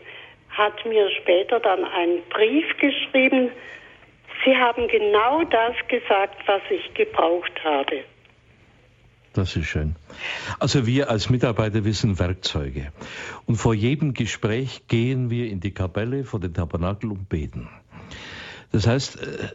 [0.50, 3.50] hat mir später dann einen Brief geschrieben.
[4.44, 8.04] Sie haben genau das gesagt, was ich gebraucht habe.
[9.32, 9.94] Das ist schön.
[10.58, 12.92] Also wir als Mitarbeiter, wir sind Werkzeuge.
[13.46, 17.68] Und vor jedem Gespräch gehen wir in die Kapelle vor den Tabernakel und beten.
[18.72, 19.48] Das heißt, äh,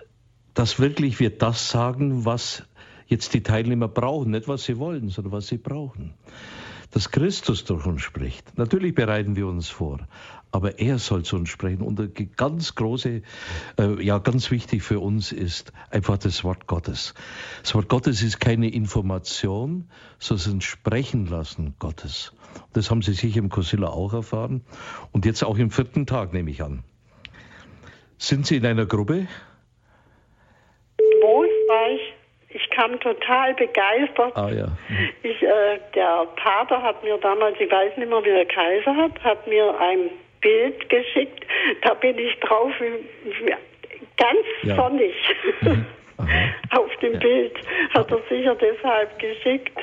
[0.54, 2.64] dass wirklich wir das sagen, was
[3.08, 4.32] jetzt die Teilnehmer brauchen.
[4.32, 6.14] Nicht, was sie wollen, sondern was sie brauchen.
[6.92, 8.58] Dass Christus durch uns spricht.
[8.58, 10.08] Natürlich bereiten wir uns vor
[10.56, 11.82] aber er soll zu uns sprechen.
[11.82, 13.24] Und ganz große,
[13.78, 17.14] äh, ja, ganz wichtig für uns ist einfach das Wort Gottes.
[17.62, 22.34] Das Wort Gottes ist keine Information, sondern Sprechen lassen Gottes.
[22.72, 24.62] Das haben Sie sicher im Kosilla auch erfahren
[25.12, 26.86] und jetzt auch im vierten Tag, nehme ich an.
[28.18, 29.28] Sind Sie in einer Gruppe?
[31.22, 32.56] Wo war ich?
[32.56, 34.36] Ich kam total begeistert.
[34.36, 34.68] Ah, ja.
[35.24, 39.24] Ich, äh, der Pater hat mir damals, ich weiß nicht mehr, wie der Kaiser hat,
[39.24, 40.10] hat mir ein
[40.42, 41.46] Bild geschickt.
[41.82, 42.72] Da bin ich drauf,
[44.18, 44.76] ganz ja.
[44.76, 45.14] sonnig.
[45.62, 45.86] Mhm.
[46.72, 47.20] Auf dem ja.
[47.20, 47.58] Bild
[47.94, 49.78] hat er sicher deshalb geschickt.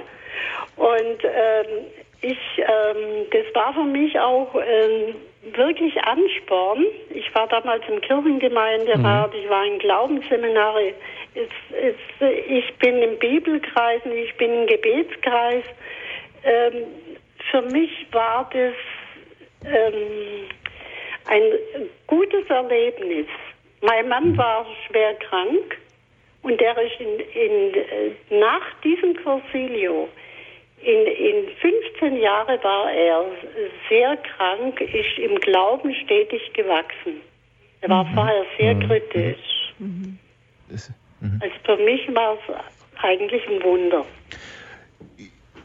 [0.76, 1.84] Und ähm,
[2.22, 6.86] ich, ähm, das war für mich auch ähm, wirklich Ansporn.
[7.10, 9.40] Ich war damals im Kirchengemeinderat, mhm.
[9.40, 10.94] ich war in Glaubensseminare.
[12.48, 15.64] Ich bin im Bibelkreisen, ich bin im Gebetskreis.
[16.44, 16.84] Ähm,
[17.50, 18.74] für mich war das
[19.64, 20.48] ähm,
[21.26, 21.42] ein
[22.06, 23.26] gutes Erlebnis.
[23.80, 24.38] Mein Mann mhm.
[24.38, 25.78] war schwer krank
[26.42, 30.08] und der ist in, in, äh, nach diesem Cursilio
[30.84, 33.24] in, in 15 Jahren war er
[33.88, 37.20] sehr krank, ist im Glauben stetig gewachsen.
[37.80, 38.14] Er war mhm.
[38.14, 38.86] vorher sehr mhm.
[38.88, 39.72] kritisch.
[39.78, 40.18] Mhm.
[41.40, 42.54] Also für mich war es
[43.02, 44.04] eigentlich ein Wunder.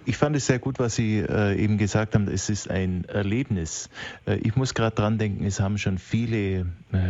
[0.07, 2.29] Ich fand es sehr gut, was Sie äh, eben gesagt haben.
[2.29, 3.89] Es ist ein Erlebnis.
[4.25, 6.63] Äh, ich muss gerade dran denken, es haben schon viele äh,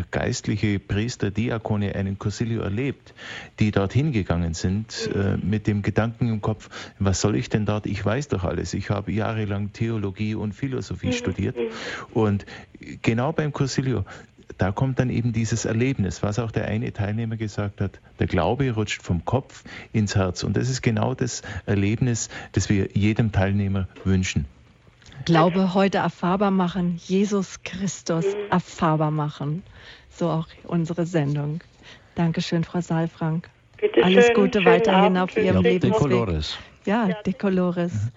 [0.09, 3.13] geistliche Priester, Diakone einen Cursilio erlebt,
[3.59, 7.85] die dorthin gegangen sind äh, mit dem Gedanken im Kopf, was soll ich denn dort?
[7.85, 8.73] Ich weiß doch alles.
[8.73, 11.13] Ich habe jahrelang Theologie und Philosophie mhm.
[11.13, 11.55] studiert.
[12.15, 12.47] Und
[13.03, 14.05] genau beim Cursilio
[14.57, 17.99] da kommt dann eben dieses Erlebnis, was auch der eine Teilnehmer gesagt hat.
[18.19, 19.63] Der Glaube rutscht vom Kopf
[19.93, 20.43] ins Herz.
[20.43, 24.45] Und das ist genau das Erlebnis, das wir jedem Teilnehmer wünschen.
[25.25, 29.63] Glaube heute erfahrbar machen, Jesus Christus erfahrbar machen.
[30.09, 31.61] So auch unsere Sendung.
[32.15, 33.49] Dankeschön, Frau Saalfrank.
[33.79, 35.91] Bitte Alles schön, Gute weiterhin auf Ihrem ja, Lebensweg.
[36.85, 38.11] Ja, Decolores.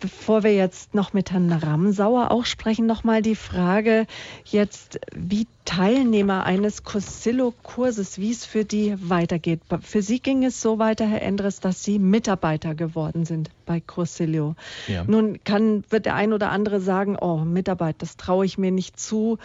[0.00, 4.06] Bevor wir jetzt noch mit Herrn Ramsauer auch sprechen, nochmal die Frage
[4.46, 9.60] jetzt, wie Teilnehmer eines Cosillo-Kurses, wie es für die weitergeht.
[9.82, 14.56] Für Sie ging es so weiter, Herr Endres, dass Sie Mitarbeiter geworden sind bei Cosillo.
[14.88, 15.04] Ja.
[15.04, 18.98] Nun kann, wird der ein oder andere sagen, oh, Mitarbeit, das traue ich mir nicht
[18.98, 19.38] zu.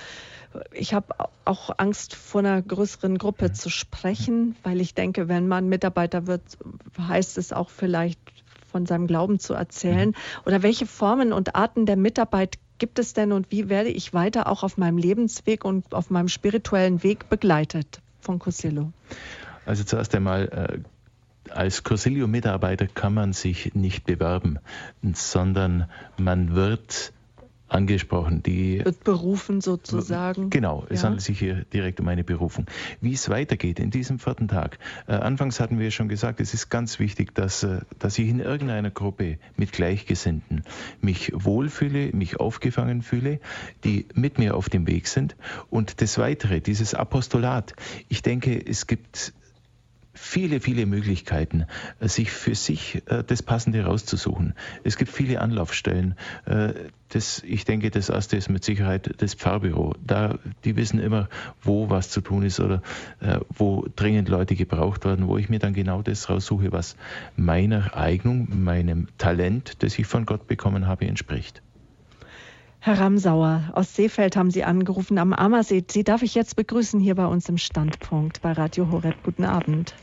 [0.72, 1.14] Ich habe
[1.44, 6.41] auch Angst, vor einer größeren Gruppe zu sprechen, weil ich denke, wenn man Mitarbeiter wird,
[6.98, 8.19] heißt es auch vielleicht
[8.76, 10.10] von seinem Glauben zu erzählen?
[10.10, 10.15] Mhm.
[10.45, 14.47] Oder welche Formen und Arten der Mitarbeit gibt es denn und wie werde ich weiter
[14.52, 18.91] auch auf meinem Lebensweg und auf meinem spirituellen Weg begleitet von Cosillo?
[19.65, 20.84] Also zuerst einmal
[21.47, 24.60] äh, als Cursilio-Mitarbeiter kann man sich nicht bewerben,
[25.14, 27.14] sondern man wird
[27.68, 28.44] angesprochen.
[28.44, 30.50] Die wird berufen sozusagen.
[30.50, 31.08] Genau, es ja.
[31.08, 32.66] handelt sich hier direkt um eine Berufung.
[33.02, 34.78] Wie es weitergeht in diesem vierten Tag.
[35.08, 38.40] Äh, anfangs hatten wir schon gesagt, es ist ganz wichtig, dass, äh, dass ich in
[38.40, 40.64] irgendeiner Gruppe mit Gleichgesinnten
[41.02, 43.40] mich wohlfühle, mich aufgefangen fühle,
[43.84, 45.36] die mit mir auf dem Weg sind.
[45.70, 47.74] Und das Weitere, dieses Apostolat.
[48.10, 49.34] Ich denke, es gibt
[50.16, 51.66] viele, viele Möglichkeiten,
[52.00, 54.56] äh, sich für sich äh, das Passende rauszusuchen.
[54.84, 56.16] Es gibt viele Anlaufstellen.
[56.46, 56.74] Äh,
[57.10, 59.94] das, ich denke, das erste ist mit Sicherheit das Pfarrbüro.
[60.04, 61.30] Da, die wissen immer,
[61.62, 62.82] wo was zu tun ist oder
[63.50, 66.98] wo dringend Leute gebraucht werden, wo ich mir dann genau das raussuche, was
[67.38, 71.62] meiner Eignung, meinem Talent, das ich von Gott bekommen habe, entspricht.
[72.86, 75.84] Herr Ramsauer, aus Seefeld haben Sie angerufen am Ammersee.
[75.90, 79.16] Sie darf ich jetzt begrüßen hier bei uns im Standpunkt bei Radio Horeb.
[79.24, 79.96] Guten Abend.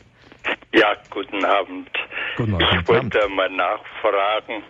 [0.73, 1.89] Ja, guten Abend.
[2.35, 2.81] Guten Abend.
[2.81, 4.63] Ich wollte mal nachfragen.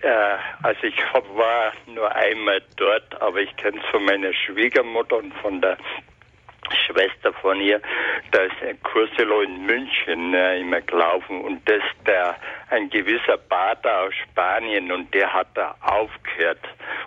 [0.00, 5.34] Äh, also ich war nur einmal dort, aber ich kenne es von meiner Schwiegermutter und
[5.34, 5.76] von der
[6.86, 7.80] Schwester von ihr,
[8.30, 12.36] da ist ein Kurselo in München äh, immer gelaufen und das der
[12.70, 16.60] ein gewisser Pater aus Spanien und der hat da aufgehört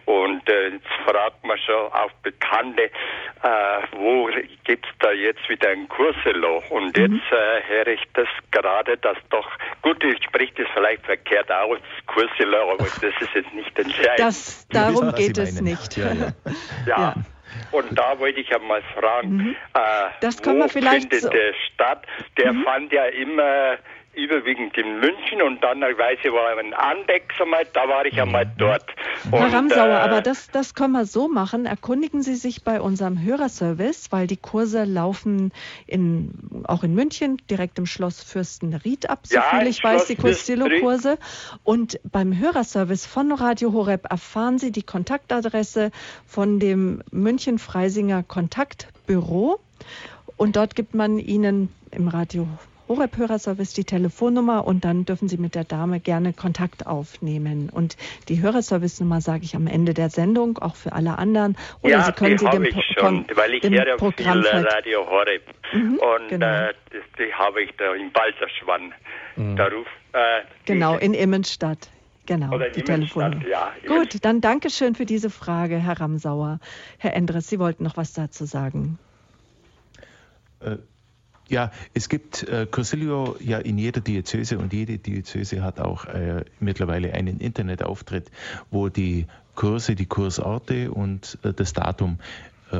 [0.05, 4.29] und äh, jetzt fragt man schon auf Bekannte, äh, wo
[4.63, 7.15] gibt's da jetzt wieder ein Kurselo und mhm.
[7.15, 9.49] jetzt äh, höre ich das gerade, dass doch
[9.81, 14.19] gut, ich spreche das vielleicht verkehrt aus, Kurselo, aber das ist jetzt nicht entscheidend.
[14.19, 15.97] Das, darum geht es nicht.
[15.97, 16.13] ja.
[16.13, 16.33] ja.
[16.85, 17.13] ja.
[17.71, 19.55] Und da wollte ich ja mal fragen, mhm.
[19.73, 19.79] äh,
[20.21, 22.05] das können wir vielleicht findet so der statt?
[22.37, 22.63] Der mhm.
[22.63, 23.77] fand ja immer
[24.15, 28.45] überwiegend in München und dann weiß ich, war in Andex einmal, da war ich einmal
[28.57, 28.85] dort.
[29.31, 31.65] Und, Herr Ramsauer, äh, aber das, das können wir so machen.
[31.65, 35.51] Erkundigen Sie sich bei unserem Hörerservice, weil die Kurse laufen
[35.87, 40.15] in, auch in München, direkt im Schloss Fürstenried ab, so ja, viel ich weiß, die
[40.15, 41.17] Costello-Kurse.
[41.63, 45.91] Und beim Hörerservice von Radio Horeb erfahren Sie die Kontaktadresse
[46.25, 49.59] von dem München-Freisinger Kontaktbüro.
[50.37, 52.47] Und dort gibt man Ihnen im Radio
[52.87, 57.69] Horeb-Hörerservice die Telefonnummer und dann dürfen Sie mit der Dame gerne Kontakt aufnehmen.
[57.69, 57.97] Und
[58.29, 61.57] die Hörerservice-Nummer sage ich am Ende der Sendung, auch für alle anderen.
[61.81, 65.09] Oder ja, Sie können die sie dem, ich schon, weil ich höre Programm viel Radio
[65.09, 65.41] Horeb.
[65.73, 66.45] Mhm, und genau.
[66.45, 66.73] äh,
[67.17, 68.93] die habe ich da in Balserschwann.
[69.35, 69.55] Mhm.
[69.55, 71.89] Da ruf, äh, genau, in Immenstadt.
[72.27, 73.45] Genau, Oder die Telefonnummer.
[73.47, 76.59] Ja, Gut, dann danke schön für diese Frage, Herr Ramsauer.
[76.97, 78.97] Herr Endres, Sie wollten noch was dazu sagen.
[80.59, 80.77] Äh,
[81.47, 86.43] ja, es gibt äh, Cursilio ja in jeder Diözese und jede Diözese hat auch äh,
[86.59, 88.31] mittlerweile einen Internetauftritt,
[88.71, 92.19] wo die Kurse, die Kursorte und äh, das Datum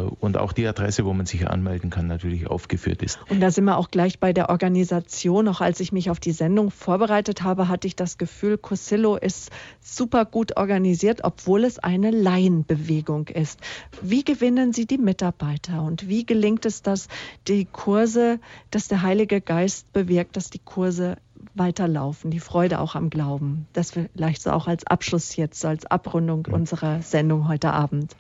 [0.03, 3.19] und auch die Adresse, wo man sich anmelden kann, natürlich aufgeführt ist.
[3.29, 5.47] Und da sind wir auch gleich bei der Organisation.
[5.47, 9.51] Auch als ich mich auf die Sendung vorbereitet habe, hatte ich das Gefühl, Cosillo ist
[9.81, 13.59] super gut organisiert, obwohl es eine Laienbewegung ist.
[14.01, 17.07] Wie gewinnen Sie die Mitarbeiter und wie gelingt es, dass
[17.47, 18.39] die Kurse,
[18.71, 21.17] dass der Heilige Geist bewirkt, dass die Kurse
[21.55, 23.67] weiterlaufen, die Freude auch am Glauben.
[23.73, 28.15] Das vielleicht so auch als Abschluss jetzt, so als Abrundung unserer Sendung heute Abend.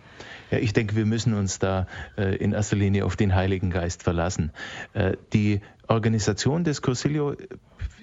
[0.51, 1.87] Ja, ich denke, wir müssen uns da
[2.17, 4.51] äh, in erster Linie auf den Heiligen Geist verlassen.
[4.93, 7.35] Äh, die Organisation des Cursilio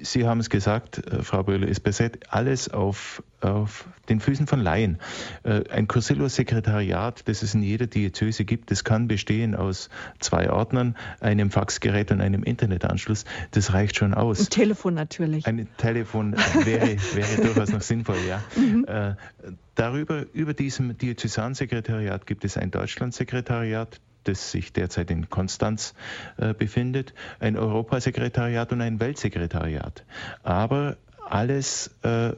[0.02, 4.60] Sie haben es gesagt, äh, Frau Böhle, ist besetzt alles auf, auf den Füßen von
[4.60, 4.98] Laien.
[5.44, 10.96] Äh, ein Cursillo-Sekretariat, das es in jeder Diözese gibt, das kann bestehen aus zwei Ordnern,
[11.20, 13.24] einem Faxgerät und einem Internetanschluss.
[13.52, 14.40] Das reicht schon aus.
[14.40, 15.46] Ein Telefon natürlich.
[15.46, 16.32] Ein Telefon
[16.64, 18.42] wäre, wäre durchaus noch sinnvoll, ja.
[18.56, 18.84] Mhm.
[18.86, 19.14] Äh,
[19.76, 25.94] darüber, über diesem Diözesansekretariat gibt es ein Deutschlandsekretariat, das sich derzeit in Konstanz
[26.36, 30.04] äh, befindet, ein Europasekretariat und ein Weltsekretariat.
[30.42, 30.96] Aber
[31.28, 32.32] alles, äh,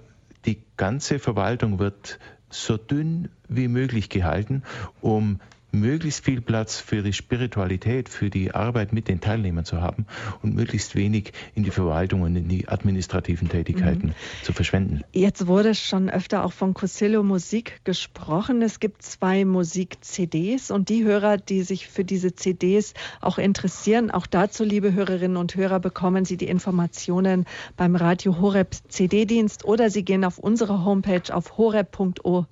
[0.46, 2.18] die ganze Verwaltung wird
[2.50, 4.62] so dünn wie möglich gehalten,
[5.00, 5.40] um
[5.74, 10.06] möglichst viel Platz für die Spiritualität, für die Arbeit mit den Teilnehmern zu haben
[10.42, 14.14] und möglichst wenig in die Verwaltung und in die administrativen Tätigkeiten mhm.
[14.42, 15.02] zu verschwenden.
[15.12, 18.62] Jetzt wurde schon öfter auch von Cosillo Musik gesprochen.
[18.62, 24.26] Es gibt zwei Musik-CDs und die Hörer, die sich für diese CDs auch interessieren, auch
[24.26, 27.46] dazu, liebe Hörerinnen und Hörer, bekommen Sie die Informationen
[27.76, 32.46] beim Radio Horeb CD-Dienst oder Sie gehen auf unsere Homepage auf horeb.org.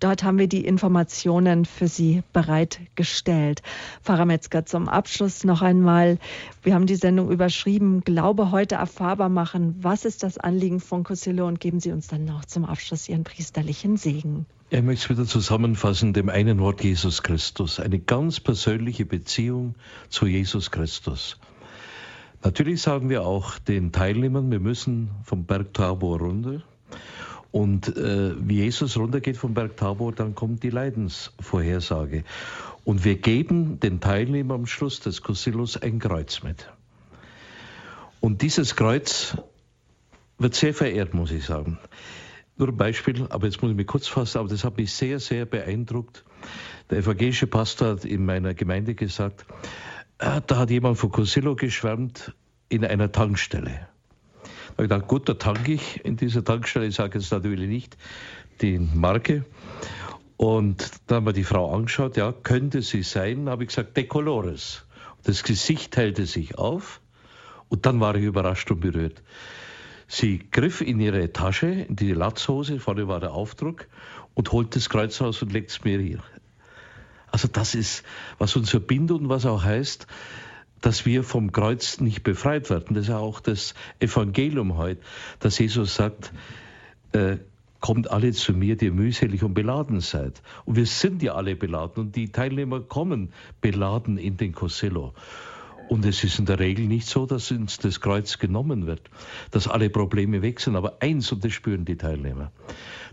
[0.00, 3.62] Dort haben wir die Informationen für Sie bereitgestellt.
[4.02, 6.18] Pfarrer Metzger, zum Abschluss noch einmal.
[6.62, 9.76] Wir haben die Sendung überschrieben, Glaube heute erfahrbar machen.
[9.80, 11.46] Was ist das Anliegen von Cosillo?
[11.46, 14.46] Und geben Sie uns dann noch zum Abschluss Ihren priesterlichen Segen.
[14.70, 17.80] Ich möchte es wieder zusammenfassen, dem einen Wort Jesus Christus.
[17.80, 19.76] Eine ganz persönliche Beziehung
[20.10, 21.38] zu Jesus Christus.
[22.44, 26.62] Natürlich sagen wir auch den Teilnehmern, wir müssen vom Berg Tabor runter.
[27.50, 32.24] Und äh, wie Jesus runtergeht vom Berg Tabor, dann kommt die Leidensvorhersage.
[32.84, 36.70] Und wir geben den Teilnehmern am Schluss des Cosillos ein Kreuz mit.
[38.20, 39.36] Und dieses Kreuz
[40.38, 41.78] wird sehr verehrt, muss ich sagen.
[42.56, 45.20] Nur ein Beispiel, aber jetzt muss ich mich kurz fassen, aber das hat mich sehr,
[45.20, 46.24] sehr beeindruckt.
[46.90, 49.46] Der evangelische Pastor hat in meiner Gemeinde gesagt,
[50.18, 52.34] äh, da hat jemand von Cosillo geschwärmt
[52.68, 53.88] in einer Tankstelle
[54.78, 56.86] habe gedacht, gut, da tanke ich in dieser Tankstelle.
[56.86, 57.96] Ich sage jetzt natürlich nicht
[58.60, 59.44] die Marke.
[60.36, 64.84] Und dann haben wir die Frau angeschaut, ja, könnte sie sein, habe ich gesagt, Decolores.
[65.24, 67.00] Das Gesicht hellte sich auf
[67.68, 69.22] und dann war ich überrascht und berührt.
[70.06, 73.88] Sie griff in ihre Tasche, in die Latzhose, vorne war der Aufdruck
[74.34, 76.22] und holt das Kreuz raus und legt es mir hier.
[77.32, 78.04] Also das ist,
[78.38, 80.06] was uns verbindet und was auch heißt,
[80.80, 82.94] dass wir vom Kreuz nicht befreit werden.
[82.94, 85.00] Das ist ja auch das Evangelium heute,
[85.40, 86.32] dass Jesus sagt,
[87.12, 87.38] äh,
[87.80, 90.42] kommt alle zu mir, die mühselig und beladen seid.
[90.64, 95.14] Und wir sind ja alle beladen und die Teilnehmer kommen beladen in den Cosello.
[95.88, 99.00] Und es ist in der Regel nicht so, dass uns das Kreuz genommen wird,
[99.50, 100.76] dass alle Probleme weg sind.
[100.76, 102.52] Aber eins, und das spüren die Teilnehmer,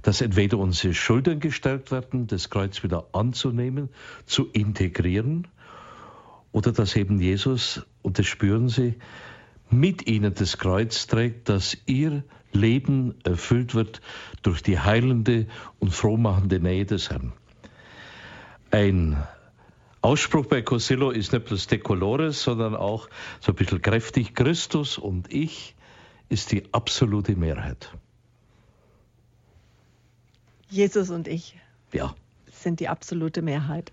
[0.02, 3.90] dass entweder unsere Schultern gestärkt werden, das Kreuz wieder anzunehmen,
[4.26, 5.48] zu integrieren,
[6.56, 8.96] oder dass eben Jesus, und das spüren sie,
[9.70, 12.24] mit ihnen das Kreuz trägt, dass ihr
[12.54, 14.00] Leben erfüllt wird
[14.42, 15.48] durch die heilende
[15.80, 17.34] und frohmachende Nähe des Herrn.
[18.72, 19.22] Ein
[20.02, 23.10] Ausspruch bei Cosillo ist nicht bloß De Colores, sondern auch
[23.42, 24.34] so ein bisschen kräftig.
[24.34, 25.76] Christus und ich
[26.30, 27.92] ist die absolute Mehrheit.
[30.70, 31.58] Jesus und ich
[31.92, 32.16] ja.
[32.50, 33.92] sind die absolute Mehrheit.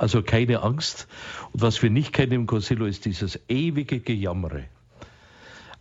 [0.00, 1.06] Also keine Angst.
[1.52, 4.64] Und was wir nicht kennen im Cosillo ist dieses ewige Gejammere.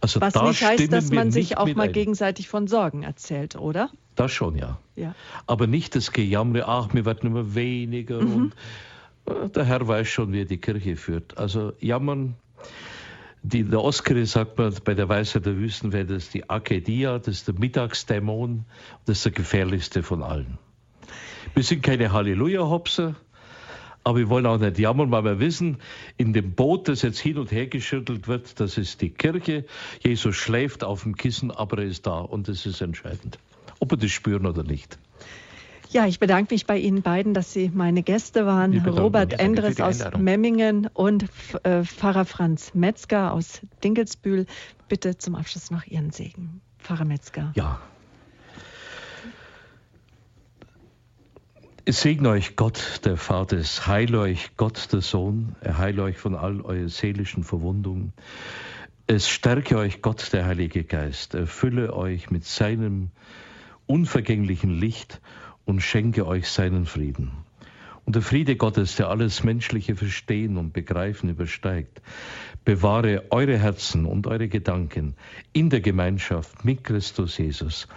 [0.02, 1.94] Also Was nicht heißt, dass man sich auch mal ein.
[1.94, 3.90] gegenseitig von Sorgen erzählt, oder?
[4.16, 4.78] Das schon, ja.
[4.98, 5.16] ja.
[5.48, 8.34] Aber nicht das Gejammere, ach, wir werden immer weniger mhm.
[8.34, 8.56] und
[9.26, 11.38] äh, der Herr weiß schon, wie er die Kirche führt.
[11.38, 12.36] Also jammern,
[13.42, 17.36] die, der Oskari sagt man bei der Weisheit der Wüstenwelt, das ist die Akedia, das
[17.36, 18.66] ist der Mittagsdämon,
[19.06, 20.58] das ist der gefährlichste von allen.
[21.54, 23.16] Wir sind keine Halleluja-Hopser,
[24.04, 25.78] aber wir wollen auch nicht jammern, weil wir wissen,
[26.18, 29.66] in dem Boot, das jetzt hin und her geschüttelt wird, das ist die Kirche.
[30.02, 33.40] Jesus schläft auf dem Kissen, aber er ist da und das ist entscheidend.
[33.80, 34.98] Ob wir das spüren oder nicht.
[35.92, 38.78] Ja, ich bedanke mich bei Ihnen beiden, dass Sie meine Gäste waren.
[38.88, 41.26] Robert Endres aus Memmingen und
[41.64, 44.46] äh, Pfarrer Franz Metzger aus Dinkelsbühl.
[44.88, 46.62] Bitte zum Abschluss noch Ihren Segen.
[46.78, 47.54] Pfarrer Metzger.
[47.56, 47.80] Ja,
[51.90, 56.20] Es segne euch Gott, der Vater, es heile euch Gott, der Sohn, er heile euch
[56.20, 58.14] von all euren seelischen Verwundungen.
[59.08, 63.10] Es stärke euch Gott, der Heilige Geist, erfülle euch mit seinem
[63.88, 65.20] unvergänglichen Licht
[65.66, 67.32] und schenke euch seinen Frieden.
[68.06, 72.04] Und der Friede Gottes, der alles menschliche Verstehen und Begreifen übersteigt,
[72.66, 75.16] bewahre eure Herzen und eure Gedanken
[75.54, 77.88] in der Gemeinschaft mit Christus Jesus.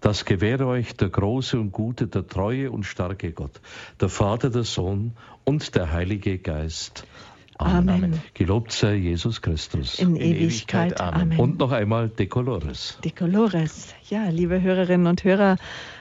[0.00, 3.60] Das gewähre euch der große und gute, der treue und starke Gott,
[4.00, 5.12] der Vater, der Sohn
[5.44, 7.06] und der Heilige Geist.
[7.58, 7.88] Amen.
[7.90, 8.22] Amen.
[8.32, 9.98] Gelobt sei Jesus Christus.
[9.98, 10.92] In, In Ewigkeit.
[10.92, 11.00] Ewigkeit.
[11.00, 11.38] Amen.
[11.38, 12.98] Und noch einmal Decolores.
[13.04, 13.94] Decolores.
[14.08, 15.56] Ja, liebe Hörerinnen und Hörer,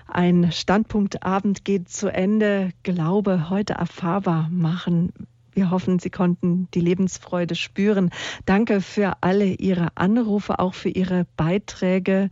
[0.07, 2.71] ein Standpunktabend geht zu Ende.
[2.83, 5.11] Glaube heute erfahrbar machen.
[5.51, 8.11] Wir hoffen, Sie konnten die Lebensfreude spüren.
[8.45, 12.29] Danke für alle Ihre Anrufe, auch für Ihre Beiträge.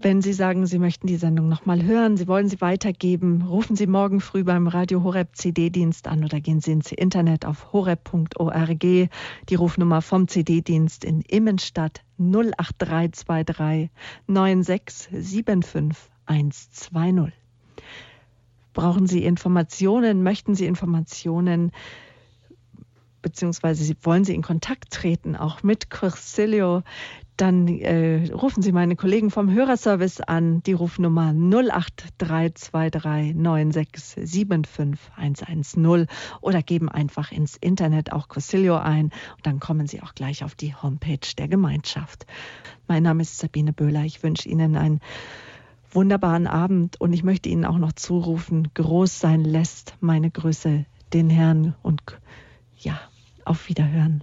[0.00, 3.88] Wenn Sie sagen, Sie möchten die Sendung nochmal hören, Sie wollen sie weitergeben, rufen Sie
[3.88, 8.78] morgen früh beim Radio Horeb CD-Dienst an oder gehen Sie ins Internet auf horeb.org.
[8.78, 9.10] Die
[9.56, 13.90] Rufnummer vom CD-Dienst in Immenstadt 08323
[14.28, 15.96] 9675
[16.26, 17.32] 120.
[18.74, 20.22] Brauchen Sie Informationen?
[20.22, 21.72] Möchten Sie Informationen?
[23.20, 26.84] Beziehungsweise wollen Sie in Kontakt treten, auch mit Cursilio,
[27.38, 36.08] dann äh, rufen Sie meine Kollegen vom Hörerservice an, die Rufnummer 08323 9675110
[36.40, 39.12] oder geben einfach ins Internet auch Cosilio ein und
[39.44, 42.26] dann kommen Sie auch gleich auf die Homepage der Gemeinschaft.
[42.88, 44.04] Mein Name ist Sabine Böhler.
[44.04, 45.00] Ich wünsche Ihnen einen
[45.90, 51.30] wunderbaren Abend und ich möchte Ihnen auch noch zurufen, groß sein lässt meine Grüße den
[51.30, 52.02] Herrn und
[52.76, 53.00] ja,
[53.44, 54.22] auf Wiederhören.